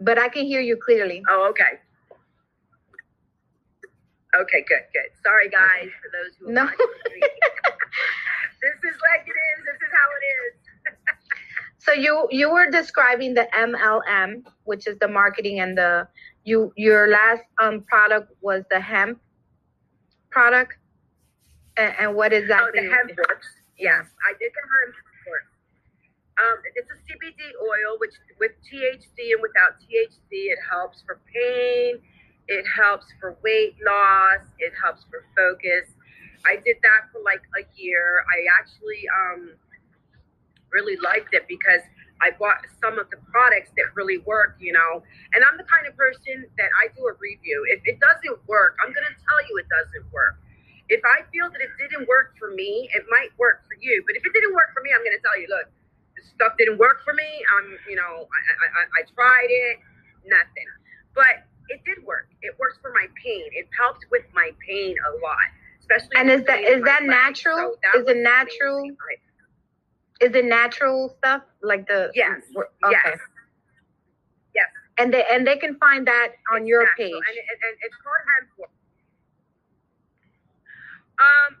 But 0.00 0.18
I 0.18 0.28
can 0.28 0.46
hear 0.46 0.60
you 0.60 0.76
clearly. 0.76 1.22
Oh, 1.28 1.48
okay. 1.50 1.80
Okay, 4.40 4.64
good, 4.68 4.84
good. 4.92 5.10
Sorry, 5.24 5.48
guys, 5.48 5.88
for 6.02 6.10
those 6.12 6.36
who. 6.38 6.52
No. 6.52 6.66
this 6.66 6.76
is 8.84 8.96
like 9.02 9.26
it 9.26 9.32
is. 9.32 9.64
This 9.64 9.76
is 9.82 9.92
how 9.92 10.08
it 10.18 10.24
is. 10.36 10.54
so 11.78 11.92
you 11.92 12.28
you 12.30 12.50
were 12.52 12.70
describing 12.70 13.34
the 13.34 13.48
MLM, 13.54 14.44
which 14.64 14.86
is 14.86 14.98
the 14.98 15.08
marketing 15.08 15.60
and 15.60 15.76
the 15.76 16.06
you 16.44 16.72
your 16.76 17.08
last 17.08 17.42
um 17.60 17.82
product 17.82 18.32
was 18.40 18.64
the 18.70 18.80
hemp 18.80 19.20
product, 20.30 20.76
and, 21.76 21.94
and 21.98 22.14
what 22.14 22.32
is 22.32 22.46
that? 22.48 22.62
Oh, 22.62 22.70
the 22.72 22.82
hemp 22.82 23.16
works. 23.16 23.48
Yes, 23.78 24.04
I 24.28 24.32
did 24.38 24.52
the 24.52 24.64
hemp 24.68 24.94
works. 25.26 25.57
Um, 26.38 26.58
it's 26.74 26.90
a 26.90 26.98
CBD 27.02 27.42
oil, 27.58 27.98
which 27.98 28.14
with 28.38 28.52
THC 28.62 29.34
and 29.34 29.42
without 29.42 29.82
THC, 29.82 30.30
it 30.30 30.58
helps 30.70 31.02
for 31.02 31.20
pain. 31.26 31.98
It 32.46 32.64
helps 32.64 33.06
for 33.20 33.36
weight 33.42 33.76
loss. 33.84 34.46
It 34.58 34.72
helps 34.80 35.04
for 35.10 35.26
focus 35.36 35.90
I 36.46 36.60
did 36.62 36.78
that 36.82 37.10
for 37.10 37.22
like 37.24 37.42
a 37.58 37.64
year. 37.74 38.22
I 38.30 38.46
actually 38.60 39.02
um, 39.10 39.40
really 40.70 40.96
liked 41.02 41.34
it 41.34 41.48
because 41.48 41.82
I 42.18 42.34
bought 42.34 42.66
some 42.82 42.98
of 42.98 43.10
the 43.10 43.18
products 43.30 43.70
that 43.78 43.94
really 43.94 44.18
work, 44.26 44.58
you 44.58 44.74
know. 44.74 45.02
And 45.34 45.42
I'm 45.42 45.56
the 45.56 45.66
kind 45.66 45.86
of 45.86 45.94
person 45.94 46.46
that 46.58 46.70
I 46.78 46.90
do 46.94 47.06
a 47.06 47.14
review. 47.18 47.62
If 47.70 47.82
it 47.86 47.98
doesn't 47.98 48.38
work, 48.46 48.78
I'm 48.82 48.90
going 48.90 49.06
to 49.06 49.16
tell 49.18 49.40
you 49.46 49.58
it 49.58 49.70
doesn't 49.70 50.06
work. 50.10 50.38
If 50.88 51.04
I 51.04 51.22
feel 51.30 51.52
that 51.52 51.60
it 51.60 51.72
didn't 51.78 52.08
work 52.08 52.34
for 52.40 52.50
me, 52.54 52.88
it 52.96 53.04
might 53.12 53.30
work 53.38 53.62
for 53.68 53.76
you. 53.78 54.02
But 54.08 54.16
if 54.16 54.24
it 54.24 54.32
didn't 54.32 54.54
work 54.56 54.72
for 54.74 54.80
me, 54.82 54.90
I'm 54.90 55.04
going 55.04 55.14
to 55.14 55.22
tell 55.22 55.36
you, 55.36 55.46
look, 55.52 55.68
stuff 56.22 56.54
didn't 56.58 56.78
work 56.78 57.04
for 57.04 57.12
me. 57.14 57.28
I'm, 57.56 57.78
you 57.88 57.96
know, 57.96 58.26
I, 58.26 58.40
I, 58.80 58.82
I 59.00 59.02
tried 59.14 59.50
it, 59.50 59.78
nothing. 60.26 60.68
But 61.14 61.46
it 61.68 61.80
did 61.84 62.04
work. 62.04 62.28
It 62.42 62.56
works 62.58 62.78
for 62.80 62.92
my 62.92 63.06
pain. 63.22 63.46
It 63.52 63.68
helps 63.76 64.00
with 64.10 64.24
my 64.34 64.50
pain 64.66 64.96
a 65.06 65.10
lot 65.22 65.48
especially. 65.88 66.16
And 66.16 66.30
is 66.30 66.44
that 66.46 66.60
is 66.60 66.82
that 66.84 67.02
natural? 67.04 67.56
So 67.56 67.76
that 67.82 68.00
is 68.00 68.08
it 68.08 68.16
natural? 68.18 68.90
Is 70.20 70.34
it 70.34 70.44
natural 70.44 71.14
stuff 71.18 71.42
like 71.62 71.86
the? 71.86 72.10
Yes. 72.14 72.40
Okay. 72.56 72.66
Yes. 72.90 73.18
Yes. 74.54 74.66
And 74.98 75.12
they 75.12 75.24
and 75.30 75.46
they 75.46 75.56
can 75.56 75.76
find 75.78 76.06
that 76.06 76.32
on 76.52 76.62
it's 76.62 76.68
your 76.68 76.84
natural. 76.84 76.96
page. 76.96 77.12
And, 77.14 77.38
and, 77.38 77.58
and 77.62 77.76
it's 77.82 77.96
called 78.02 78.24
Handful. 78.34 78.66
Um. 81.18 81.56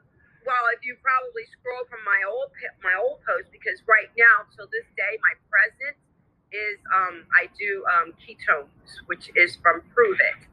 Well, 0.48 0.64
if 0.72 0.80
you 0.80 0.96
probably 1.04 1.44
scroll 1.52 1.84
from 1.92 2.00
my 2.08 2.24
old 2.24 2.48
my 2.80 2.96
old 2.96 3.20
post, 3.28 3.52
because 3.52 3.84
right 3.84 4.08
now 4.16 4.48
till 4.56 4.64
this 4.72 4.88
day, 4.96 5.20
my 5.20 5.36
present 5.52 5.92
is 6.56 6.80
um, 6.88 7.28
I 7.36 7.52
do 7.52 7.84
um, 7.92 8.16
ketones, 8.16 9.04
which 9.12 9.28
is 9.36 9.60
from 9.60 9.84
Pruvit. 9.92 10.48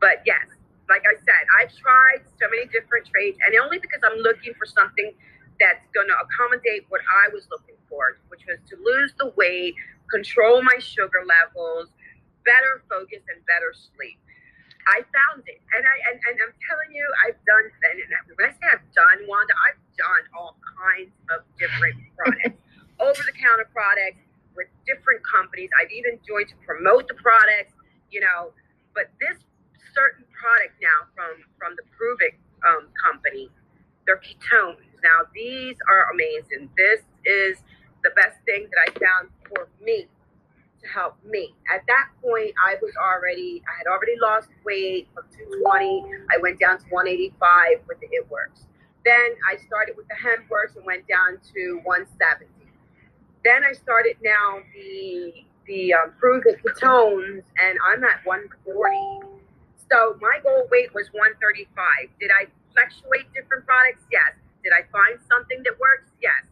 But 0.00 0.24
yes, 0.24 0.48
like 0.88 1.04
I 1.04 1.20
said, 1.20 1.44
I've 1.60 1.68
tried 1.76 2.24
so 2.40 2.48
many 2.48 2.64
different 2.72 3.12
trades, 3.12 3.36
and 3.44 3.52
only 3.60 3.76
because 3.76 4.00
I'm 4.08 4.16
looking 4.24 4.56
for 4.56 4.64
something 4.64 5.12
that's 5.60 5.84
going 5.92 6.08
to 6.08 6.16
accommodate 6.16 6.88
what 6.88 7.04
I 7.04 7.28
was 7.28 7.44
looking 7.52 7.76
for, 7.92 8.16
which 8.32 8.48
was 8.48 8.56
to 8.72 8.76
lose 8.80 9.12
the 9.20 9.36
weight, 9.36 9.76
control 10.08 10.64
my 10.64 10.80
sugar 10.80 11.28
levels, 11.28 11.92
better 12.48 12.80
focus, 12.88 13.20
and 13.28 13.44
better 13.44 13.76
sleep. 13.76 14.16
I 14.86 15.02
found 15.10 15.42
it, 15.50 15.58
and 15.74 15.82
I 15.82 15.96
and, 16.10 16.16
and 16.30 16.36
I'm 16.38 16.54
telling 16.62 16.90
you, 16.94 17.02
I've 17.26 17.38
done. 17.42 17.66
And 17.90 17.98
when 18.38 18.46
I 18.46 18.52
say 18.54 18.66
I've 18.70 18.86
done, 18.94 19.26
Wanda, 19.26 19.54
I've 19.66 19.82
done 19.98 20.24
all 20.30 20.54
kinds 20.62 21.10
of 21.34 21.42
different 21.58 21.98
products, 22.18 22.58
over 23.02 23.22
the 23.26 23.34
counter 23.34 23.66
products 23.74 24.22
with 24.54 24.70
different 24.86 25.26
companies. 25.26 25.70
I've 25.74 25.90
even 25.90 26.22
joined 26.22 26.54
to 26.54 26.58
promote 26.62 27.10
the 27.10 27.18
products, 27.18 27.74
you 28.14 28.22
know. 28.22 28.54
But 28.94 29.10
this 29.18 29.42
certain 29.90 30.24
product 30.30 30.78
now 30.78 31.10
from 31.18 31.42
from 31.58 31.74
the 31.74 31.84
Prove 31.90 32.22
um, 32.62 32.86
company, 32.94 33.50
they're 34.06 34.22
ketones. 34.22 34.86
Now 35.02 35.26
these 35.34 35.76
are 35.90 36.14
amazing. 36.14 36.70
This 36.78 37.02
is 37.26 37.58
the 38.06 38.14
best 38.14 38.38
thing 38.46 38.70
that 38.70 38.80
I 38.86 38.88
found 38.94 39.34
for 39.50 39.66
me 39.82 40.06
to 40.82 40.88
help 40.88 41.16
me. 41.24 41.54
At 41.72 41.82
that 41.86 42.08
point, 42.22 42.52
I 42.64 42.76
was 42.82 42.92
already, 42.96 43.62
I 43.66 43.74
had 43.78 43.86
already 43.90 44.14
lost 44.20 44.48
weight 44.64 45.08
from 45.14 45.24
220. 45.32 46.04
I 46.30 46.38
went 46.38 46.60
down 46.60 46.78
to 46.78 46.84
185 46.90 47.86
with 47.88 48.00
the 48.00 48.08
It 48.10 48.28
Works. 48.30 48.66
Then 49.04 49.38
I 49.48 49.56
started 49.64 49.96
with 49.96 50.08
the 50.08 50.16
Hemp 50.16 50.50
Works 50.50 50.76
and 50.76 50.84
went 50.84 51.06
down 51.06 51.38
to 51.54 51.80
170. 51.84 52.50
Then 53.44 53.62
I 53.64 53.72
started 53.72 54.16
now 54.22 54.58
the 54.74 55.46
the 55.66 55.94
um, 55.94 56.14
Pruvit 56.22 56.62
ketones, 56.62 57.42
and 57.58 57.74
I'm 57.82 58.02
at 58.04 58.22
140. 58.24 59.26
So 59.90 60.18
my 60.22 60.38
goal 60.42 60.66
weight 60.70 60.94
was 60.94 61.10
135. 61.10 61.66
Did 62.18 62.30
I 62.30 62.46
fluctuate 62.74 63.26
different 63.34 63.66
products? 63.66 64.02
Yes. 64.10 64.34
Did 64.62 64.74
I 64.74 64.86
find 64.90 65.18
something 65.30 65.62
that 65.62 65.78
works? 65.78 66.10
Yes. 66.22 66.46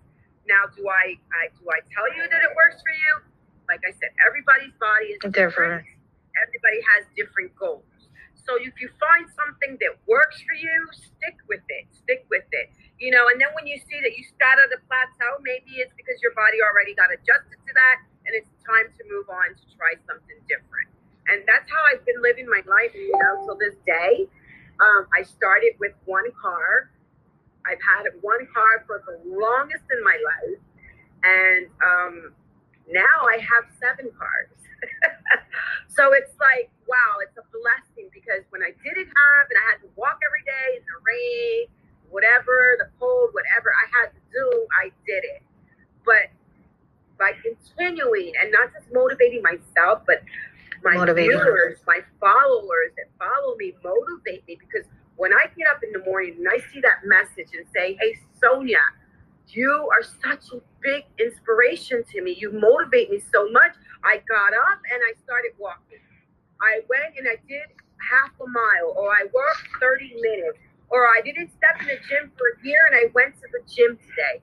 Now, 0.47 0.71
do 0.71 0.87
I, 0.87 1.19
I 1.35 1.51
do 1.59 1.67
I 1.71 1.83
tell 1.91 2.07
you 2.15 2.23
that 2.31 2.43
it 2.43 2.53
works 2.55 2.83
for 2.83 2.95
you? 2.95 3.13
Like 3.69 3.83
I 3.87 3.93
said, 3.97 4.13
everybody's 4.27 4.75
body 4.77 5.17
is 5.17 5.21
different. 5.25 5.85
different. 5.85 5.85
Everybody 6.35 6.81
has 6.95 7.03
different 7.15 7.55
goals. 7.57 7.87
So 8.45 8.61
if 8.61 8.77
you 8.77 8.93
find 9.01 9.25
something 9.33 9.81
that 9.81 9.97
works 10.05 10.45
for 10.45 10.53
you, 10.53 10.77
stick 10.93 11.41
with 11.49 11.65
it. 11.73 11.89
Stick 11.97 12.29
with 12.29 12.45
it. 12.53 12.69
You 13.01 13.11
know, 13.11 13.33
and 13.33 13.41
then 13.41 13.49
when 13.57 13.65
you 13.65 13.81
see 13.81 13.99
that 14.05 14.13
you 14.17 14.25
start 14.25 14.61
at 14.61 14.69
a 14.69 14.81
plateau, 14.85 15.41
maybe 15.41 15.81
it's 15.81 15.97
because 15.97 16.21
your 16.21 16.37
body 16.37 16.61
already 16.61 16.93
got 16.93 17.09
adjusted 17.09 17.57
to 17.57 17.73
that 17.73 17.97
and 18.29 18.33
it's 18.37 18.53
time 18.65 18.93
to 18.93 19.03
move 19.09 19.29
on 19.33 19.57
to 19.57 19.65
try 19.77 19.97
something 20.05 20.37
different. 20.45 20.93
And 21.29 21.41
that's 21.49 21.65
how 21.73 21.81
I've 21.89 22.05
been 22.05 22.21
living 22.21 22.45
my 22.45 22.61
life, 22.69 22.93
you 22.93 23.17
know, 23.17 23.49
till 23.49 23.57
this 23.57 23.81
day. 23.89 24.29
Um, 24.77 25.09
I 25.17 25.25
started 25.25 25.81
with 25.81 25.97
one 26.05 26.29
car. 26.37 26.93
I've 27.65 27.81
had 27.81 28.13
one 28.21 28.45
car 28.53 28.85
for 28.85 29.01
the 29.09 29.17
longest 29.25 29.89
in 29.89 30.01
my 30.05 30.21
life. 30.21 30.61
And 31.25 31.65
um, 31.81 32.17
now 32.89 33.17
I 33.29 33.39
have 33.41 33.65
seven 33.81 34.11
cars. 34.17 34.53
so 35.89 36.13
it's 36.13 36.35
like, 36.41 36.69
wow, 36.85 37.23
it's 37.25 37.37
a 37.39 37.47
blessing 37.49 38.11
because 38.13 38.45
when 38.51 38.63
I 38.63 38.73
didn't 38.85 39.09
have 39.09 39.45
and 39.49 39.57
I 39.57 39.65
had 39.73 39.79
to 39.85 39.89
walk 39.97 40.21
every 40.21 40.45
day 40.45 40.81
in 40.81 40.85
the 40.85 40.99
rain, 41.01 41.61
whatever, 42.11 42.77
the 42.79 42.89
cold, 43.01 43.33
whatever 43.33 43.73
I 43.73 43.87
had 43.91 44.09
to 44.13 44.23
do, 44.33 44.47
I 44.77 44.93
did 45.07 45.25
it. 45.25 45.43
But 46.05 46.29
by 47.19 47.33
continuing 47.41 48.33
and 48.41 48.53
not 48.53 48.73
just 48.73 48.93
motivating 48.93 49.43
myself, 49.43 50.03
but 50.07 50.23
my 50.83 50.95
motivating. 50.95 51.31
viewers, 51.31 51.79
my 51.87 52.01
followers 52.21 52.93
that 52.97 53.09
follow 53.19 53.57
me 53.57 53.73
motivate 53.83 54.47
me 54.47 54.59
because 54.61 54.87
when 55.17 55.33
I 55.33 55.47
get 55.57 55.67
up 55.69 55.83
in 55.83 55.93
the 55.93 56.05
morning 56.05 56.37
and 56.39 56.49
I 56.49 56.59
see 56.73 56.81
that 56.81 57.07
message 57.07 57.55
and 57.57 57.65
say, 57.75 57.97
Hey, 58.01 58.19
Sonia, 58.41 58.83
you 59.49 59.89
are 59.93 60.03
such 60.03 60.53
a 60.53 60.61
big 60.81 61.05
inspiration 61.19 62.05
to 62.13 62.23
me. 62.23 62.37
You 62.39 62.53
motivate 62.53 63.11
me 63.11 63.21
so 63.33 63.49
much. 63.51 63.73
I 64.03 64.23
got 64.29 64.53
up 64.55 64.81
and 64.93 65.01
I 65.03 65.13
started 65.23 65.53
walking. 65.59 66.01
I 66.61 66.81
went 66.89 67.19
and 67.19 67.29
I 67.29 67.37
did 67.49 67.69
half 68.01 68.33
a 68.41 68.49
mile, 68.49 68.95
or 68.97 69.11
I 69.11 69.25
worked 69.33 69.69
30 69.81 70.15
minutes, 70.21 70.59
or 70.91 71.09
I 71.09 71.21
didn't 71.25 71.51
step 71.57 71.81
in 71.81 71.87
the 71.87 72.01
gym 72.09 72.31
for 72.37 72.47
a 72.53 72.67
year 72.67 72.87
and 72.87 72.95
I 72.97 73.11
went 73.15 73.35
to 73.41 73.47
the 73.53 73.61
gym 73.65 73.97
today. 73.97 74.41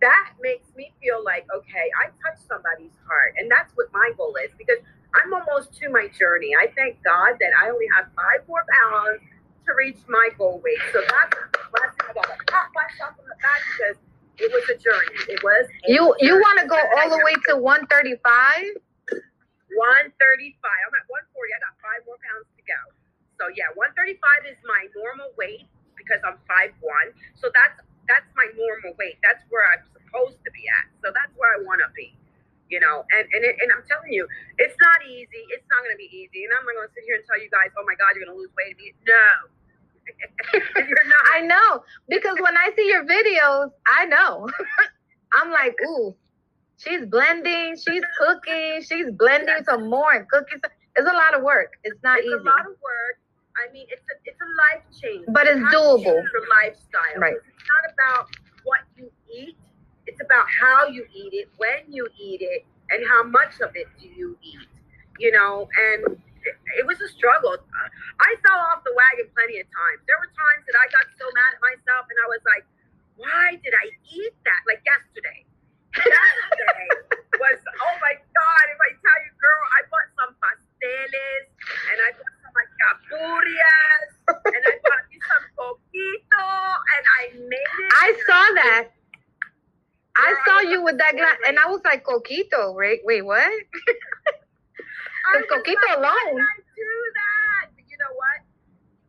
That 0.00 0.34
makes 0.42 0.68
me 0.76 0.92
feel 1.00 1.22
like, 1.24 1.46
okay, 1.54 1.86
I 2.02 2.10
touched 2.20 2.46
somebody's 2.46 2.94
heart. 3.06 3.34
And 3.38 3.50
that's 3.50 3.72
what 3.74 3.92
my 3.92 4.10
goal 4.16 4.34
is 4.42 4.50
because 4.58 4.82
I'm 5.14 5.32
almost 5.32 5.72
to 5.80 5.88
my 5.88 6.10
journey. 6.12 6.52
I 6.58 6.68
thank 6.74 7.02
God 7.02 7.38
that 7.38 7.52
I 7.54 7.70
only 7.70 7.86
have 7.96 8.10
five 8.12 8.42
more 8.48 8.66
pounds 8.66 9.22
to 9.64 9.70
reach 9.78 10.02
my 10.08 10.28
goal 10.36 10.60
weight. 10.62 10.82
So 10.92 11.00
that's 11.00 11.32
a 11.38 11.46
blessing. 11.72 12.04
I 12.04 12.12
got 12.12 12.28
to 12.28 12.36
pat 12.50 12.68
myself 12.74 13.16
the 13.16 13.38
back 13.40 13.62
because 13.78 13.96
it 14.38 14.50
was 14.50 14.64
a 14.70 14.76
journey. 14.78 15.14
It 15.30 15.42
was. 15.42 15.66
You 15.86 16.14
you 16.18 16.34
want 16.36 16.58
to 16.60 16.66
go 16.66 16.76
all 16.76 17.10
the 17.10 17.22
way 17.22 17.34
to 17.50 17.56
135? 17.56 18.18
135. 18.18 18.74
I'm 20.62 20.94
at 20.94 21.06
140. 21.06 21.54
I 21.54 21.58
got 21.62 21.74
five 21.82 22.02
more 22.06 22.18
pounds 22.18 22.46
to 22.58 22.62
go. 22.66 22.80
So 23.38 23.50
yeah, 23.54 23.70
135 23.74 24.18
is 24.50 24.58
my 24.66 24.86
normal 24.94 25.30
weight 25.34 25.66
because 25.98 26.22
I'm 26.22 26.38
5'1. 26.46 26.74
So 27.38 27.50
that's 27.50 27.78
that's 28.06 28.28
my 28.36 28.46
normal 28.54 28.94
weight. 29.00 29.18
That's 29.24 29.42
where 29.48 29.64
I'm 29.66 29.82
supposed 29.90 30.38
to 30.44 30.50
be 30.52 30.68
at. 30.68 30.86
So 31.02 31.10
that's 31.10 31.32
where 31.38 31.50
I 31.56 31.64
want 31.64 31.80
to 31.82 31.90
be. 31.96 32.14
You 32.70 32.80
know, 32.80 33.04
and 33.14 33.24
and, 33.34 33.42
it, 33.44 33.54
and 33.62 33.70
I'm 33.70 33.84
telling 33.86 34.12
you, 34.14 34.26
it's 34.58 34.76
not 34.78 34.98
easy. 35.06 35.42
It's 35.54 35.66
not 35.70 35.82
going 35.82 35.94
to 35.94 36.00
be 36.00 36.10
easy. 36.10 36.46
And 36.46 36.50
I'm 36.54 36.64
not 36.66 36.74
going 36.74 36.88
to 36.90 36.94
sit 36.94 37.06
here 37.06 37.18
and 37.18 37.24
tell 37.26 37.38
you 37.38 37.50
guys, 37.50 37.70
oh 37.78 37.86
my 37.86 37.94
God, 37.98 38.14
you're 38.18 38.26
going 38.26 38.34
to 38.34 38.40
lose 38.40 38.54
weight. 38.58 38.74
No. 39.06 39.50
I 41.34 41.40
know 41.40 41.82
because 42.08 42.36
when 42.40 42.56
I 42.56 42.70
see 42.76 42.86
your 42.86 43.04
videos, 43.04 43.70
I 43.86 44.06
know. 44.06 44.48
I'm 45.34 45.50
like, 45.50 45.74
ooh, 45.86 46.14
she's 46.76 47.04
blending, 47.06 47.76
she's 47.76 48.02
cooking, 48.18 48.82
she's 48.82 49.10
blending 49.10 49.64
some 49.64 49.90
more 49.90 50.12
and 50.12 50.28
cooking. 50.28 50.60
It's 50.96 51.08
a 51.08 51.12
lot 51.12 51.34
of 51.36 51.42
work. 51.42 51.72
It's 51.82 52.00
not 52.02 52.18
it's 52.18 52.26
easy. 52.26 52.34
It's 52.34 52.42
a 52.42 52.48
lot 52.48 52.60
of 52.60 52.76
work. 52.82 53.18
I 53.56 53.72
mean, 53.72 53.86
it's 53.88 54.02
a 54.02 54.14
it's 54.24 54.38
a 54.40 54.50
life 54.62 54.84
change. 55.00 55.24
But 55.28 55.46
it's 55.46 55.60
doable. 55.74 56.04
Your 56.04 56.44
lifestyle. 56.62 57.18
Right. 57.18 57.34
It's 57.34 57.64
not 57.68 57.92
about 57.92 58.28
what 58.64 58.80
you 58.96 59.10
eat. 59.32 59.56
It's 60.06 60.20
about 60.20 60.46
how 60.48 60.86
you 60.86 61.06
eat 61.14 61.32
it, 61.32 61.48
when 61.56 61.80
you 61.88 62.06
eat 62.20 62.42
it, 62.42 62.64
and 62.90 63.02
how 63.08 63.22
much 63.22 63.60
of 63.60 63.70
it 63.74 63.86
do 64.00 64.06
you 64.06 64.36
eat. 64.42 64.68
You 65.18 65.32
know, 65.32 65.68
and 65.78 66.20
it 66.78 66.84
was 66.86 67.00
a 67.00 67.08
struggle. 67.08 67.56
I 67.56 68.30
fell 68.44 68.60
off 68.72 68.84
the 68.84 68.92
wagon 68.92 69.30
plenty 69.32 69.60
of 69.60 69.66
times. 69.70 70.00
There 70.04 70.18
were 70.20 70.30
times 70.32 70.62
that 70.68 70.76
I 70.76 70.86
got 70.92 71.06
so 71.16 71.26
mad 71.32 71.56
at 71.56 71.62
myself 71.64 72.04
and 72.10 72.18
I 72.20 72.28
was 72.28 72.42
like, 72.44 72.64
why 73.16 73.56
did 73.62 73.74
I 73.74 73.86
eat 74.10 74.34
that? 74.44 74.62
Like 74.66 74.82
yesterday. 74.84 75.46
Yesterday 75.94 76.86
was, 77.38 77.60
oh 77.62 77.94
my 78.02 78.14
God, 78.18 78.64
if 78.74 78.80
I 78.82 78.90
tell 78.98 79.18
you, 79.22 79.32
girl, 79.38 79.62
I 79.78 79.80
bought 79.86 80.10
some 80.18 80.32
pasteles 80.42 81.46
and 81.86 81.96
I 82.02 82.10
bought 82.18 82.36
some 82.42 82.54
like 82.58 82.72
capurias 82.82 84.10
and 84.26 84.62
I 84.66 84.74
bought 84.82 85.04
me 85.06 85.18
some 85.22 85.46
coquito 85.54 86.50
and 86.98 87.04
I 87.06 87.22
made 87.46 87.74
it. 87.78 87.90
I 87.94 88.08
saw 88.26 88.44
that. 88.58 88.88
I 90.16 90.34
saw 90.46 90.60
you 90.60 90.82
with 90.82 90.98
that 90.98 91.16
glass, 91.16 91.36
and 91.48 91.58
I 91.58 91.66
was 91.66 91.80
like, 91.84 92.04
"Coquito, 92.04 92.74
wait, 92.74 93.00
wait, 93.04 93.22
what?" 93.22 93.50
Because 95.32 95.48
Coquito 95.48 95.80
like, 95.80 95.98
alone. 95.98 96.36
I 96.40 96.56
do 96.76 96.92
that. 97.16 97.72
But 97.72 97.84
you 97.88 97.96
know 97.96 98.12
what? 98.12 98.38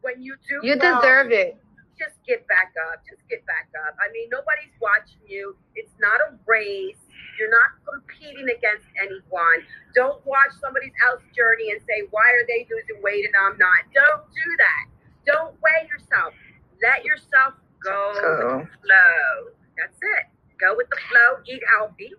When 0.02 0.22
you 0.22 0.36
do, 0.48 0.62
you 0.64 0.80
wrong, 0.80 1.02
deserve 1.02 1.32
it. 1.32 1.58
Just 1.98 2.20
get 2.28 2.48
back 2.48 2.72
up. 2.92 3.04
Just 3.08 3.24
get 3.28 3.46
back 3.48 3.68
up. 3.88 3.96
I 4.00 4.12
mean, 4.12 4.30
nobody's 4.32 4.76
watching 4.80 5.24
you. 5.28 5.56
It's 5.76 5.94
not 6.00 6.20
a 6.22 6.36
race. 6.46 7.00
You're 7.40 7.52
not 7.52 7.76
competing 7.84 8.48
against 8.48 8.88
anyone. 8.96 9.60
Don't 9.92 10.24
watch 10.24 10.56
somebody 10.62 10.92
else's 11.04 11.28
journey 11.36 11.72
and 11.72 11.84
say, 11.84 12.08
why 12.12 12.24
are 12.32 12.48
they 12.48 12.64
losing 12.72 13.04
weight 13.04 13.28
and 13.28 13.36
I'm 13.36 13.60
not? 13.60 13.88
Don't 13.92 14.24
do 14.32 14.48
that. 14.60 14.84
Don't 15.28 15.56
weigh 15.60 15.88
yourself. 15.92 16.32
Let 16.80 17.04
yourself 17.04 17.60
go 17.84 18.16
with 18.16 18.72
the 18.72 18.88
flow. 18.88 19.52
That's 19.76 20.00
it. 20.00 20.32
Go 20.60 20.80
with 20.80 20.88
the 20.88 21.00
flow. 21.12 21.44
Eat 21.44 21.64
healthy. 21.76 22.16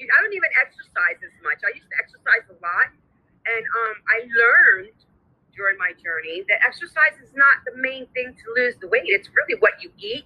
I 0.00 0.16
don't 0.24 0.32
even 0.32 0.52
exercise 0.60 1.20
as 1.20 1.32
much. 1.44 1.60
I 1.60 1.76
used 1.76 1.88
to 1.88 1.96
exercise 2.00 2.44
a 2.48 2.56
lot. 2.60 2.88
And 3.46 3.64
um, 3.64 3.94
I 4.08 4.18
learned 4.28 4.96
during 5.56 5.76
my 5.80 5.92
journey 5.96 6.44
that 6.48 6.60
exercise 6.64 7.16
is 7.20 7.32
not 7.34 7.64
the 7.64 7.74
main 7.80 8.06
thing 8.12 8.36
to 8.36 8.46
lose 8.56 8.76
the 8.80 8.88
weight. 8.88 9.08
It's 9.08 9.28
really 9.32 9.58
what 9.60 9.80
you 9.80 9.90
eat, 9.98 10.24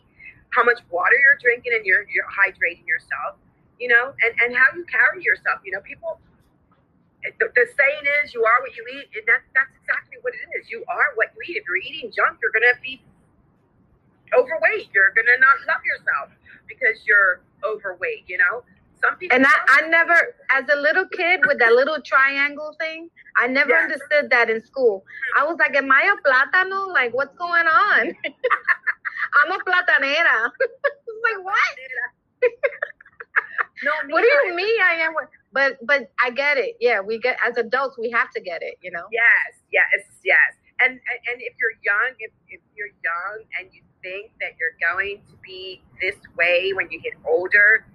how 0.51 0.62
much 0.62 0.83
water 0.91 1.17
you're 1.19 1.39
drinking, 1.41 1.73
and 1.75 1.87
you're, 1.87 2.07
you're 2.11 2.29
hydrating 2.29 2.87
yourself, 2.87 3.39
you 3.79 3.89
know, 3.89 4.12
and, 4.23 4.33
and 4.43 4.51
how 4.55 4.69
you 4.75 4.85
carry 4.87 5.23
yourself. 5.23 5.62
You 5.65 5.73
know, 5.73 5.83
people, 5.83 6.21
the, 7.23 7.49
the 7.55 7.65
saying 7.75 8.05
is, 8.23 8.35
you 8.35 8.45
are 8.45 8.59
what 8.61 8.75
you 8.77 8.85
eat. 8.99 9.09
And 9.15 9.25
that's, 9.27 9.47
that's 9.55 9.73
exactly 9.79 10.19
what 10.23 10.35
it 10.35 10.45
is. 10.61 10.69
You 10.71 10.85
are 10.91 11.15
what 11.15 11.33
you 11.35 11.41
eat. 11.51 11.57
If 11.59 11.65
you're 11.71 11.83
eating 11.83 12.11
junk, 12.12 12.43
you're 12.43 12.55
going 12.55 12.69
to 12.69 12.79
be 12.83 13.01
overweight. 14.35 14.91
You're 14.93 15.15
going 15.15 15.31
to 15.31 15.39
not 15.41 15.57
love 15.67 15.83
yourself 15.87 16.35
because 16.67 17.03
you're 17.07 17.41
overweight, 17.65 18.27
you 18.27 18.39
know? 18.39 18.67
Some 19.05 19.17
people. 19.19 19.37
And 19.37 19.47
I, 19.47 19.51
I 19.69 19.89
never, 19.89 20.17
as 20.51 20.65
a 20.73 20.77
little 20.81 21.07
kid 21.09 21.41
with 21.47 21.59
that 21.59 21.73
little 21.73 22.01
triangle 22.03 22.75
thing, 22.81 23.11
I 23.37 23.47
never 23.47 23.71
Yes. 23.71 23.83
understood 23.85 24.31
that 24.31 24.51
in 24.51 24.65
school. 24.65 25.05
I 25.39 25.45
was 25.45 25.57
like, 25.59 25.77
am 25.77 25.91
I 25.93 26.15
a 26.15 26.17
plátano? 26.29 26.89
Like, 26.93 27.13
what's 27.15 27.37
going 27.37 27.67
on? 27.67 28.03
I'm 29.45 29.53
a 29.53 29.59
platanera. 29.59 30.51
Like, 31.25 31.43
what? 31.45 32.53
no, 33.83 33.91
What 34.13 34.23
do 34.23 34.29
you 34.49 34.55
mean 34.55 34.81
I 34.83 34.95
am? 35.07 35.15
what- 35.15 35.31
But 35.53 35.79
but 35.87 36.11
I 36.23 36.31
get 36.31 36.59
it. 36.59 36.77
Yeah, 36.81 37.01
we 37.01 37.19
get 37.19 37.39
as 37.47 37.57
adults 37.57 37.97
we 37.97 38.11
have 38.11 38.31
to 38.37 38.41
get 38.41 38.61
it. 38.63 38.75
You 38.83 38.91
know. 38.91 39.07
Yes, 39.13 39.51
yes, 39.73 40.05
yes. 40.25 40.51
And 40.81 40.93
and, 40.93 41.19
and 41.31 41.39
if 41.41 41.55
you're 41.61 41.77
young, 41.83 42.11
if, 42.19 42.33
if 42.49 42.61
you're 42.77 42.93
young 43.11 43.37
and 43.59 43.73
you 43.73 43.83
think 44.03 44.33
that 44.43 44.53
you're 44.61 44.77
going 44.91 45.23
to 45.31 45.35
be 45.43 45.81
this 46.03 46.17
way 46.37 46.73
when 46.75 46.91
you 46.91 47.01
get 47.01 47.15
older, 47.25 47.87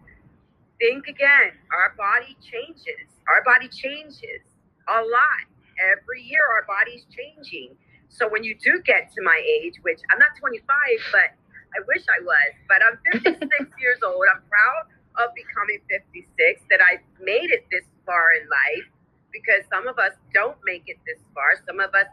think 0.80 1.08
again. 1.08 1.54
Our 1.72 1.94
body 1.98 2.38
changes. 2.42 3.08
Our 3.28 3.44
body 3.44 3.68
changes 3.70 4.42
a 4.88 5.02
lot. 5.04 5.44
Every 5.80 6.22
year 6.24 6.42
our 6.58 6.66
body's 6.68 7.06
changing. 7.12 7.76
So 8.10 8.28
when 8.28 8.44
you 8.44 8.56
do 8.58 8.82
get 8.84 9.12
to 9.16 9.22
my 9.24 9.40
age, 9.62 9.76
which 9.84 10.00
I'm 10.12 10.20
not 10.20 10.36
25, 10.40 10.66
but 11.12 11.30
I 11.76 11.80
wish 11.88 12.04
I 12.10 12.20
was, 12.24 12.52
but 12.68 12.80
I'm 12.84 12.98
56 13.14 13.46
years 13.82 14.00
old. 14.04 14.24
I'm 14.34 14.42
proud 14.50 14.84
of 15.24 15.36
becoming 15.36 15.80
56 15.90 16.28
that 16.72 16.82
I 16.82 17.00
made 17.22 17.52
it 17.52 17.66
this 17.72 17.86
far 18.06 18.34
in 18.42 18.48
life 18.50 18.88
because 19.32 19.64
some 19.70 19.88
of 19.88 20.00
us 20.00 20.14
don't 20.34 20.58
make 20.66 20.84
it 20.88 20.98
this 21.06 21.22
far. 21.36 21.60
Some 21.68 21.80
of 21.80 21.94
us, 21.94 22.10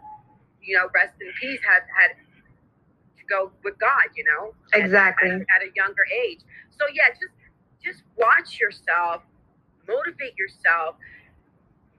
you 0.62 0.76
know, 0.76 0.88
rest 0.94 1.14
in 1.20 1.32
peace, 1.40 1.60
have 1.64 1.84
had 1.96 2.12
to 3.18 3.24
go 3.28 3.52
with 3.64 3.78
God, 3.78 4.10
you 4.16 4.24
know, 4.24 4.54
at- 4.74 4.84
Exactly. 4.84 5.30
at, 5.30 5.40
at 5.54 5.62
a 5.64 5.70
younger 5.76 6.04
age. 6.12 6.40
So 6.78 6.84
yeah, 6.92 7.08
just 7.16 7.35
just 7.82 8.02
watch 8.16 8.58
yourself, 8.60 9.22
motivate 9.88 10.36
yourself, 10.36 10.96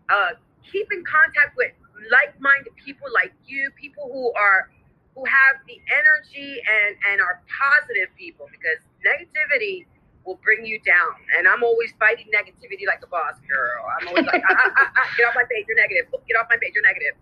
uh, 0.09 0.31
keep 0.71 0.87
in 0.91 1.03
contact 1.03 1.55
with 1.55 1.71
like-minded 2.11 2.73
people 2.83 3.07
like 3.13 3.33
you, 3.45 3.69
people 3.79 4.09
who 4.11 4.31
are 4.33 4.69
who 5.15 5.25
have 5.25 5.57
the 5.65 5.81
energy 5.89 6.61
and 6.61 6.95
and 7.09 7.21
are 7.21 7.41
positive 7.49 8.13
people 8.15 8.45
because 8.51 8.77
negativity 9.01 9.85
will 10.27 10.39
bring 10.43 10.65
you 10.65 10.79
down. 10.81 11.15
And 11.37 11.47
I'm 11.47 11.63
always 11.63 11.93
fighting 11.99 12.27
negativity 12.27 12.85
like 12.85 13.01
a 13.01 13.07
boss 13.07 13.39
girl. 13.47 13.85
I'm 13.99 14.07
always 14.09 14.25
like, 14.25 14.43
ah, 14.49 14.55
ah, 14.59 14.91
ah, 14.97 15.07
get 15.17 15.25
off 15.25 15.35
my 15.35 15.43
page, 15.49 15.65
you're 15.67 15.77
negative. 15.77 16.11
Get 16.27 16.37
off 16.37 16.47
my 16.49 16.57
page, 16.61 16.73
you're 16.75 16.83
negative. 16.83 17.15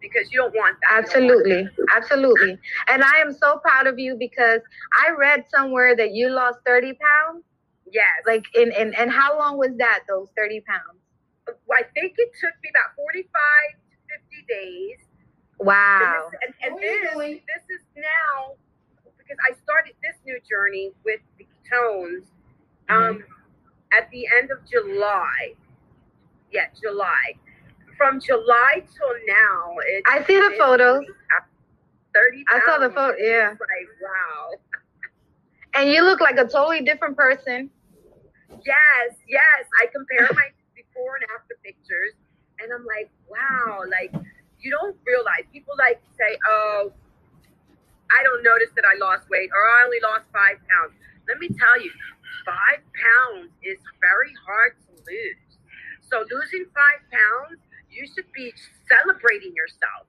Because 0.00 0.30
you 0.30 0.38
don't 0.38 0.54
want 0.54 0.76
that. 0.82 1.10
Don't 1.10 1.26
want 1.26 1.46
Absolutely, 1.46 1.68
absolutely. 1.96 2.58
And 2.88 3.02
I 3.02 3.18
am 3.18 3.32
so 3.32 3.58
proud 3.58 3.86
of 3.86 3.98
you 3.98 4.16
because 4.16 4.60
I 5.00 5.10
read 5.10 5.44
somewhere 5.54 5.96
that 5.96 6.12
you 6.12 6.28
lost 6.28 6.58
thirty 6.66 6.92
pounds. 6.92 7.44
That. 7.92 8.22
Yes. 8.24 8.26
Like 8.26 8.44
in, 8.54 8.72
in 8.72 8.94
and 8.94 9.10
how 9.10 9.38
long 9.38 9.58
was 9.58 9.70
that? 9.78 10.00
Those 10.08 10.28
thirty 10.36 10.60
pounds. 10.60 11.00
I 11.48 11.82
think 11.94 12.14
it 12.18 12.30
took 12.40 12.52
me 12.62 12.70
about 12.70 12.94
45 12.96 13.24
to 13.24 13.96
50 14.20 14.44
days. 14.48 14.98
Wow. 15.58 16.30
And, 16.44 16.54
and, 16.62 16.74
What 16.74 16.84
are 16.84 16.86
this, 16.86 17.12
doing? 17.14 17.40
this 17.46 17.78
is 17.78 17.84
now 17.96 18.54
because 19.18 19.36
I 19.48 19.54
started 19.62 19.94
this 20.02 20.16
new 20.24 20.38
journey 20.48 20.92
with 21.04 21.20
the 21.38 21.46
tones 21.68 22.24
um, 22.88 23.24
at 23.92 24.10
the 24.10 24.26
end 24.38 24.50
of 24.50 24.58
July. 24.70 25.54
Yeah, 26.50 26.66
July. 26.80 27.34
From 27.96 28.20
July 28.20 28.84
till 28.96 29.14
now, 29.26 29.74
it's 29.84 30.08
I 30.08 30.24
see 30.24 30.38
the 30.38 30.46
it's 30.46 30.58
photos. 30.58 31.04
30 32.14 32.44
I 32.48 32.60
saw 32.64 32.78
the 32.78 32.90
photo. 32.90 33.16
Yeah, 33.18 33.50
like, 33.50 33.88
wow. 34.00 34.50
and 35.74 35.90
you 35.90 36.02
look 36.02 36.20
like 36.20 36.38
a 36.38 36.44
totally 36.44 36.82
different 36.82 37.16
person. 37.16 37.70
Yes, 38.68 39.16
yes. 39.24 39.64
I 39.80 39.88
compare 39.88 40.28
my 40.36 40.52
before 40.76 41.16
and 41.16 41.24
after 41.32 41.56
pictures, 41.64 42.12
and 42.60 42.68
I'm 42.68 42.84
like, 42.84 43.08
wow, 43.32 43.88
like 43.88 44.12
you 44.60 44.68
don't 44.70 44.96
realize 45.08 45.48
people 45.52 45.72
like 45.78 46.02
say, 46.20 46.36
oh, 46.44 46.92
I 48.12 48.20
don't 48.24 48.44
notice 48.44 48.72
that 48.76 48.84
I 48.84 49.00
lost 49.00 49.28
weight, 49.32 49.48
or 49.52 49.62
I 49.80 49.88
only 49.88 50.00
lost 50.04 50.28
five 50.32 50.60
pounds. 50.68 50.92
Let 51.28 51.40
me 51.40 51.48
tell 51.48 51.76
you, 51.80 51.92
five 52.44 52.84
pounds 52.92 53.52
is 53.64 53.80
very 54.04 54.32
hard 54.44 54.76
to 54.84 54.90
lose. 55.08 55.48
So 56.08 56.24
losing 56.28 56.68
five 56.76 57.00
pounds, 57.08 57.60
you 57.88 58.04
should 58.04 58.28
be 58.36 58.52
celebrating 58.88 59.56
yourself. 59.56 60.08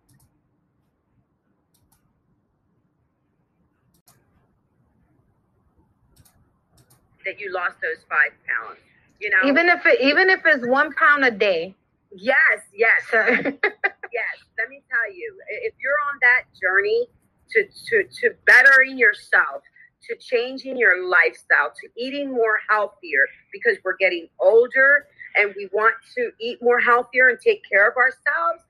That 7.30 7.40
you 7.40 7.54
lost 7.54 7.76
those 7.82 8.04
five 8.10 8.32
pounds. 8.50 8.80
You 9.22 9.30
know, 9.30 9.38
Even 9.46 9.70
if 9.70 9.86
it, 9.86 10.02
even 10.02 10.30
if 10.32 10.42
it's 10.46 10.66
one 10.68 10.92
pound 10.96 11.24
a 11.26 11.30
day. 11.32 11.76
yes, 12.16 12.60
yes. 12.74 13.04
Yes, 13.14 14.38
let 14.58 14.70
me 14.70 14.82
tell 14.90 15.14
you, 15.14 15.36
if 15.62 15.74
you're 15.80 16.02
on 16.12 16.18
that 16.22 16.44
journey 16.60 17.06
to, 17.52 17.64
to, 17.64 18.04
to 18.22 18.36
bettering 18.48 18.98
yourself, 18.98 19.62
to 20.10 20.16
changing 20.18 20.78
your 20.78 21.08
lifestyle, 21.08 21.72
to 21.80 21.88
eating 21.96 22.32
more 22.32 22.58
healthier, 22.68 23.28
because 23.54 23.78
we're 23.86 23.98
getting 23.98 24.28
older 24.40 25.06
and 25.36 25.54
we 25.56 25.70
want 25.72 25.94
to 26.16 26.32
eat 26.42 26.58
more 26.64 26.80
healthier 26.80 27.30
and 27.30 27.38
take 27.40 27.62
care 27.72 27.88
of 27.88 27.96
ourselves, 27.98 28.64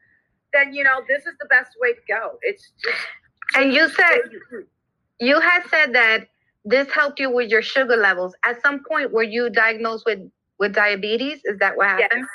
then, 0.52 0.74
you 0.74 0.84
know, 0.84 1.02
this 1.08 1.26
is 1.26 1.34
the 1.40 1.46
best 1.46 1.72
way 1.80 1.94
to 1.94 2.02
go. 2.10 2.38
It's 2.42 2.74
just. 2.84 2.98
and 3.56 3.74
you 3.74 3.88
said 3.88 4.20
you 5.22 5.40
had 5.40 5.64
said 5.70 5.94
that 5.94 6.28
this 6.66 6.92
helped 6.92 7.20
you 7.20 7.32
with 7.32 7.50
your 7.50 7.62
sugar 7.62 7.96
levels. 7.96 8.34
At 8.46 8.62
some 8.62 8.84
point, 8.84 9.12
were 9.12 9.24
you 9.24 9.50
diagnosed 9.50 10.06
with 10.06 10.20
with 10.60 10.74
diabetes? 10.74 11.42
Is 11.46 11.58
that 11.60 11.78
what 11.78 11.88
happened? 11.88 12.26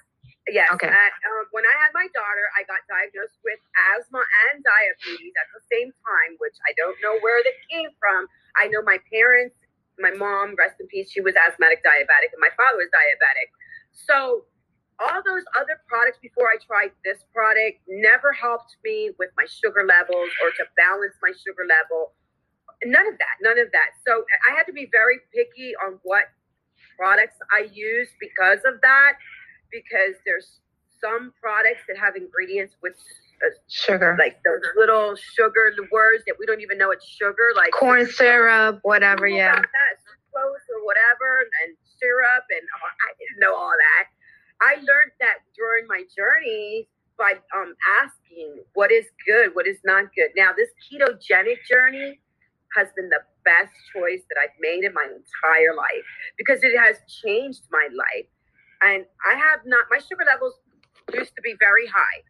Yes. 0.48 0.68
Okay. 0.76 0.88
At, 0.88 1.12
um, 1.24 1.44
when 1.52 1.64
I 1.64 1.72
had 1.80 1.92
my 1.96 2.04
daughter, 2.12 2.44
I 2.52 2.68
got 2.68 2.84
diagnosed 2.84 3.40
with 3.44 3.56
asthma 3.96 4.20
and 4.20 4.60
diabetes 4.60 5.32
at 5.40 5.48
the 5.56 5.62
same 5.72 5.88
time, 6.04 6.36
which 6.36 6.56
I 6.68 6.76
don't 6.76 6.96
know 7.00 7.16
where 7.24 7.40
they 7.40 7.56
came 7.72 7.88
from. 7.96 8.28
I 8.60 8.68
know 8.68 8.84
my 8.84 9.00
parents, 9.08 9.56
my 9.96 10.12
mom, 10.12 10.52
rest 10.60 10.76
in 10.80 10.86
peace, 10.88 11.08
she 11.08 11.24
was 11.24 11.32
asthmatic 11.32 11.80
diabetic, 11.80 12.32
and 12.36 12.44
my 12.44 12.52
father 12.60 12.76
was 12.76 12.92
diabetic. 12.92 13.48
So 13.92 14.44
all 15.00 15.20
those 15.24 15.44
other 15.56 15.80
products 15.88 16.20
before 16.20 16.52
I 16.52 16.60
tried 16.60 16.92
this 17.08 17.24
product 17.32 17.80
never 17.88 18.32
helped 18.32 18.76
me 18.84 19.16
with 19.18 19.30
my 19.36 19.48
sugar 19.48 19.84
levels 19.84 20.28
or 20.44 20.52
to 20.60 20.64
balance 20.76 21.16
my 21.24 21.32
sugar 21.32 21.64
level. 21.64 22.12
None 22.84 23.06
of 23.06 23.18
that, 23.18 23.36
none 23.40 23.58
of 23.58 23.70
that. 23.72 23.90
So 24.06 24.24
I 24.50 24.54
had 24.56 24.64
to 24.64 24.72
be 24.72 24.88
very 24.92 25.20
picky 25.34 25.74
on 25.84 25.98
what 26.02 26.24
products 26.96 27.36
I 27.52 27.68
use 27.72 28.08
because 28.20 28.60
of 28.64 28.80
that, 28.82 29.14
because 29.70 30.16
there's 30.24 30.60
some 31.00 31.32
products 31.40 31.82
that 31.88 31.98
have 31.98 32.16
ingredients 32.16 32.76
with 32.82 32.94
uh, 33.44 33.50
Sugar, 33.68 34.16
like 34.18 34.38
those 34.44 34.62
little 34.76 35.16
sugar 35.16 35.74
words 35.90 36.22
that 36.26 36.36
we 36.38 36.46
don't 36.46 36.60
even 36.60 36.78
know 36.78 36.90
it's 36.92 37.06
sugar, 37.06 37.52
like 37.56 37.72
corn 37.72 38.06
syrup, 38.06 38.78
whatever. 38.82 39.26
Yeah. 39.26 39.56
that, 39.56 39.94
sucrose 40.06 40.64
or 40.70 40.84
whatever, 40.84 41.44
and 41.64 41.76
syrup, 42.00 42.44
and 42.50 42.62
oh, 42.62 42.88
I 42.88 43.10
didn't 43.18 43.40
know 43.40 43.54
all 43.54 43.72
that. 43.72 44.06
I 44.60 44.76
learned 44.76 45.12
that 45.20 45.38
during 45.56 45.86
my 45.88 46.04
journey 46.16 46.88
by 47.18 47.34
um, 47.54 47.74
asking 48.02 48.62
what 48.74 48.90
is 48.90 49.06
good, 49.26 49.54
what 49.54 49.66
is 49.66 49.78
not 49.84 50.14
good. 50.14 50.30
Now, 50.36 50.50
this 50.56 50.70
ketogenic 50.86 51.66
journey 51.68 52.18
has 52.74 52.88
been 52.96 53.08
the 53.08 53.22
best 53.44 53.72
choice 53.92 54.22
that 54.28 54.38
I've 54.40 54.56
made 54.60 54.84
in 54.84 54.92
my 54.94 55.06
entire 55.06 55.74
life 55.74 56.04
because 56.36 56.62
it 56.62 56.76
has 56.76 56.98
changed 57.22 57.66
my 57.70 57.88
life. 57.92 58.26
And 58.82 59.06
I 59.24 59.34
have 59.34 59.64
not, 59.64 59.86
my 59.90 59.98
sugar 59.98 60.24
levels 60.26 60.54
used 61.14 61.34
to 61.36 61.42
be 61.42 61.54
very 61.60 61.86
high. 61.86 62.20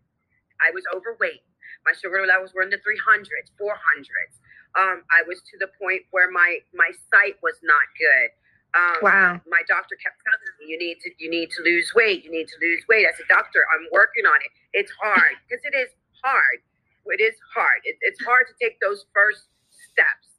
I 0.63 0.71
was 0.73 0.85
overweight. 0.95 1.43
My 1.87 1.93
sugar 1.93 2.25
levels 2.27 2.55
were 2.55 2.63
in 2.63 2.71
the 2.71 2.81
300s, 2.81 3.53
400s. 3.61 4.35
Um, 4.77 5.03
I 5.13 5.23
was 5.27 5.41
to 5.53 5.57
the 5.61 5.71
point 5.81 6.03
where 6.11 6.31
my 6.31 6.59
my 6.75 6.91
sight 7.13 7.39
was 7.43 7.55
not 7.63 7.87
good. 7.99 8.29
Um, 8.75 8.99
Wow. 9.03 9.41
My 9.47 9.63
doctor 9.69 9.95
kept 10.03 10.19
telling 10.27 10.55
me, 10.59 10.67
"You 10.73 10.79
need 10.79 10.99
to 11.01 11.11
you 11.19 11.31
need 11.31 11.51
to 11.53 11.63
lose 11.63 11.93
weight. 11.95 12.25
You 12.25 12.31
need 12.33 12.49
to 12.49 12.59
lose 12.61 12.83
weight." 12.89 13.07
I 13.07 13.13
said, 13.15 13.29
"Doctor, 13.29 13.65
I'm 13.73 13.87
working 13.93 14.27
on 14.27 14.39
it. 14.43 14.51
It's 14.73 14.91
hard 15.01 15.39
because 15.47 15.65
it 15.65 15.75
is 15.79 15.91
hard. 16.25 16.59
It 17.07 17.21
is 17.23 17.37
hard. 17.55 17.83
It, 17.85 17.97
it's 18.01 18.23
hard 18.25 18.47
to 18.49 18.55
take 18.61 18.81
those 18.81 19.07
first 19.15 19.47
steps." 19.71 20.34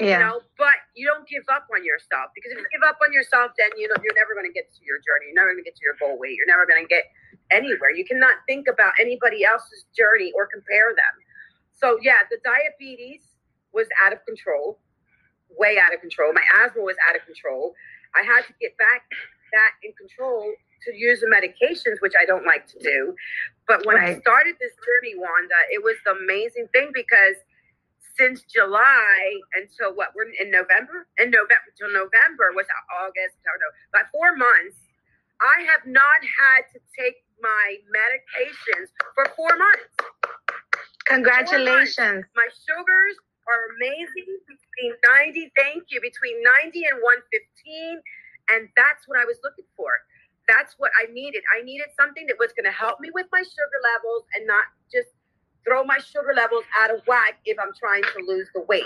You 0.00 0.08
Yeah. 0.08 0.18
know 0.18 0.40
but 0.58 0.74
you 0.94 1.06
don't 1.06 1.26
give 1.28 1.44
up 1.52 1.66
on 1.74 1.84
yourself 1.84 2.30
because 2.34 2.52
if 2.52 2.58
you 2.58 2.66
give 2.72 2.82
up 2.82 2.98
on 3.02 3.12
yourself 3.12 3.52
then 3.58 3.70
you 3.78 3.86
know 3.88 3.94
you're 4.02 4.14
never 4.14 4.34
going 4.34 4.46
to 4.46 4.52
get 4.52 4.72
to 4.74 4.80
your 4.84 4.98
journey 4.98 5.30
you're 5.30 5.38
never 5.38 5.52
going 5.54 5.62
to 5.62 5.68
get 5.68 5.76
to 5.76 5.84
your 5.84 5.94
goal 6.00 6.18
weight 6.18 6.34
you're 6.36 6.50
never 6.50 6.66
going 6.66 6.82
to 6.82 6.88
get 6.88 7.04
anywhere 7.50 7.90
you 7.90 8.04
cannot 8.04 8.34
think 8.46 8.66
about 8.66 8.92
anybody 9.00 9.44
else's 9.44 9.84
journey 9.96 10.32
or 10.34 10.46
compare 10.46 10.90
them 10.94 11.14
so 11.72 11.98
yeah 12.02 12.26
the 12.30 12.38
diabetes 12.42 13.22
was 13.72 13.86
out 14.04 14.12
of 14.12 14.18
control 14.26 14.78
way 15.58 15.78
out 15.78 15.94
of 15.94 16.00
control 16.00 16.32
my 16.32 16.42
asthma 16.64 16.82
was 16.82 16.96
out 17.08 17.14
of 17.14 17.22
control 17.26 17.74
i 18.16 18.22
had 18.22 18.42
to 18.46 18.52
get 18.60 18.76
back 18.78 19.06
back 19.52 19.78
in 19.84 19.92
control 19.94 20.50
to 20.82 20.92
use 20.96 21.20
the 21.20 21.30
medications 21.30 22.00
which 22.00 22.14
i 22.20 22.26
don't 22.26 22.44
like 22.46 22.66
to 22.66 22.78
do 22.80 23.14
but 23.68 23.86
when 23.86 23.96
i 23.96 24.18
started 24.18 24.56
this 24.58 24.72
journey 24.82 25.14
wanda 25.16 25.54
it 25.70 25.82
was 25.84 25.94
the 26.04 26.12
amazing 26.12 26.66
thing 26.74 26.90
because 26.92 27.36
since 28.16 28.42
July 28.46 29.18
until 29.58 29.94
what 29.94 30.14
we're 30.14 30.30
in 30.30 30.50
November, 30.50 31.06
in 31.18 31.30
November 31.30 31.70
till 31.76 31.90
November 31.90 32.54
was 32.54 32.66
August, 33.02 33.36
no, 33.42 33.52
no, 33.58 33.68
about 33.90 34.10
four 34.14 34.36
months. 34.36 34.78
I 35.42 35.66
have 35.66 35.82
not 35.84 36.22
had 36.22 36.70
to 36.72 36.78
take 36.94 37.26
my 37.42 37.76
medications 37.90 38.94
for 39.14 39.26
four 39.34 39.50
months. 39.58 39.92
Congratulations. 41.06 42.24
My 42.34 42.48
sugars 42.54 43.16
are 43.44 43.60
amazing 43.76 44.30
between 44.46 44.92
90, 45.04 45.52
thank 45.58 45.90
you, 45.90 46.00
between 46.00 46.40
90 46.64 46.86
and 46.86 46.96
115. 47.02 48.00
And 48.54 48.68
that's 48.76 49.04
what 49.10 49.18
I 49.18 49.24
was 49.24 49.36
looking 49.42 49.68
for. 49.76 49.90
That's 50.48 50.76
what 50.76 50.92
I 51.00 51.10
needed. 51.12 51.42
I 51.52 51.64
needed 51.64 51.88
something 51.96 52.28
that 52.28 52.36
was 52.38 52.52
going 52.52 52.68
to 52.68 52.76
help 52.76 53.00
me 53.00 53.10
with 53.12 53.26
my 53.32 53.40
sugar 53.40 53.80
levels 53.82 54.24
and 54.36 54.46
not 54.46 54.68
just 54.92 55.12
throw 55.66 55.84
my 55.84 55.98
sugar 55.98 56.32
levels 56.34 56.64
out 56.78 56.90
of 56.94 57.00
whack 57.06 57.38
if 57.44 57.58
I'm 57.58 57.72
trying 57.78 58.02
to 58.02 58.18
lose 58.26 58.48
the 58.54 58.60
weight. 58.62 58.84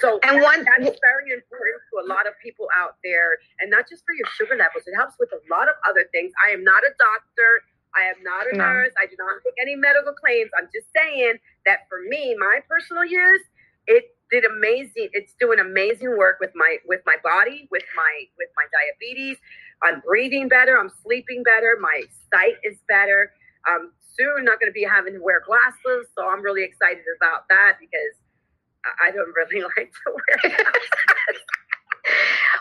So 0.00 0.20
And 0.22 0.40
one- 0.40 0.64
that's 0.64 0.98
very 1.00 1.32
important 1.32 1.82
to 1.90 1.98
a 2.00 2.06
lot 2.06 2.26
of 2.26 2.34
people 2.38 2.68
out 2.74 2.96
there, 3.02 3.38
and 3.60 3.70
not 3.70 3.88
just 3.88 4.04
for 4.04 4.14
your 4.14 4.26
sugar 4.36 4.54
levels. 4.56 4.86
It 4.86 4.94
helps 4.94 5.18
with 5.18 5.32
a 5.32 5.40
lot 5.50 5.68
of 5.68 5.74
other 5.86 6.04
things. 6.12 6.32
I 6.44 6.50
am 6.50 6.62
not 6.62 6.84
a 6.84 6.94
doctor. 6.98 7.62
I 7.96 8.02
am 8.04 8.22
not 8.22 8.46
a 8.46 8.56
No. 8.56 8.64
nurse. 8.64 8.92
I 8.98 9.06
do 9.06 9.16
not 9.18 9.40
make 9.44 9.54
any 9.60 9.74
medical 9.74 10.12
claims. 10.12 10.50
I'm 10.56 10.68
just 10.72 10.92
saying 10.92 11.40
that 11.66 11.88
for 11.88 12.00
me, 12.02 12.36
my 12.36 12.60
personal 12.68 13.04
use, 13.04 13.42
it 13.86 14.14
did 14.30 14.44
amazing. 14.44 15.08
It's 15.14 15.32
doing 15.40 15.58
amazing 15.58 16.16
work 16.16 16.38
with 16.38 16.54
my 16.54 16.78
with 16.84 17.00
my 17.06 17.16
body, 17.24 17.66
with 17.70 17.84
my 17.96 18.28
with 18.38 18.50
my 18.56 18.66
diabetes. 18.70 19.38
I'm 19.82 20.00
breathing 20.00 20.48
better. 20.48 20.78
I'm 20.78 20.90
sleeping 20.90 21.42
better. 21.42 21.76
My 21.80 22.02
sight 22.32 22.56
is 22.62 22.78
better. 22.88 23.32
Um, 23.66 23.92
soon 24.18 24.44
not 24.44 24.60
going 24.60 24.70
to 24.70 24.74
be 24.74 24.84
having 24.84 25.14
to 25.14 25.20
wear 25.22 25.42
glasses, 25.46 26.08
so 26.16 26.28
I'm 26.28 26.42
really 26.42 26.64
excited 26.64 27.04
about 27.20 27.48
that 27.48 27.76
because 27.80 28.14
I- 28.84 29.10
don't 29.12 29.32
really 29.34 29.62
like 29.76 29.92
to 29.92 30.12
wear 30.12 30.56
glasses. 30.56 31.42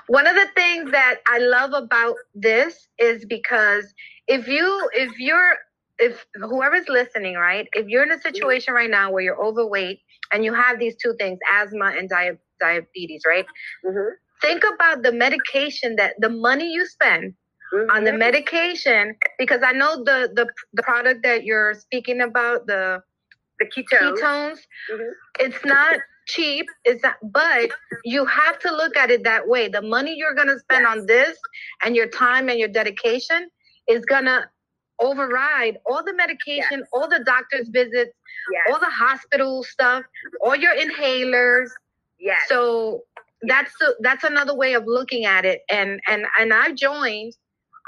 One 0.07 0.27
of 0.27 0.35
the 0.35 0.47
things 0.55 0.91
that 0.91 1.17
I 1.27 1.39
love 1.39 1.73
about 1.73 2.15
this 2.35 2.87
is 2.99 3.25
because 3.25 3.93
if 4.27 4.47
you 4.47 4.89
if 4.93 5.17
you're 5.19 5.53
if 5.99 6.25
whoever's 6.35 6.87
listening, 6.89 7.35
right? 7.35 7.67
If 7.73 7.87
you're 7.87 8.03
in 8.03 8.11
a 8.11 8.21
situation 8.21 8.73
right 8.73 8.89
now 8.89 9.11
where 9.11 9.23
you're 9.23 9.43
overweight 9.43 9.99
and 10.33 10.45
you 10.45 10.53
have 10.53 10.79
these 10.79 10.95
two 11.01 11.15
things, 11.19 11.39
asthma 11.53 11.93
and 11.97 12.09
dia- 12.09 12.37
diabetes, 12.59 13.23
right? 13.27 13.45
Mhm. 13.85 14.11
Think 14.41 14.63
about 14.73 15.03
the 15.03 15.11
medication 15.11 15.95
that 15.97 16.15
the 16.19 16.29
money 16.29 16.71
you 16.71 16.85
spend 16.85 17.33
on 17.91 18.03
the 18.03 18.13
medication 18.13 19.15
because 19.37 19.61
I 19.63 19.71
know 19.73 20.03
the 20.03 20.31
the 20.33 20.47
the 20.73 20.83
product 20.83 21.23
that 21.23 21.43
you're 21.43 21.73
speaking 21.73 22.21
about, 22.21 22.67
the 22.67 23.01
the 23.59 23.65
ketones. 23.65 24.19
ketones, 24.19 24.59
Mhm. 24.91 25.11
it's 25.39 25.65
not 25.65 25.97
cheap 26.27 26.65
it's 26.83 27.01
not 27.03 27.15
but 27.23 27.71
you 28.03 28.25
have 28.25 28.59
to 28.59 28.69
look 28.69 28.97
at 28.97 29.09
it 29.09 29.23
that 29.23 29.47
way 29.47 29.69
the 29.69 29.81
money 29.81 30.13
you're 30.15 30.33
going 30.35 30.47
to 30.49 30.59
spend 30.59 30.85
on 30.85 31.05
this 31.05 31.37
and 31.83 31.95
your 31.95 32.07
time 32.07 32.49
and 32.49 32.59
your 32.59 32.67
dedication 32.67 33.49
is 33.87 34.03
going 34.05 34.25
to 34.25 34.47
override 34.99 35.77
all 35.85 36.03
the 36.03 36.13
medication 36.13 36.79
Yes. 36.79 36.89
all 36.91 37.07
the 37.07 37.23
doctor's 37.23 37.69
visits 37.69 38.11
Yes. 38.51 38.63
all 38.69 38.79
the 38.79 38.89
hospital 38.89 39.63
stuff 39.63 40.03
all 40.41 40.55
your 40.55 40.75
inhalers 40.75 41.69
yes. 42.19 42.41
so 42.49 43.03
that's 43.43 43.71
the, 43.79 43.95
that's 44.01 44.23
another 44.25 44.53
way 44.53 44.73
of 44.73 44.83
looking 44.85 45.25
at 45.25 45.45
it 45.45 45.61
and 45.69 45.99
and 46.09 46.25
and 46.37 46.53
i 46.53 46.71
joined 46.73 47.33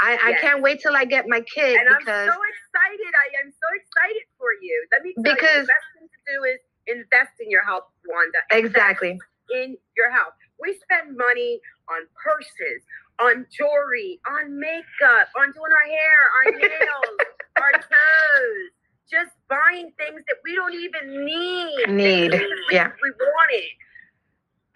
i 0.02 0.18
i 0.30 0.34
can't 0.42 0.62
wait 0.62 0.80
till 0.82 0.96
i 0.96 1.06
get 1.06 1.28
my 1.28 1.42
kid 1.42 1.76
and 1.80 1.90
I'm 1.90 2.02
so 2.06 2.14
excited. 2.54 3.12
I 3.26 3.44
am 3.44 3.52
so 3.52 3.68
excited 3.76 4.24
for 4.38 4.50
you. 4.62 4.88
Let 4.92 5.02
me 5.04 5.14
tell 5.14 5.24
you, 5.26 5.36
Because- 5.36 5.68
the 5.68 5.74
best 5.74 5.88
thing 5.98 6.08
to 6.10 6.22
do 6.34 6.44
is 6.44 6.60
invest 6.88 7.34
in 7.40 7.50
your 7.50 7.64
health, 7.64 7.86
Wanda. 8.08 8.40
Exactly 8.52 9.20
in 9.52 9.78
your 9.98 10.12
health. 10.12 10.34
We 10.62 10.78
spend 10.84 11.18
money 11.18 11.60
on 11.90 12.06
purses, 12.24 12.84
on 13.20 13.46
jewelry, 13.52 14.20
on 14.30 14.60
makeup, 14.60 15.28
on 15.38 15.52
doing 15.52 15.72
our 15.74 15.90
hair, 15.90 16.20
our 16.38 16.52
nails, 16.60 17.18
our 17.58 17.72
toes. 17.74 18.70
Just 19.10 19.32
buying 19.50 19.92
things 19.98 20.22
that 20.28 20.38
we 20.44 20.54
don't 20.56 20.74
even 20.76 21.26
need. 21.26 21.90
Need, 21.90 22.32
We- 22.32 22.56
yeah. 22.76 22.92
We 23.02 23.12
want 23.20 23.50
it. 23.54 23.72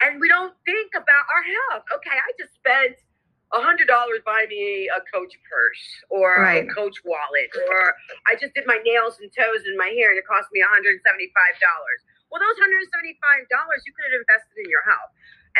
And 0.02 0.20
we 0.20 0.28
don't 0.28 0.54
think 0.66 0.90
about 0.96 1.24
our 1.34 1.44
health. 1.70 1.84
Okay, 1.96 2.10
I 2.18 2.30
just 2.38 2.54
spent 2.54 2.96
a 3.52 3.60
hundred 3.60 3.86
dollars 3.86 4.20
buy 4.24 4.46
me 4.48 4.88
a 4.88 5.00
Coach 5.12 5.34
purse 5.50 5.84
or 6.10 6.40
Right. 6.42 6.64
a 6.64 6.74
Coach 6.74 6.96
wallet, 7.04 7.50
or 7.70 7.94
I 8.26 8.34
just 8.40 8.54
did 8.54 8.66
my 8.66 8.78
nails 8.84 9.20
and 9.20 9.30
toes 9.34 9.62
and 9.66 9.76
my 9.76 9.92
hair, 9.94 10.10
and 10.10 10.18
it 10.18 10.26
cost 10.26 10.48
me 10.52 10.60
one 10.64 10.70
hundred 10.72 10.96
and 10.98 11.02
seventy-five 11.06 11.54
dollars. 11.60 12.00
Well, 12.32 12.40
those 12.42 12.58
hundred 12.58 12.82
and 12.82 12.90
seventy-five 12.90 13.46
dollars 13.52 13.84
you 13.86 13.92
could 13.94 14.08
have 14.10 14.16
invested 14.24 14.56
in 14.64 14.68
your 14.70 14.82
health, 14.88 15.10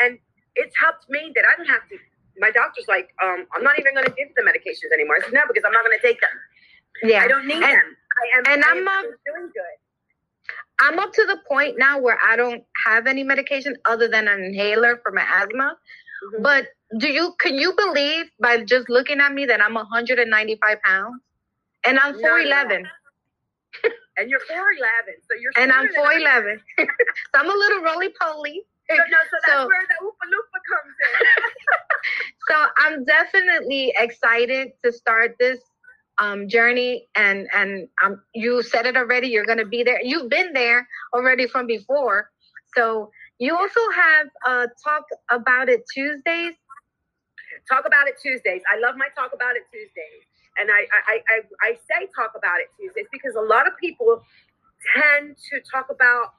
and 0.01 0.11
it's 0.55 0.75
helped 0.75 1.07
me 1.09 1.31
that 1.35 1.45
I 1.45 1.55
don't 1.55 1.69
have 1.69 1.85
to. 1.93 1.95
My 2.37 2.51
doctor's 2.51 2.87
like, 2.91 3.15
um, 3.23 3.47
I'm 3.55 3.63
not 3.63 3.79
even 3.79 3.93
going 3.95 4.07
to 4.07 4.11
give 4.11 4.27
the 4.35 4.43
medications 4.43 4.91
anymore. 4.91 5.15
I 5.15 5.23
said 5.23 5.31
no 5.31 5.47
because 5.47 5.63
I'm 5.63 5.71
not 5.71 5.85
going 5.87 5.95
to 5.95 6.03
take 6.03 6.19
them. 6.19 6.35
yeah 7.07 7.23
I 7.23 7.27
don't 7.31 7.47
need 7.47 7.63
And- 7.63 7.63
them. 7.63 7.89
I 8.15 8.37
am. 8.37 8.43
and 8.47 8.63
I 8.63 8.71
I'm, 8.71 8.77
am 8.79 8.87
um, 8.87 9.03
doing 9.27 9.47
good. 9.55 9.75
I'm 10.79 10.99
up 10.99 11.13
to 11.13 11.25
the 11.25 11.37
point 11.47 11.75
now 11.77 11.99
where 11.99 12.17
I 12.25 12.35
don't 12.35 12.63
have 12.85 13.07
any 13.07 13.23
medication 13.23 13.75
other 13.85 14.07
than 14.07 14.27
an 14.27 14.43
inhaler 14.43 14.99
for 15.03 15.11
my 15.11 15.23
asthma. 15.23 15.77
Mhm. 16.33 16.43
But 16.43 16.67
do 16.99 17.07
you 17.09 17.33
can 17.39 17.55
you 17.55 17.73
believe 17.75 18.25
by 18.39 18.63
just 18.63 18.89
looking 18.89 19.19
at 19.19 19.33
me 19.33 19.45
that 19.45 19.61
I'm 19.61 19.73
195 19.73 20.81
pounds 20.83 21.21
and 21.85 21.99
I'm 21.99 22.13
No, 22.13 22.19
411 22.19 22.85
and 24.17 24.29
you're 24.29 24.39
4'11, 24.39 24.45
so 25.29 25.35
you're 25.41 25.51
and 25.57 25.71
I'm 25.71 25.85
I 25.85 25.87
am. 25.87 25.93
411. 25.95 26.59
so 26.77 26.85
I'm 27.35 27.49
a 27.49 27.53
little 27.53 27.81
roly 27.81 28.09
poly. 28.19 28.61
So, 28.89 28.95
no, 28.97 29.03
so 29.03 29.37
that's 29.45 29.53
So- 29.61 29.67
where 29.67 29.81
the 29.89 30.05
Oopa 30.05 30.25
Loopa 30.33 30.59
comes 30.71 30.95
in. 31.03 31.27
So 32.49 32.65
I'm 32.77 33.03
definitely 33.05 33.91
excited 33.97 34.69
to 34.83 34.91
start 34.91 35.35
this 35.39 35.59
um, 36.19 36.47
journey 36.47 37.07
and 37.15 37.47
and 37.53 37.87
um, 38.03 38.21
you 38.35 38.61
said 38.61 38.85
it 38.85 38.95
already. 38.95 39.27
You're 39.29 39.45
going 39.47 39.57
to 39.57 39.65
be 39.65 39.81
there. 39.83 39.99
You've 40.03 40.29
been 40.29 40.53
there 40.53 40.87
already 41.15 41.47
from 41.47 41.65
before. 41.65 42.29
So 42.75 43.09
you 43.39 43.57
also 43.57 43.79
have 43.95 44.27
uh, 44.45 44.67
talk 44.83 45.05
about 45.31 45.67
it 45.69 45.81
Tuesdays. 45.91 46.53
Talk 47.69 47.85
about 47.85 48.07
it 48.07 48.15
Tuesdays. 48.21 48.61
I 48.69 48.77
love 48.79 48.95
my 48.97 49.09
Talk 49.17 49.33
About 49.33 49.55
It 49.57 49.65
Tuesdays. 49.73 50.23
And 50.57 50.71
I, 50.71 50.87
I, 50.87 51.15
I, 51.27 51.37
I 51.65 51.69
say 51.89 52.07
Talk 52.15 52.33
About 52.37 52.61
It 52.61 52.69
Tuesdays 52.79 53.09
because 53.11 53.35
a 53.35 53.43
lot 53.43 53.67
of 53.67 53.73
people 53.81 54.21
tend 54.95 55.35
to 55.51 55.55
talk 55.65 55.89
about 55.89 56.37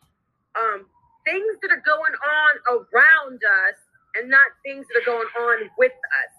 um, 0.55 0.87
things 1.27 1.59
that 1.63 1.71
are 1.75 1.83
going 1.85 2.15
on 2.15 2.53
around 2.71 3.41
us 3.43 3.77
and 4.17 4.31
not 4.31 4.47
things 4.65 4.87
that 4.89 5.03
are 5.03 5.09
going 5.09 5.29
on 5.37 5.69
with 5.77 5.93
us. 5.93 6.33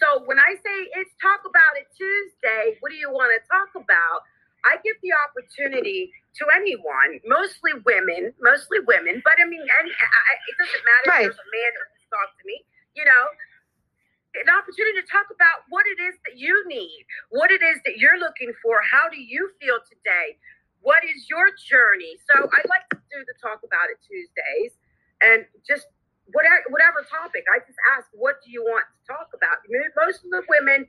So 0.00 0.24
when 0.24 0.38
I 0.38 0.56
say 0.56 0.76
it's 0.96 1.12
Talk 1.20 1.44
About 1.44 1.76
It 1.76 1.90
Tuesday, 1.92 2.78
what 2.80 2.88
do 2.88 2.96
you 2.96 3.10
want 3.12 3.34
to 3.36 3.40
talk 3.50 3.74
about? 3.76 4.24
I 4.64 4.78
give 4.86 4.96
the 5.02 5.10
opportunity 5.26 6.08
to 6.38 6.42
anyone, 6.54 7.18
mostly 7.26 7.74
women, 7.84 8.32
mostly 8.40 8.78
women, 8.86 9.20
but 9.26 9.34
I 9.42 9.44
mean, 9.44 9.60
any, 9.60 9.90
I, 9.90 10.32
it 10.48 10.54
doesn't 10.56 10.84
matter 10.86 11.06
Right. 11.10 11.26
if 11.28 11.34
there's 11.34 11.42
a 11.42 11.50
man 11.50 11.70
that 11.74 11.82
wants 11.82 11.98
to 11.98 12.08
talk 12.14 12.30
to 12.40 12.44
me, 12.46 12.56
you 12.94 13.04
know, 13.04 13.24
an 14.34 14.48
opportunity 14.48 14.96
to 15.00 15.06
talk 15.06 15.28
about 15.28 15.68
what 15.68 15.84
it 15.84 16.00
is 16.00 16.16
that 16.24 16.40
you 16.40 16.56
need, 16.66 17.04
what 17.30 17.50
it 17.50 17.60
is 17.60 17.80
that 17.84 18.00
you're 18.00 18.18
looking 18.18 18.52
for. 18.64 18.80
How 18.80 19.08
do 19.08 19.20
you 19.20 19.52
feel 19.60 19.76
today? 19.84 20.40
What 20.80 21.04
is 21.04 21.28
your 21.28 21.52
journey? 21.54 22.16
So 22.26 22.48
I 22.48 22.60
like 22.66 22.88
to 22.90 22.98
do 23.12 23.18
the 23.22 23.36
Talk 23.38 23.60
About 23.62 23.92
It 23.92 24.00
Tuesdays 24.02 24.74
and 25.20 25.44
just 25.62 25.86
whatever 26.32 26.64
whatever 26.72 27.04
topic. 27.06 27.44
I 27.52 27.60
just 27.62 27.78
ask, 27.94 28.08
what 28.16 28.40
do 28.42 28.50
you 28.50 28.64
want 28.64 28.88
to 28.88 29.12
talk 29.12 29.30
about? 29.36 29.62
Most 29.94 30.24
of 30.24 30.30
the 30.32 30.42
women 30.48 30.88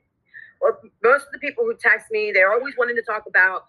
or 0.63 0.79
most 1.03 1.27
of 1.27 1.31
the 1.35 1.39
people 1.39 1.67
who 1.67 1.75
text 1.75 2.07
me, 2.09 2.31
they're 2.31 2.53
always 2.53 2.73
wanting 2.77 2.95
to 2.95 3.03
talk 3.03 3.27
about 3.27 3.67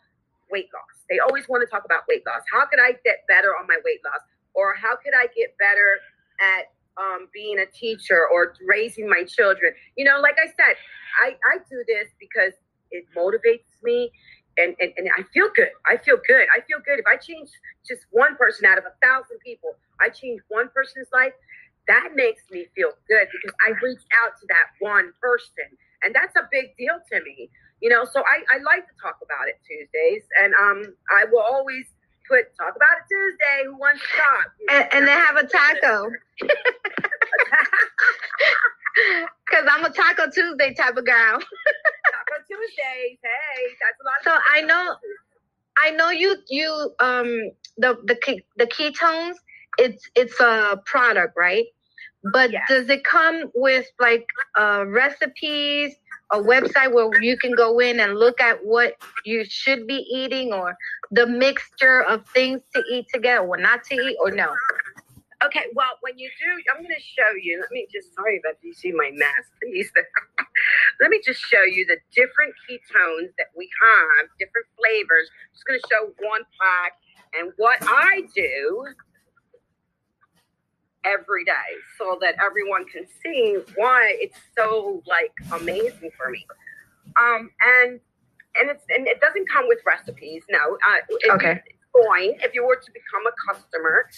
weight 0.51 0.71
loss. 0.73 1.03
They 1.11 1.19
always 1.19 1.49
want 1.49 1.67
to 1.67 1.69
talk 1.69 1.85
about 1.85 2.07
weight 2.09 2.23
loss. 2.25 2.47
How 2.53 2.65
could 2.67 2.79
I 2.79 2.95
get 3.05 3.27
better 3.27 3.53
on 3.59 3.67
my 3.67 3.77
weight 3.85 4.01
loss? 4.07 4.23
Or 4.55 4.75
how 4.79 4.95
could 4.95 5.13
I 5.13 5.27
get 5.35 5.59
better 5.59 5.99
at 6.39 6.71
um, 6.97 7.29
being 7.33 7.59
a 7.59 7.67
teacher 7.67 8.27
or 8.33 8.55
raising 8.67 9.09
my 9.09 9.25
children? 9.25 9.73
You 9.97 10.05
know, 10.05 10.21
like 10.21 10.37
I 10.39 10.47
said, 10.47 10.77
I, 11.23 11.37
I 11.53 11.59
do 11.71 11.85
this 11.87 12.09
because 12.19 12.53
it 12.91 13.05
motivates 13.17 13.83
me 13.83 14.11
and, 14.57 14.75
and, 14.81 14.93
and 14.97 15.09
I 15.17 15.23
feel 15.33 15.49
good. 15.55 15.71
I 15.87 15.97
feel 15.97 16.19
good. 16.27 16.47
I 16.55 16.61
feel 16.63 16.79
good. 16.85 16.99
If 16.99 17.07
I 17.07 17.17
change 17.17 17.51
just 17.87 18.03
one 18.11 18.37
person 18.37 18.67
out 18.67 18.79
of 18.79 18.85
a 18.85 18.95
thousand 19.05 19.39
people, 19.45 19.77
I 20.01 20.09
change 20.09 20.41
one 20.49 20.69
person's 20.69 21.09
life, 21.13 21.33
that 21.87 22.11
makes 22.15 22.43
me 22.51 22.67
feel 22.75 22.93
good 23.09 23.29
because 23.33 23.55
I 23.67 23.73
reach 23.83 24.01
out 24.25 24.39
to 24.41 24.47
that 24.49 24.73
one 24.81 25.13
person. 25.21 25.69
And 26.03 26.15
that's 26.15 26.35
a 26.37 26.49
big 26.51 26.77
deal 26.77 26.97
to 27.13 27.23
me. 27.23 27.51
You 27.81 27.91
know, 27.91 28.05
so 28.05 28.21
I, 28.21 28.57
I 28.57 28.63
like 28.63 28.87
to 28.87 28.95
talk 29.03 29.19
about 29.23 29.49
it 29.49 29.61
Tuesdays. 29.67 30.23
And 30.43 30.55
um 30.55 30.95
I 31.15 31.25
will 31.27 31.43
always 31.43 31.87
put 32.29 32.57
talk 32.57 32.75
about 32.77 32.97
it 32.97 33.05
Tuesday. 33.11 33.67
Who 33.67 33.77
wants 33.77 34.01
to 34.01 34.17
talk? 34.17 34.47
And, 34.71 34.89
and 34.93 35.09
they 35.09 35.13
have 35.13 35.37
a 35.37 35.47
taco 35.47 36.11
because 39.47 39.67
I'm 39.71 39.85
a 39.85 39.91
Taco 39.91 40.31
Tuesday 40.31 40.75
type 40.75 40.97
of 40.97 41.07
girl. 41.07 41.39
Taco 41.39 42.37
Tuesdays. 42.49 43.19
Hey, 43.23 43.77
that's 43.81 44.01
a 44.01 44.05
lot 44.05 44.15
So 44.25 44.41
I 44.55 44.63
know- 44.63 44.97
I 45.79 45.91
know 45.93 46.11
you 46.11 46.37
you 46.49 46.95
um 47.01 47.27
the 47.79 47.99
the 48.05 48.17
the 48.59 48.67
ketones 48.67 49.35
it's 49.79 50.09
it's 50.17 50.41
a 50.41 50.81
product 50.87 51.35
right 51.37 51.65
but 52.33 52.51
does 52.69 52.89
it 52.91 53.05
come 53.05 53.51
with 53.55 53.87
like 54.01 54.27
uh, 54.59 54.85
recipes, 54.89 55.95
a 56.33 56.39
website 56.39 56.93
where 56.93 57.11
you 57.23 57.37
can 57.39 57.53
go 57.55 57.81
in 57.81 58.01
and 58.01 58.17
look 58.17 58.41
at 58.41 58.59
what 58.65 58.95
you 59.25 59.45
should 59.45 59.87
be 59.87 60.07
eating, 60.13 60.53
or 60.53 60.77
the 61.13 61.27
mixture 61.27 62.03
of 62.05 62.27
things 62.35 62.61
to 62.75 62.83
eat 62.93 63.07
together, 63.13 63.47
or 63.47 63.57
not 63.59 63.85
to 63.85 63.95
eat, 63.97 64.17
or 64.21 64.31
no? 64.31 64.53
Okay, 65.47 65.67
well, 65.75 65.99
when 66.01 66.19
you 66.19 66.31
do, 66.41 66.51
I'm 66.73 66.83
going 66.83 66.95
to 66.95 67.03
show 67.03 67.37
you. 67.41 67.61
Let 67.61 67.71
me 67.71 67.87
just, 67.93 68.15
sorry 68.15 68.41
about 68.41 68.57
you 68.63 68.73
see 68.73 68.93
my 68.93 69.11
mask, 69.13 69.51
please. 69.61 69.91
let 71.01 71.11
me 71.11 71.21
just 71.25 71.41
show 71.41 71.63
you 71.63 71.85
the 71.85 71.99
different 72.15 72.55
ketones 72.65 73.29
that 73.37 73.49
we 73.57 73.69
have, 73.83 74.29
different 74.39 74.67
flavors. 74.79 75.29
I'm 75.29 75.53
just 75.53 75.67
going 75.67 75.81
to 75.81 75.87
show 75.91 76.03
one 76.29 76.43
pack 76.61 76.93
and 77.39 77.53
what 77.57 77.79
I 77.83 78.23
do 78.35 78.87
every 81.05 81.45
day 81.45 81.71
so 81.99 82.19
that 82.21 82.35
everyone 82.45 82.87
can 82.87 83.05
see 83.23 83.59
why 83.77 84.17
it's 84.21 84.39
so 84.57 85.03
like 85.07 85.33
amazing 85.53 86.11
for 86.17 86.31
me. 86.31 86.47
Um, 87.21 87.51
and 87.61 88.01
and 88.57 88.71
it's 88.71 88.85
and 88.89 89.07
it 89.07 89.21
doesn't 89.21 89.49
come 89.51 89.67
with 89.69 89.79
recipes. 89.87 90.43
No. 90.49 90.59
Uh, 90.59 91.35
okay. 91.35 91.61
Fine. 91.93 92.35
If 92.41 92.55
you 92.55 92.67
were 92.67 92.77
to 92.77 92.93
become 92.93 93.23
a 93.27 93.53
customer, 93.53 94.09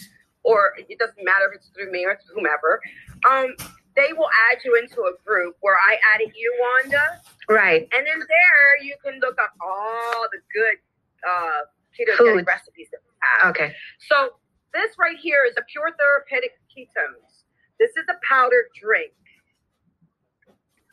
or 0.47 0.79
it 0.79 0.99
doesn't 0.99 1.25
matter 1.27 1.51
if 1.51 1.59
it's 1.59 1.69
through 1.75 1.91
me 1.91 2.07
or 2.07 2.17
through 2.23 2.39
whomever, 2.39 2.81
um, 3.29 3.51
they 3.99 4.13
will 4.13 4.31
add 4.49 4.63
you 4.65 4.79
into 4.79 5.03
a 5.03 5.13
group 5.27 5.57
where 5.61 5.75
I 5.75 5.99
added 6.15 6.31
you, 6.37 6.55
Wanda. 6.63 7.21
Right. 7.49 7.83
And 7.83 8.07
then 8.07 8.21
there 8.21 8.71
you 8.83 8.95
can 9.05 9.19
look 9.21 9.37
up 9.43 9.51
all 9.61 10.27
the 10.31 10.39
good 10.55 10.79
uh, 11.27 11.67
ketogenic 11.99 12.47
recipes 12.47 12.87
that 12.93 13.01
we 13.03 13.13
have. 13.21 13.51
Okay. 13.51 13.75
So 14.09 14.39
this 14.73 14.95
right 14.99 15.19
here 15.19 15.45
is 15.45 15.55
a 15.59 15.65
pure 15.73 15.91
therapeutic 15.99 16.53
ketones. 16.71 17.43
This 17.81 17.91
is 17.91 18.07
a 18.09 18.15
powdered 18.23 18.71
drink. 18.81 19.13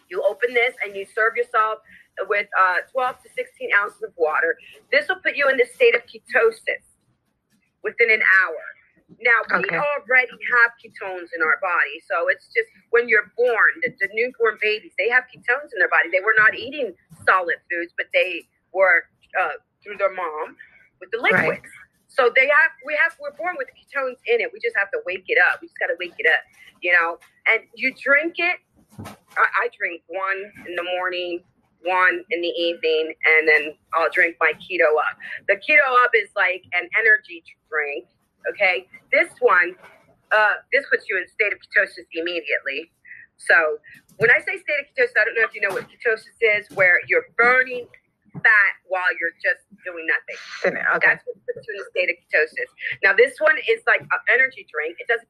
You 0.09 0.23
open 0.27 0.53
this 0.53 0.73
and 0.83 0.95
you 0.95 1.05
serve 1.05 1.35
yourself 1.35 1.79
with 2.27 2.47
uh, 2.59 2.77
12 2.91 3.21
to 3.23 3.29
16 3.35 3.69
ounces 3.77 4.01
of 4.01 4.13
water. 4.17 4.57
This 4.91 5.07
will 5.09 5.21
put 5.21 5.35
you 5.35 5.49
in 5.49 5.57
the 5.57 5.65
state 5.75 5.95
of 5.95 6.01
ketosis 6.03 6.85
within 7.83 8.09
an 8.09 8.21
hour. 8.41 8.72
Now, 9.21 9.59
we 9.59 9.65
okay. 9.65 9.77
already 9.77 10.31
have 10.31 10.71
ketones 10.79 11.29
in 11.35 11.41
our 11.41 11.59
body. 11.61 11.97
So 12.09 12.27
it's 12.29 12.47
just 12.47 12.67
when 12.89 13.09
you're 13.09 13.31
born, 13.37 13.71
the, 13.81 13.91
the, 13.99 14.09
newborn 14.13 14.57
babies, 14.61 14.91
they 14.97 15.09
have 15.09 15.23
ketones 15.29 15.73
in 15.73 15.79
their 15.79 15.89
body. 15.89 16.09
They 16.11 16.23
were 16.23 16.35
not 16.37 16.55
eating 16.55 16.93
solid 17.25 17.57
foods, 17.69 17.93
but 17.97 18.07
they 18.13 18.47
were 18.73 19.05
uh, 19.39 19.59
through 19.83 19.97
their 19.97 20.13
mom 20.13 20.55
with 20.99 21.11
the 21.11 21.19
liquids. 21.19 21.43
Right. 21.43 21.61
So 22.07 22.31
they 22.35 22.47
have, 22.47 22.71
we 22.85 22.97
have, 23.01 23.17
we're 23.19 23.35
born 23.35 23.55
with 23.57 23.67
ketones 23.73 24.21
in 24.27 24.41
it. 24.41 24.49
We 24.53 24.59
just 24.59 24.77
have 24.77 24.91
to 24.91 24.99
wake 25.05 25.25
it 25.27 25.37
up. 25.49 25.59
We 25.61 25.67
just 25.67 25.79
got 25.79 25.87
to 25.87 25.97
wake 25.99 26.15
it 26.17 26.27
up, 26.29 26.41
you 26.81 26.93
know. 26.93 27.17
And 27.47 27.63
you 27.75 27.93
drink 27.93 28.35
it. 28.37 28.57
I, 29.35 29.65
I 29.65 29.69
drink 29.77 30.03
one 30.07 30.39
in 30.67 30.75
the 30.75 30.85
morning, 30.95 31.41
one 31.83 32.23
in 32.29 32.41
the 32.41 32.47
evening, 32.47 33.13
and 33.25 33.47
then 33.47 33.73
I'll 33.93 34.09
drink 34.11 34.37
my 34.39 34.53
keto 34.61 34.93
up. 34.93 35.17
The 35.47 35.55
keto 35.55 35.83
up 36.05 36.11
is 36.13 36.29
like 36.35 36.63
an 36.73 36.87
energy 36.99 37.43
drink. 37.69 38.05
Okay, 38.51 38.87
this 39.11 39.29
one, 39.39 39.75
uh, 40.31 40.55
this 40.71 40.85
puts 40.91 41.05
you 41.09 41.17
in 41.17 41.27
state 41.27 41.53
of 41.53 41.59
ketosis 41.59 42.07
immediately. 42.13 42.91
So 43.37 43.77
when 44.17 44.29
I 44.31 44.39
say 44.39 44.57
state 44.59 44.79
of 44.81 44.87
ketosis, 44.91 45.15
I 45.19 45.25
don't 45.25 45.35
know 45.35 45.45
if 45.47 45.55
you 45.55 45.61
know 45.61 45.73
what 45.73 45.87
ketosis 45.87 46.37
is, 46.41 46.69
where 46.75 46.99
you're 47.07 47.25
burning 47.37 47.87
fat 48.33 48.73
while 48.87 49.11
you're 49.19 49.35
just 49.41 49.65
doing 49.85 50.05
nothing. 50.09 50.39
Okay. 50.97 51.07
That's 51.07 51.23
what 51.25 51.37
puts 51.45 51.67
you 51.67 51.73
in 51.75 51.81
a 51.81 51.89
state 51.93 52.09
of 52.09 52.17
ketosis. 52.25 52.69
Now, 53.03 53.13
this 53.13 53.37
one 53.39 53.57
is 53.69 53.81
like 53.87 54.01
an 54.01 54.21
energy 54.31 54.65
drink. 54.71 54.97
It 54.99 55.07
doesn't. 55.07 55.29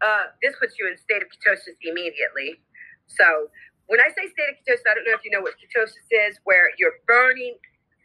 Uh, 0.00 0.30
this 0.42 0.54
puts 0.60 0.78
you 0.78 0.86
in 0.86 0.96
state 0.96 1.22
of 1.22 1.28
ketosis 1.28 1.74
immediately. 1.82 2.60
So, 3.08 3.48
when 3.88 4.00
I 4.00 4.08
say 4.12 4.28
state 4.28 4.52
of 4.52 4.56
ketosis, 4.60 4.84
I 4.84 4.94
don't 4.94 5.08
know 5.08 5.16
if 5.16 5.24
you 5.24 5.32
know 5.32 5.40
what 5.40 5.56
ketosis 5.56 6.08
is, 6.12 6.38
where 6.44 6.70
you're 6.76 7.00
burning 7.08 7.56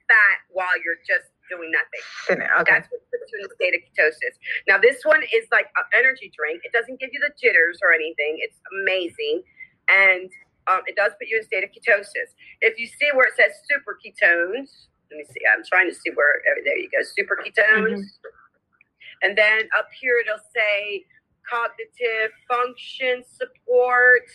fat 0.08 0.40
while 0.52 0.76
you're 0.84 1.00
just 1.04 1.32
doing 1.52 1.72
nothing. 1.72 2.04
Okay. 2.40 2.72
That's 2.72 2.88
what 2.88 3.04
puts 3.12 3.32
you 3.32 3.40
in 3.40 3.46
a 3.48 3.54
state 3.56 3.76
of 3.76 3.84
ketosis. 3.84 4.40
Now, 4.68 4.80
this 4.80 5.04
one 5.04 5.24
is 5.36 5.48
like 5.52 5.68
an 5.76 5.88
energy 5.92 6.32
drink. 6.32 6.64
It 6.64 6.72
doesn't 6.72 7.00
give 7.00 7.12
you 7.12 7.20
the 7.20 7.36
jitters 7.36 7.80
or 7.84 7.92
anything. 7.92 8.40
It's 8.40 8.60
amazing. 8.80 9.44
And 9.92 10.32
um, 10.72 10.88
it 10.88 10.96
does 10.96 11.12
put 11.20 11.28
you 11.28 11.38
in 11.38 11.44
a 11.44 11.48
state 11.48 11.68
of 11.68 11.72
ketosis. 11.76 12.32
If 12.64 12.80
you 12.80 12.88
see 12.88 13.12
where 13.12 13.28
it 13.28 13.36
says 13.36 13.52
super 13.68 14.00
ketones, 14.00 14.88
let 15.12 15.20
me 15.20 15.26
see. 15.28 15.44
I'm 15.52 15.64
trying 15.68 15.92
to 15.92 15.96
see 15.96 16.12
where, 16.16 16.40
oh, 16.48 16.62
there 16.64 16.80
you 16.80 16.90
go, 16.90 17.04
super 17.04 17.36
ketones. 17.36 18.08
Mm-hmm. 18.08 19.24
And 19.24 19.38
then 19.38 19.68
up 19.78 19.88
here, 20.00 20.16
it'll 20.24 20.40
say 20.56 21.04
cognitive 21.44 22.32
function 22.48 23.24
support. 23.28 24.28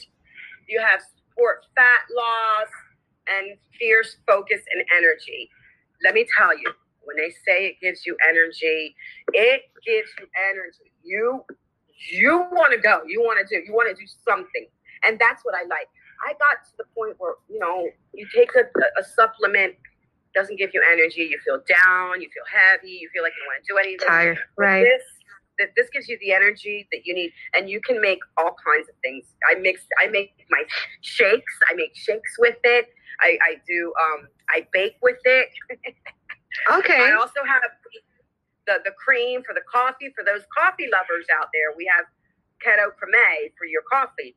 You 0.68 0.80
have 0.80 1.00
support 1.38 1.64
fat 1.74 2.14
loss 2.14 2.68
and 3.28 3.56
fierce 3.78 4.16
focus 4.26 4.60
and 4.74 4.84
energy. 4.96 5.50
Let 6.04 6.14
me 6.14 6.26
tell 6.36 6.56
you, 6.56 6.70
when 7.02 7.16
they 7.16 7.30
say 7.46 7.66
it 7.66 7.76
gives 7.80 8.06
you 8.06 8.16
energy, 8.28 8.94
it 9.32 9.62
gives 9.86 10.10
you 10.18 10.26
energy. 10.50 10.92
You 11.02 11.44
you 12.12 12.46
want 12.52 12.72
to 12.72 12.78
go. 12.78 13.00
You 13.06 13.20
want 13.22 13.46
to 13.46 13.54
do. 13.54 13.64
You 13.64 13.72
want 13.72 13.94
to 13.94 14.00
do 14.00 14.06
something, 14.26 14.66
and 15.04 15.18
that's 15.18 15.44
what 15.44 15.54
I 15.54 15.62
like. 15.62 15.88
I 16.26 16.32
got 16.34 16.64
to 16.64 16.70
the 16.78 16.84
point 16.96 17.16
where 17.18 17.34
you 17.48 17.58
know 17.58 17.88
you 18.14 18.26
take 18.34 18.50
a, 18.54 18.64
a 19.00 19.04
supplement 19.16 19.74
doesn't 20.34 20.56
give 20.56 20.70
you 20.74 20.82
energy. 20.92 21.22
You 21.22 21.38
feel 21.44 21.58
down. 21.66 22.20
You 22.20 22.28
feel 22.30 22.46
heavy. 22.46 22.90
You 22.90 23.08
feel 23.12 23.22
like 23.22 23.32
you 23.34 23.44
want 23.48 23.64
to 23.64 23.72
do 23.72 23.78
anything. 23.78 24.06
Tired. 24.06 24.38
Right. 24.56 24.84
This 24.84 25.02
that 25.58 25.70
this 25.76 25.88
gives 25.92 26.08
you 26.08 26.18
the 26.20 26.32
energy 26.32 26.88
that 26.92 27.00
you 27.04 27.14
need 27.14 27.32
and 27.54 27.68
you 27.68 27.80
can 27.80 28.00
make 28.00 28.18
all 28.36 28.56
kinds 28.64 28.88
of 28.88 28.94
things 29.02 29.24
i 29.50 29.54
mix 29.58 29.82
i 30.02 30.06
make 30.06 30.32
my 30.50 30.62
shakes 31.02 31.54
i 31.70 31.74
make 31.74 31.94
shakes 31.94 32.36
with 32.38 32.56
it 32.64 32.88
i, 33.20 33.38
I 33.42 33.56
do 33.66 33.92
um 34.04 34.28
i 34.50 34.66
bake 34.72 34.96
with 35.02 35.18
it 35.24 35.48
Okay. 36.70 37.00
I 37.00 37.12
also 37.12 37.40
have 37.46 37.62
the, 38.66 38.80
the 38.84 38.92
cream 38.92 39.42
for 39.46 39.54
the 39.54 39.62
coffee. 39.70 40.12
For 40.16 40.24
those 40.24 40.42
coffee 40.56 40.88
lovers 40.92 41.26
out 41.38 41.48
there, 41.52 41.76
we 41.76 41.88
have 41.96 42.06
Keto 42.64 42.90
Creme 42.96 43.50
for 43.56 43.66
your 43.66 43.82
coffee. 43.90 44.36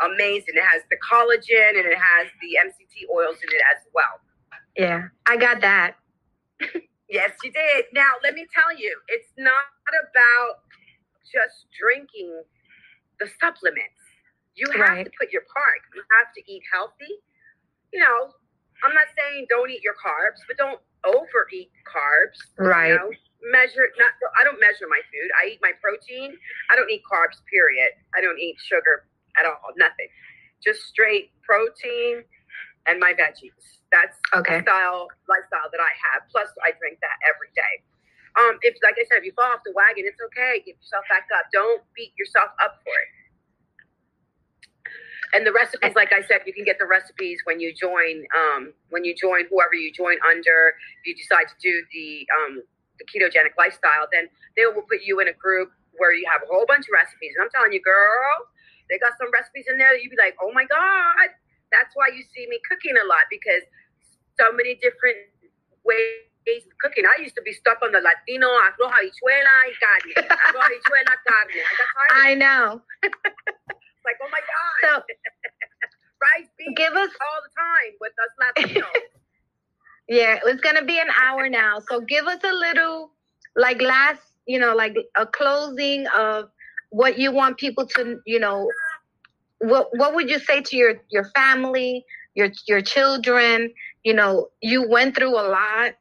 Amazing. 0.00 0.56
It 0.56 0.64
has 0.64 0.82
the 0.90 0.96
collagen 1.00 1.78
and 1.78 1.86
it 1.86 1.96
has 1.98 2.28
the 2.40 2.58
MCT 2.68 3.08
oils 3.14 3.36
in 3.42 3.48
it 3.48 3.62
as 3.74 3.86
well. 3.94 4.20
Yeah, 4.76 5.08
I 5.26 5.36
got 5.36 5.60
that. 5.60 5.96
yes, 7.10 7.30
you 7.42 7.52
did. 7.52 7.86
Now, 7.92 8.12
let 8.22 8.34
me 8.34 8.46
tell 8.54 8.76
you, 8.76 8.94
it's 9.08 9.32
not 9.36 9.68
about 9.90 10.64
just 11.26 11.66
drinking 11.74 12.42
the 13.18 13.28
supplements. 13.40 14.00
You 14.54 14.66
have 14.72 14.80
right. 14.80 15.04
to 15.04 15.12
put 15.18 15.32
your 15.32 15.46
part. 15.52 15.80
You 15.94 16.02
have 16.18 16.34
to 16.34 16.40
eat 16.50 16.62
healthy. 16.72 17.22
You 17.92 18.00
know, 18.00 18.34
I'm 18.84 18.94
not 18.94 19.08
saying 19.16 19.46
don't 19.48 19.70
eat 19.70 19.82
your 19.82 19.94
carbs, 19.94 20.42
but 20.48 20.56
don't 20.56 20.80
overeat 21.04 21.70
carbs. 21.86 22.38
Right. 22.58 22.92
You 22.92 22.98
know? 22.98 23.10
Measure 23.52 23.88
not. 23.96 24.12
I 24.36 24.44
don't 24.44 24.60
measure 24.60 24.84
my 24.88 25.00
food. 25.08 25.30
I 25.40 25.56
eat 25.56 25.60
my 25.62 25.72
protein. 25.80 26.36
I 26.68 26.76
don't 26.76 26.90
eat 26.90 27.00
carbs. 27.08 27.40
Period. 27.48 27.88
I 28.14 28.20
don't 28.20 28.38
eat 28.38 28.56
sugar 28.60 29.08
at 29.38 29.46
all. 29.46 29.72
Nothing. 29.76 30.08
Just 30.62 30.82
straight 30.84 31.32
protein 31.40 32.22
and 32.86 33.00
my 33.00 33.14
veggies. 33.16 33.79
That's 33.90 34.16
okay. 34.34 34.62
style 34.62 35.10
lifestyle 35.26 35.66
that 35.70 35.82
I 35.82 35.92
have. 36.10 36.22
Plus, 36.30 36.46
I 36.62 36.70
drink 36.78 37.02
that 37.02 37.18
every 37.26 37.50
day. 37.58 37.82
Um, 38.38 38.62
if 38.62 38.78
like 38.86 38.94
I 38.94 39.04
said, 39.10 39.18
if 39.18 39.26
you 39.26 39.34
fall 39.34 39.50
off 39.50 39.66
the 39.66 39.74
wagon, 39.74 40.06
it's 40.06 40.22
okay. 40.30 40.62
Get 40.62 40.78
yourself 40.78 41.02
back 41.10 41.26
up. 41.34 41.50
Don't 41.50 41.82
beat 41.98 42.14
yourself 42.14 42.54
up 42.62 42.78
for 42.86 42.94
it. 42.94 43.10
And 45.30 45.46
the 45.46 45.54
recipes, 45.54 45.94
like 45.94 46.10
I 46.10 46.22
said, 46.26 46.42
you 46.46 46.54
can 46.54 46.66
get 46.66 46.78
the 46.78 46.86
recipes 46.86 47.38
when 47.46 47.58
you 47.58 47.74
join. 47.74 48.26
Um, 48.34 48.74
when 48.90 49.02
you 49.02 49.14
join 49.14 49.46
whoever 49.50 49.74
you 49.74 49.90
join 49.90 50.18
under, 50.26 50.74
if 51.02 51.04
you 51.06 51.14
decide 51.14 51.50
to 51.50 51.58
do 51.58 51.74
the 51.90 52.26
um, 52.38 52.62
the 53.02 53.06
ketogenic 53.10 53.58
lifestyle, 53.58 54.06
then 54.14 54.30
they 54.54 54.66
will 54.66 54.86
put 54.86 55.02
you 55.02 55.18
in 55.18 55.26
a 55.26 55.34
group 55.34 55.70
where 55.98 56.14
you 56.14 56.26
have 56.30 56.42
a 56.42 56.48
whole 56.50 56.66
bunch 56.66 56.86
of 56.86 56.94
recipes. 56.94 57.34
And 57.34 57.46
I'm 57.46 57.50
telling 57.50 57.74
you, 57.74 57.82
girl, 57.82 58.46
they 58.90 58.98
got 58.98 59.14
some 59.18 59.30
recipes 59.30 59.66
in 59.70 59.78
there 59.78 59.94
that 59.94 60.02
you'd 60.02 60.14
be 60.14 60.18
like, 60.18 60.34
oh 60.42 60.50
my 60.50 60.66
god, 60.66 61.30
that's 61.70 61.94
why 61.94 62.10
you 62.10 62.22
see 62.34 62.46
me 62.50 62.58
cooking 62.66 62.94
a 62.98 63.06
lot 63.06 63.30
because 63.30 63.62
so 64.40 64.52
many 64.56 64.74
different 64.76 65.20
ways 65.84 66.64
of 66.64 66.78
cooking. 66.80 67.04
I 67.04 67.20
used 67.20 67.36
to 67.36 67.42
be 67.42 67.52
stuck 67.52 67.78
on 67.82 67.92
the 67.92 68.00
Latino 68.00 68.48
arroz 68.48 68.90
habichuela 68.90 69.54
y 69.68 69.74
carne, 69.76 70.12
arroz 70.16 70.64
habichuela 70.64 71.14
carne. 71.28 71.60
I, 72.10 72.30
I 72.30 72.34
know. 72.34 72.80
like, 74.04 74.16
oh 74.22 74.30
my 74.32 74.40
God. 74.40 74.78
So, 74.82 74.92
rice 76.24 76.48
beans 76.58 76.74
give 76.76 76.92
us 76.94 77.10
all 77.20 77.40
the 77.44 77.52
time 77.56 77.92
with 78.00 78.12
us 78.24 78.32
Latinos. 78.40 79.00
yeah, 80.08 80.38
it's 80.44 80.60
gonna 80.60 80.84
be 80.84 80.98
an 80.98 81.08
hour 81.22 81.48
now. 81.48 81.80
So 81.88 82.00
give 82.00 82.26
us 82.26 82.42
a 82.44 82.52
little 82.52 83.12
like 83.56 83.80
last, 83.80 84.22
you 84.46 84.58
know, 84.58 84.74
like 84.74 84.94
a 85.16 85.26
closing 85.26 86.06
of 86.16 86.50
what 86.90 87.18
you 87.18 87.32
want 87.32 87.58
people 87.58 87.86
to, 87.86 88.18
you 88.26 88.40
know, 88.40 88.68
what 89.58 89.88
what 89.96 90.14
would 90.14 90.28
you 90.28 90.38
say 90.38 90.62
to 90.62 90.76
your 90.76 90.94
your 91.10 91.24
family, 91.36 92.04
your 92.34 92.48
your 92.66 92.80
children? 92.80 93.72
You 94.04 94.14
know, 94.14 94.48
you 94.62 94.88
went 94.88 95.16
through 95.16 95.34
a 95.38 95.46
lot. 95.48 95.94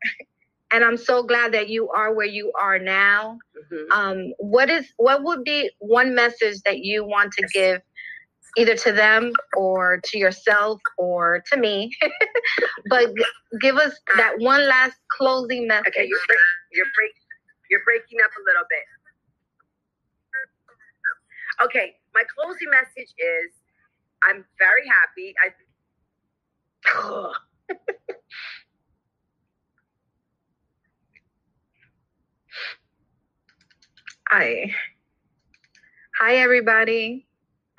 and 0.71 0.83
I'm 0.83 0.97
so 0.97 1.23
glad 1.23 1.53
that 1.53 1.69
you 1.69 1.89
are 1.89 2.13
where 2.13 2.27
you 2.27 2.51
are 2.59 2.79
now. 2.79 3.39
Mhm. 3.71 3.87
Um, 3.91 4.33
what 4.39 4.69
is 4.69 4.91
what 4.97 5.23
would 5.23 5.43
be 5.43 5.71
one 5.79 6.15
message 6.15 6.61
that 6.65 6.79
you 6.79 7.03
want 7.05 7.33
to 7.33 7.47
give 7.53 7.81
either 8.57 8.75
to 8.75 8.91
them 8.91 9.33
or 9.57 9.99
to 10.05 10.17
yourself 10.19 10.81
or 10.97 11.43
to 11.51 11.57
me? 11.57 11.91
but 12.89 13.15
g- 13.15 13.25
give 13.61 13.77
us 13.77 13.93
that 14.17 14.39
one 14.39 14.67
last 14.67 14.97
closing 15.17 15.67
message. 15.67 15.87
Okay, 15.89 16.07
you're 16.07 16.19
break, 16.27 16.39
you're 16.73 16.85
break, 16.95 17.11
you're 17.69 17.83
breaking 17.85 18.19
up 18.23 18.31
a 18.37 18.43
little 18.45 18.65
bit. 18.69 18.85
Okay, 21.65 21.95
my 22.13 22.23
closing 22.35 22.69
message 22.69 23.13
is 23.17 23.51
I'm 24.23 24.45
very 24.59 24.87
happy. 24.87 25.35
I 25.43 27.31
Hi. 34.29 34.73
Hi, 36.19 36.35
everybody. 36.37 37.25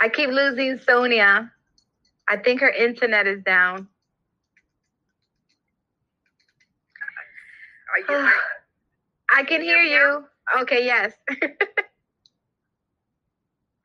I 0.01 0.09
keep 0.09 0.31
losing 0.31 0.79
Sonia. 0.87 1.53
I 2.29 2.37
think 2.39 2.61
her 2.61 2.71
internet 2.71 3.27
is 3.27 3.43
down. 3.43 3.89
are 7.93 7.99
you 7.99 8.07
I, 9.31 9.41
I 9.41 9.45
can 9.45 9.61
hear 9.63 9.83
you. 9.83 10.25
Okay, 10.61 10.85
yes. 10.85 11.13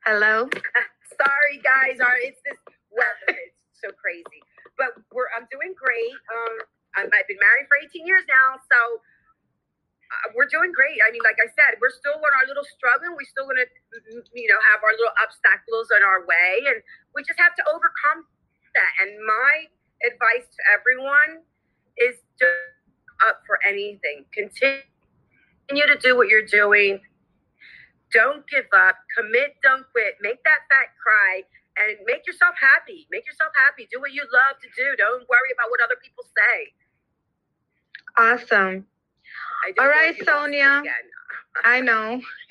Hello. 0.04 0.48
sorry 1.18 1.60
guys, 1.62 2.00
are 2.00 2.16
it's 2.22 2.40
this 2.44 2.58
weather 2.90 3.38
it's 3.46 3.80
so 3.80 3.90
crazy. 4.00 4.42
But 4.76 4.96
we're 5.12 5.28
I'm 5.36 5.48
doing 5.50 5.74
great. 5.76 6.16
Um 6.30 6.54
I've 6.96 7.28
been 7.28 7.36
married 7.36 7.68
for 7.68 7.76
18 7.76 8.08
years 8.08 8.24
now, 8.24 8.56
so 8.72 8.78
uh, 10.06 10.32
we're 10.32 10.48
doing 10.48 10.72
great. 10.72 10.96
I 11.04 11.12
mean, 11.12 11.20
like 11.20 11.36
I 11.36 11.50
said, 11.52 11.76
we're 11.76 11.92
still 11.92 12.16
in 12.16 12.32
our 12.40 12.46
little 12.48 12.64
struggle. 12.64 13.12
We're 13.12 13.28
still 13.28 13.44
gonna, 13.44 13.68
you 14.32 14.48
know, 14.48 14.60
have 14.72 14.80
our 14.80 14.96
little 14.96 15.12
obstacles 15.20 15.92
on 15.92 16.00
our 16.00 16.24
way, 16.24 16.64
and 16.72 16.80
we 17.12 17.20
just 17.26 17.36
have 17.36 17.52
to 17.58 17.64
overcome 17.68 18.24
that. 18.72 18.92
And 19.04 19.20
my 19.28 19.68
advice 20.08 20.48
to 20.48 20.60
everyone 20.72 21.44
is 22.00 22.16
to 22.40 22.48
up 23.28 23.42
for 23.46 23.58
anything. 23.66 24.24
Continue 24.32 25.86
to 25.86 25.98
do 26.00 26.16
what 26.16 26.28
you're 26.28 26.46
doing. 26.46 27.00
Don't 28.12 28.46
give 28.48 28.68
up. 28.72 28.96
Commit. 29.16 29.56
Don't 29.62 29.84
quit. 29.92 30.16
Make 30.20 30.42
that 30.44 30.64
fat 30.70 30.94
cry. 31.02 31.42
And 31.76 31.98
make 32.06 32.26
yourself 32.26 32.54
happy. 32.58 33.06
Make 33.10 33.26
yourself 33.26 33.52
happy. 33.54 33.88
Do 33.92 34.00
what 34.00 34.12
you 34.12 34.22
love 34.32 34.60
to 34.62 34.68
do. 34.76 34.96
Don't 34.96 35.28
worry 35.28 35.52
about 35.52 35.70
what 35.70 35.80
other 35.84 35.96
people 36.02 36.24
say. 36.24 36.72
Awesome. 38.16 38.86
All 39.78 39.86
right, 39.86 40.08
like 40.08 40.18
you 40.18 40.24
lost 40.24 40.48
me 40.48 40.60
Sonia. 40.60 40.82
I 41.64 41.80
know. 41.80 42.20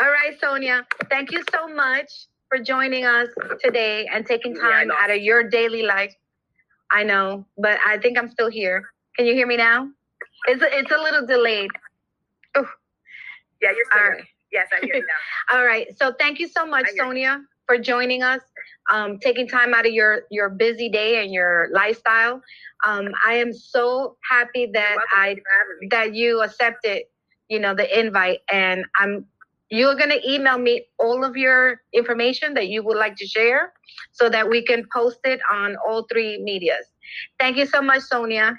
All 0.00 0.10
right, 0.10 0.38
Sonia. 0.40 0.86
Thank 1.08 1.32
you 1.32 1.42
so 1.52 1.66
much 1.66 2.26
for 2.48 2.58
joining 2.58 3.06
us 3.06 3.28
today 3.62 4.06
and 4.12 4.26
taking 4.26 4.54
time 4.54 4.88
lost 4.88 5.00
out 5.02 5.10
of 5.10 5.22
your 5.22 5.48
daily 5.48 5.82
life. 5.82 6.14
I 6.92 7.02
know, 7.02 7.46
but 7.58 7.78
I 7.84 7.98
think 7.98 8.18
I'm 8.18 8.30
still 8.30 8.50
here. 8.50 8.84
Can 9.16 9.26
you 9.26 9.34
hear 9.34 9.46
me 9.46 9.56
now? 9.56 9.88
It's 10.46 10.62
a, 10.62 10.78
it's 10.78 10.90
a 10.90 10.96
little 10.96 11.26
delayed. 11.26 11.70
Yeah, 13.60 13.72
you're 13.72 14.02
All 14.02 14.10
right. 14.10 14.24
Yes, 14.52 14.68
I 14.72 14.84
hear 14.84 14.96
you 14.96 15.02
now. 15.02 15.56
All 15.56 15.64
right. 15.64 15.86
So 15.96 16.12
thank 16.18 16.38
you 16.38 16.48
so 16.48 16.66
much. 16.66 16.86
Sonia, 16.96 17.42
for 17.70 17.78
joining 17.78 18.20
us, 18.24 18.40
um, 18.92 19.18
taking 19.20 19.46
time 19.46 19.72
out 19.74 19.86
of 19.86 19.92
your 19.92 20.22
your 20.30 20.48
busy 20.48 20.88
day 20.88 21.22
and 21.22 21.32
your 21.32 21.68
lifestyle. 21.72 22.42
Um, 22.84 23.10
I 23.24 23.34
am 23.34 23.52
so 23.52 24.16
happy 24.28 24.68
that. 24.74 24.96
I 25.14 25.26
Thank 25.26 25.36
you 25.38 25.42
for 25.44 25.50
having 25.58 25.78
me. 25.80 25.88
that 25.92 26.14
you 26.16 26.42
accepted, 26.42 27.02
you 27.48 27.60
know, 27.60 27.74
the 27.74 27.86
invite, 27.96 28.40
and 28.52 28.84
I'm 28.98 29.24
you're 29.70 29.94
gonna 29.94 30.18
email 30.26 30.58
me 30.58 30.86
all 30.98 31.24
of 31.24 31.36
your 31.36 31.80
information 31.92 32.54
that 32.54 32.66
you 32.66 32.82
would 32.82 32.96
like 32.96 33.14
to 33.16 33.26
share, 33.26 33.72
so 34.10 34.28
that 34.28 34.48
we 34.50 34.64
can 34.64 34.84
post 34.92 35.20
it 35.22 35.40
on 35.52 35.76
all 35.86 36.06
three 36.10 36.42
medias. 36.42 36.86
Thank 37.38 37.56
you 37.56 37.66
so 37.66 37.80
much, 37.80 38.02
Sonia. 38.02 38.56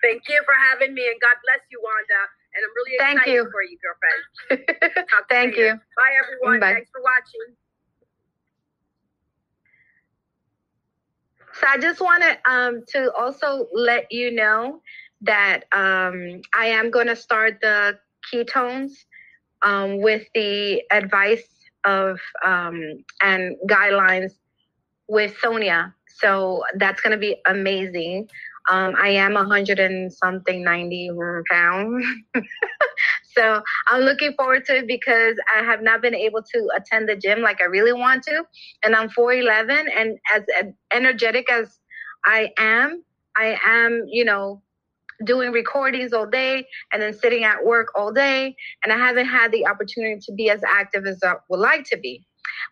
Thank 0.00 0.22
you 0.28 0.42
for 0.44 0.54
having 0.70 0.94
me, 0.94 1.08
and 1.08 1.20
God 1.20 1.36
bless 1.42 1.60
you, 1.72 1.82
Wanda. 1.82 2.22
And 2.54 2.62
I'm 2.62 2.74
really 2.76 2.96
Thank 2.98 3.18
excited 3.18 3.34
you. 3.34 3.50
for 3.50 3.62
you, 3.64 3.78
girlfriend. 3.82 5.06
Thank 5.28 5.56
later. 5.56 5.66
you. 5.66 5.72
Bye, 5.96 6.14
everyone. 6.22 6.60
Bye. 6.60 6.74
Thanks 6.74 6.90
for 6.92 7.02
watching. 7.02 7.56
So 11.60 11.66
I 11.68 11.78
just 11.78 12.00
wanted 12.00 12.38
um, 12.48 12.82
to 12.88 13.12
also 13.14 13.68
let 13.72 14.10
you 14.10 14.32
know 14.32 14.80
that 15.22 15.64
um, 15.72 16.42
I 16.56 16.66
am 16.66 16.90
going 16.90 17.06
to 17.06 17.16
start 17.16 17.58
the 17.62 17.98
ketones 18.32 18.92
um, 19.62 20.00
with 20.00 20.26
the 20.34 20.82
advice 20.90 21.46
of 21.84 22.18
um, 22.44 22.80
and 23.22 23.56
guidelines 23.68 24.32
with 25.08 25.36
Sonia. 25.40 25.94
So 26.08 26.64
that's 26.76 27.00
going 27.00 27.12
to 27.12 27.18
be 27.18 27.36
amazing. 27.46 28.28
Um, 28.70 28.94
I 29.00 29.08
am 29.10 29.36
a 29.36 29.44
hundred 29.44 29.78
and 29.78 30.12
something, 30.12 30.64
90 30.64 31.10
pounds. 31.50 32.04
so 33.36 33.62
I'm 33.88 34.02
looking 34.02 34.32
forward 34.34 34.64
to 34.66 34.78
it 34.78 34.86
because 34.86 35.36
I 35.54 35.62
have 35.62 35.82
not 35.82 36.02
been 36.02 36.14
able 36.14 36.42
to 36.42 36.68
attend 36.76 37.08
the 37.08 37.16
gym 37.16 37.40
like 37.40 37.60
I 37.60 37.66
really 37.66 37.92
want 37.92 38.22
to 38.24 38.44
and 38.84 38.94
I'm 38.94 39.08
4'11 39.08 39.86
and 39.96 40.18
as 40.34 40.42
energetic 40.92 41.50
as 41.50 41.78
I 42.24 42.52
am, 42.58 43.02
I 43.36 43.58
am, 43.66 44.04
you 44.08 44.24
know, 44.24 44.62
doing 45.24 45.52
recordings 45.52 46.12
all 46.12 46.26
day 46.26 46.66
and 46.92 47.00
then 47.00 47.12
sitting 47.12 47.44
at 47.44 47.64
work 47.64 47.88
all 47.94 48.12
day 48.12 48.54
and 48.82 48.92
I 48.92 48.96
haven't 48.96 49.26
had 49.26 49.52
the 49.52 49.66
opportunity 49.66 50.20
to 50.26 50.32
be 50.32 50.50
as 50.50 50.60
active 50.66 51.06
as 51.06 51.20
I 51.22 51.34
would 51.48 51.60
like 51.60 51.84
to 51.90 51.98
be. 51.98 52.24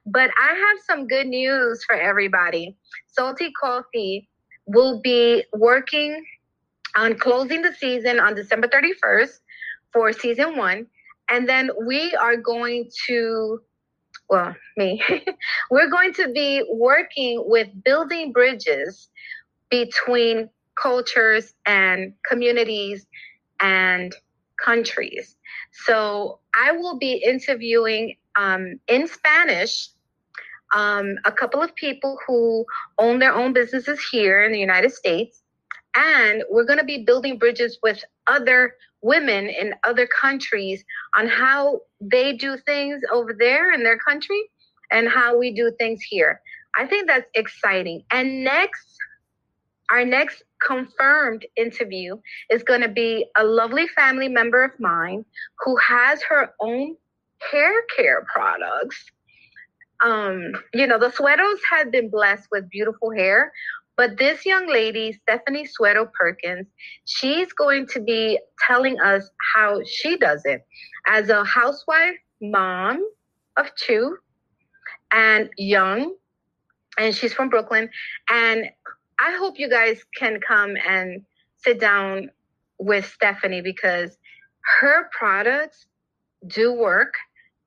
But 0.07 0.31
I 0.41 0.49
have 0.49 0.79
some 0.87 1.07
good 1.07 1.27
news 1.27 1.85
for 1.85 1.95
everybody. 1.95 2.77
Salty 3.07 3.53
Coffee 3.61 4.29
will 4.67 5.01
be 5.01 5.45
working 5.53 6.25
on 6.97 7.17
closing 7.19 7.63
the 7.63 7.73
season 7.73 8.21
on 8.21 8.35
December 8.35 8.69
31st 8.69 9.39
for 9.93 10.13
season 10.13 10.57
1 10.57 10.87
and 11.29 11.49
then 11.49 11.71
we 11.87 12.15
are 12.15 12.37
going 12.37 12.91
to 13.09 13.61
well, 14.29 14.55
me, 14.79 15.03
we're 15.71 15.91
going 15.91 16.15
to 16.15 16.33
be 16.33 16.65
working 16.71 17.43
with 17.47 17.69
building 17.85 18.33
bridges 18.33 19.11
between 19.69 20.49
cultures 20.81 21.53
and 21.67 22.15
communities 22.27 23.07
and 23.61 24.15
countries. 24.63 25.37
So 25.73 26.39
I 26.55 26.73
will 26.73 26.99
be 26.99 27.23
interviewing 27.25 28.17
um, 28.37 28.81
in 28.89 29.07
Spanish 29.07 29.89
um, 30.75 31.17
a 31.27 31.33
couple 31.33 31.63
of 31.63 31.75
people 31.75 32.19
who 32.27 32.65
own 32.99 33.19
their 33.19 33.35
own 33.35 33.53
businesses 33.53 34.01
here 34.11 34.43
in 34.45 34.53
the 34.53 34.59
United 34.59 34.93
States. 34.93 35.43
And 35.95 36.43
we're 36.51 36.65
going 36.65 36.79
to 36.79 36.85
be 36.85 37.05
building 37.05 37.37
bridges 37.37 37.79
with 37.83 38.03
other 38.27 38.75
women 39.03 39.49
in 39.49 39.75
other 39.85 40.07
countries 40.07 40.85
on 41.17 41.27
how 41.27 41.81
they 42.01 42.33
do 42.33 42.57
things 42.57 43.03
over 43.13 43.35
there 43.39 43.73
in 43.73 43.83
their 43.83 43.99
country 43.99 44.41
and 44.91 45.09
how 45.09 45.37
we 45.37 45.53
do 45.53 45.73
things 45.79 46.01
here. 46.03 46.41
I 46.79 46.87
think 46.87 47.07
that's 47.07 47.29
exciting. 47.35 48.05
And 48.11 48.45
next, 48.45 48.97
our 49.91 50.05
next 50.05 50.43
confirmed 50.67 51.45
interview 51.57 52.17
is 52.51 52.63
going 52.63 52.81
to 52.81 52.89
be 52.89 53.27
a 53.37 53.45
lovely 53.45 53.89
family 53.89 54.29
member 54.29 54.65
of 54.65 54.73
mine 54.79 55.25
who 55.65 55.77
has 55.77 56.23
her 56.23 56.55
own 56.61 56.97
hair 57.51 57.73
care 57.95 58.25
products. 58.33 59.05
Um, 60.03 60.53
you 60.73 60.87
know, 60.87 60.99
the 60.99 61.11
Sueros 61.11 61.59
have 61.71 61.93
been 61.93 62.09
blessed 62.09 62.49
with 62.51 62.71
beautiful 62.71 63.11
hair, 63.11 63.53
but 63.97 64.17
this 64.19 64.47
young 64.47 64.69
lady, 64.69 65.13
Stephanie 65.13 65.67
Suero 65.67 66.07
Perkins, 66.19 66.67
she's 67.05 67.53
going 67.53 67.87
to 67.89 68.01
be 68.01 68.39
telling 68.67 68.99
us 69.01 69.29
how 69.55 69.81
she 69.85 70.17
does 70.17 70.43
it 70.45 70.65
as 71.07 71.29
a 71.29 71.45
housewife, 71.45 72.17
mom 72.41 73.05
of 73.57 73.71
two, 73.77 74.17
and 75.13 75.51
young. 75.59 76.15
And 76.99 77.15
she's 77.15 77.35
from 77.35 77.49
Brooklyn. 77.49 77.91
And 78.31 78.71
I 79.19 79.37
hope 79.37 79.59
you 79.59 79.69
guys 79.69 80.01
can 80.17 80.41
come 80.47 80.75
and 80.87 81.23
sit 81.59 81.79
down 81.79 82.31
with 82.79 83.07
Stephanie 83.07 83.63
because 83.63 84.17
her 84.81 85.09
products 85.17 85.87
do 86.47 86.73
work 86.73 87.15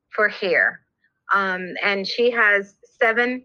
for 0.09 0.27
hair. 0.27 0.81
Um, 1.33 1.73
and 1.83 2.07
she 2.07 2.31
has 2.31 2.75
seven 2.99 3.43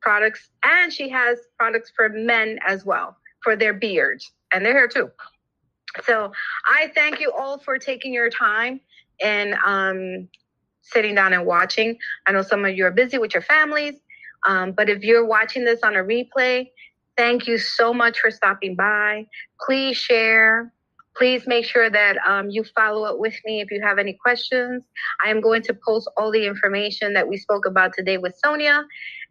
products 0.00 0.50
and 0.64 0.92
she 0.92 1.08
has 1.08 1.38
products 1.58 1.92
for 1.94 2.08
men 2.08 2.58
as 2.66 2.84
well 2.84 3.16
for 3.42 3.56
their 3.56 3.74
beards 3.74 4.32
and 4.52 4.64
their 4.64 4.72
hair 4.72 4.88
too. 4.88 5.10
So 6.04 6.32
I 6.66 6.92
thank 6.94 7.20
you 7.20 7.32
all 7.32 7.58
for 7.58 7.78
taking 7.78 8.12
your 8.12 8.30
time 8.30 8.80
and 9.20 9.54
um, 9.64 10.28
sitting 10.82 11.14
down 11.14 11.32
and 11.32 11.44
watching. 11.44 11.98
I 12.26 12.32
know 12.32 12.42
some 12.42 12.64
of 12.64 12.76
you 12.76 12.86
are 12.86 12.90
busy 12.90 13.18
with 13.18 13.34
your 13.34 13.42
families, 13.42 13.94
um, 14.46 14.72
but 14.72 14.88
if 14.88 15.02
you're 15.02 15.26
watching 15.26 15.64
this 15.64 15.80
on 15.82 15.96
a 15.96 16.04
replay, 16.04 16.68
Thank 17.20 17.46
you 17.46 17.58
so 17.58 17.92
much 17.92 18.18
for 18.18 18.30
stopping 18.30 18.76
by. 18.76 19.26
Please 19.66 19.98
share. 19.98 20.72
Please 21.14 21.46
make 21.46 21.66
sure 21.66 21.90
that 21.90 22.16
um, 22.26 22.48
you 22.48 22.64
follow 22.64 23.02
up 23.04 23.18
with 23.18 23.34
me 23.44 23.60
if 23.60 23.70
you 23.70 23.78
have 23.82 23.98
any 23.98 24.14
questions. 24.14 24.84
I 25.22 25.28
am 25.28 25.42
going 25.42 25.60
to 25.64 25.74
post 25.86 26.08
all 26.16 26.32
the 26.32 26.46
information 26.46 27.12
that 27.12 27.28
we 27.28 27.36
spoke 27.36 27.66
about 27.66 27.92
today 27.92 28.16
with 28.16 28.34
Sonia. 28.42 28.84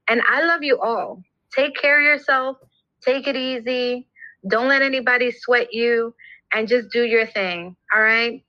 And 0.09 0.21
I 0.29 0.43
love 0.45 0.63
you 0.63 0.79
all. 0.81 1.23
Take 1.55 1.75
care 1.75 1.99
of 1.99 2.05
yourself. 2.05 2.57
Take 3.03 3.27
it 3.27 3.35
easy. 3.35 4.07
Don't 4.47 4.69
let 4.69 4.81
anybody 4.81 5.31
sweat 5.31 5.73
you 5.73 6.15
and 6.53 6.67
just 6.67 6.89
do 6.91 7.03
your 7.03 7.27
thing. 7.27 7.75
All 7.95 8.01
right. 8.01 8.43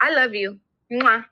I 0.00 0.14
love 0.14 0.34
you. 0.34 0.60
Mwah. 0.92 1.24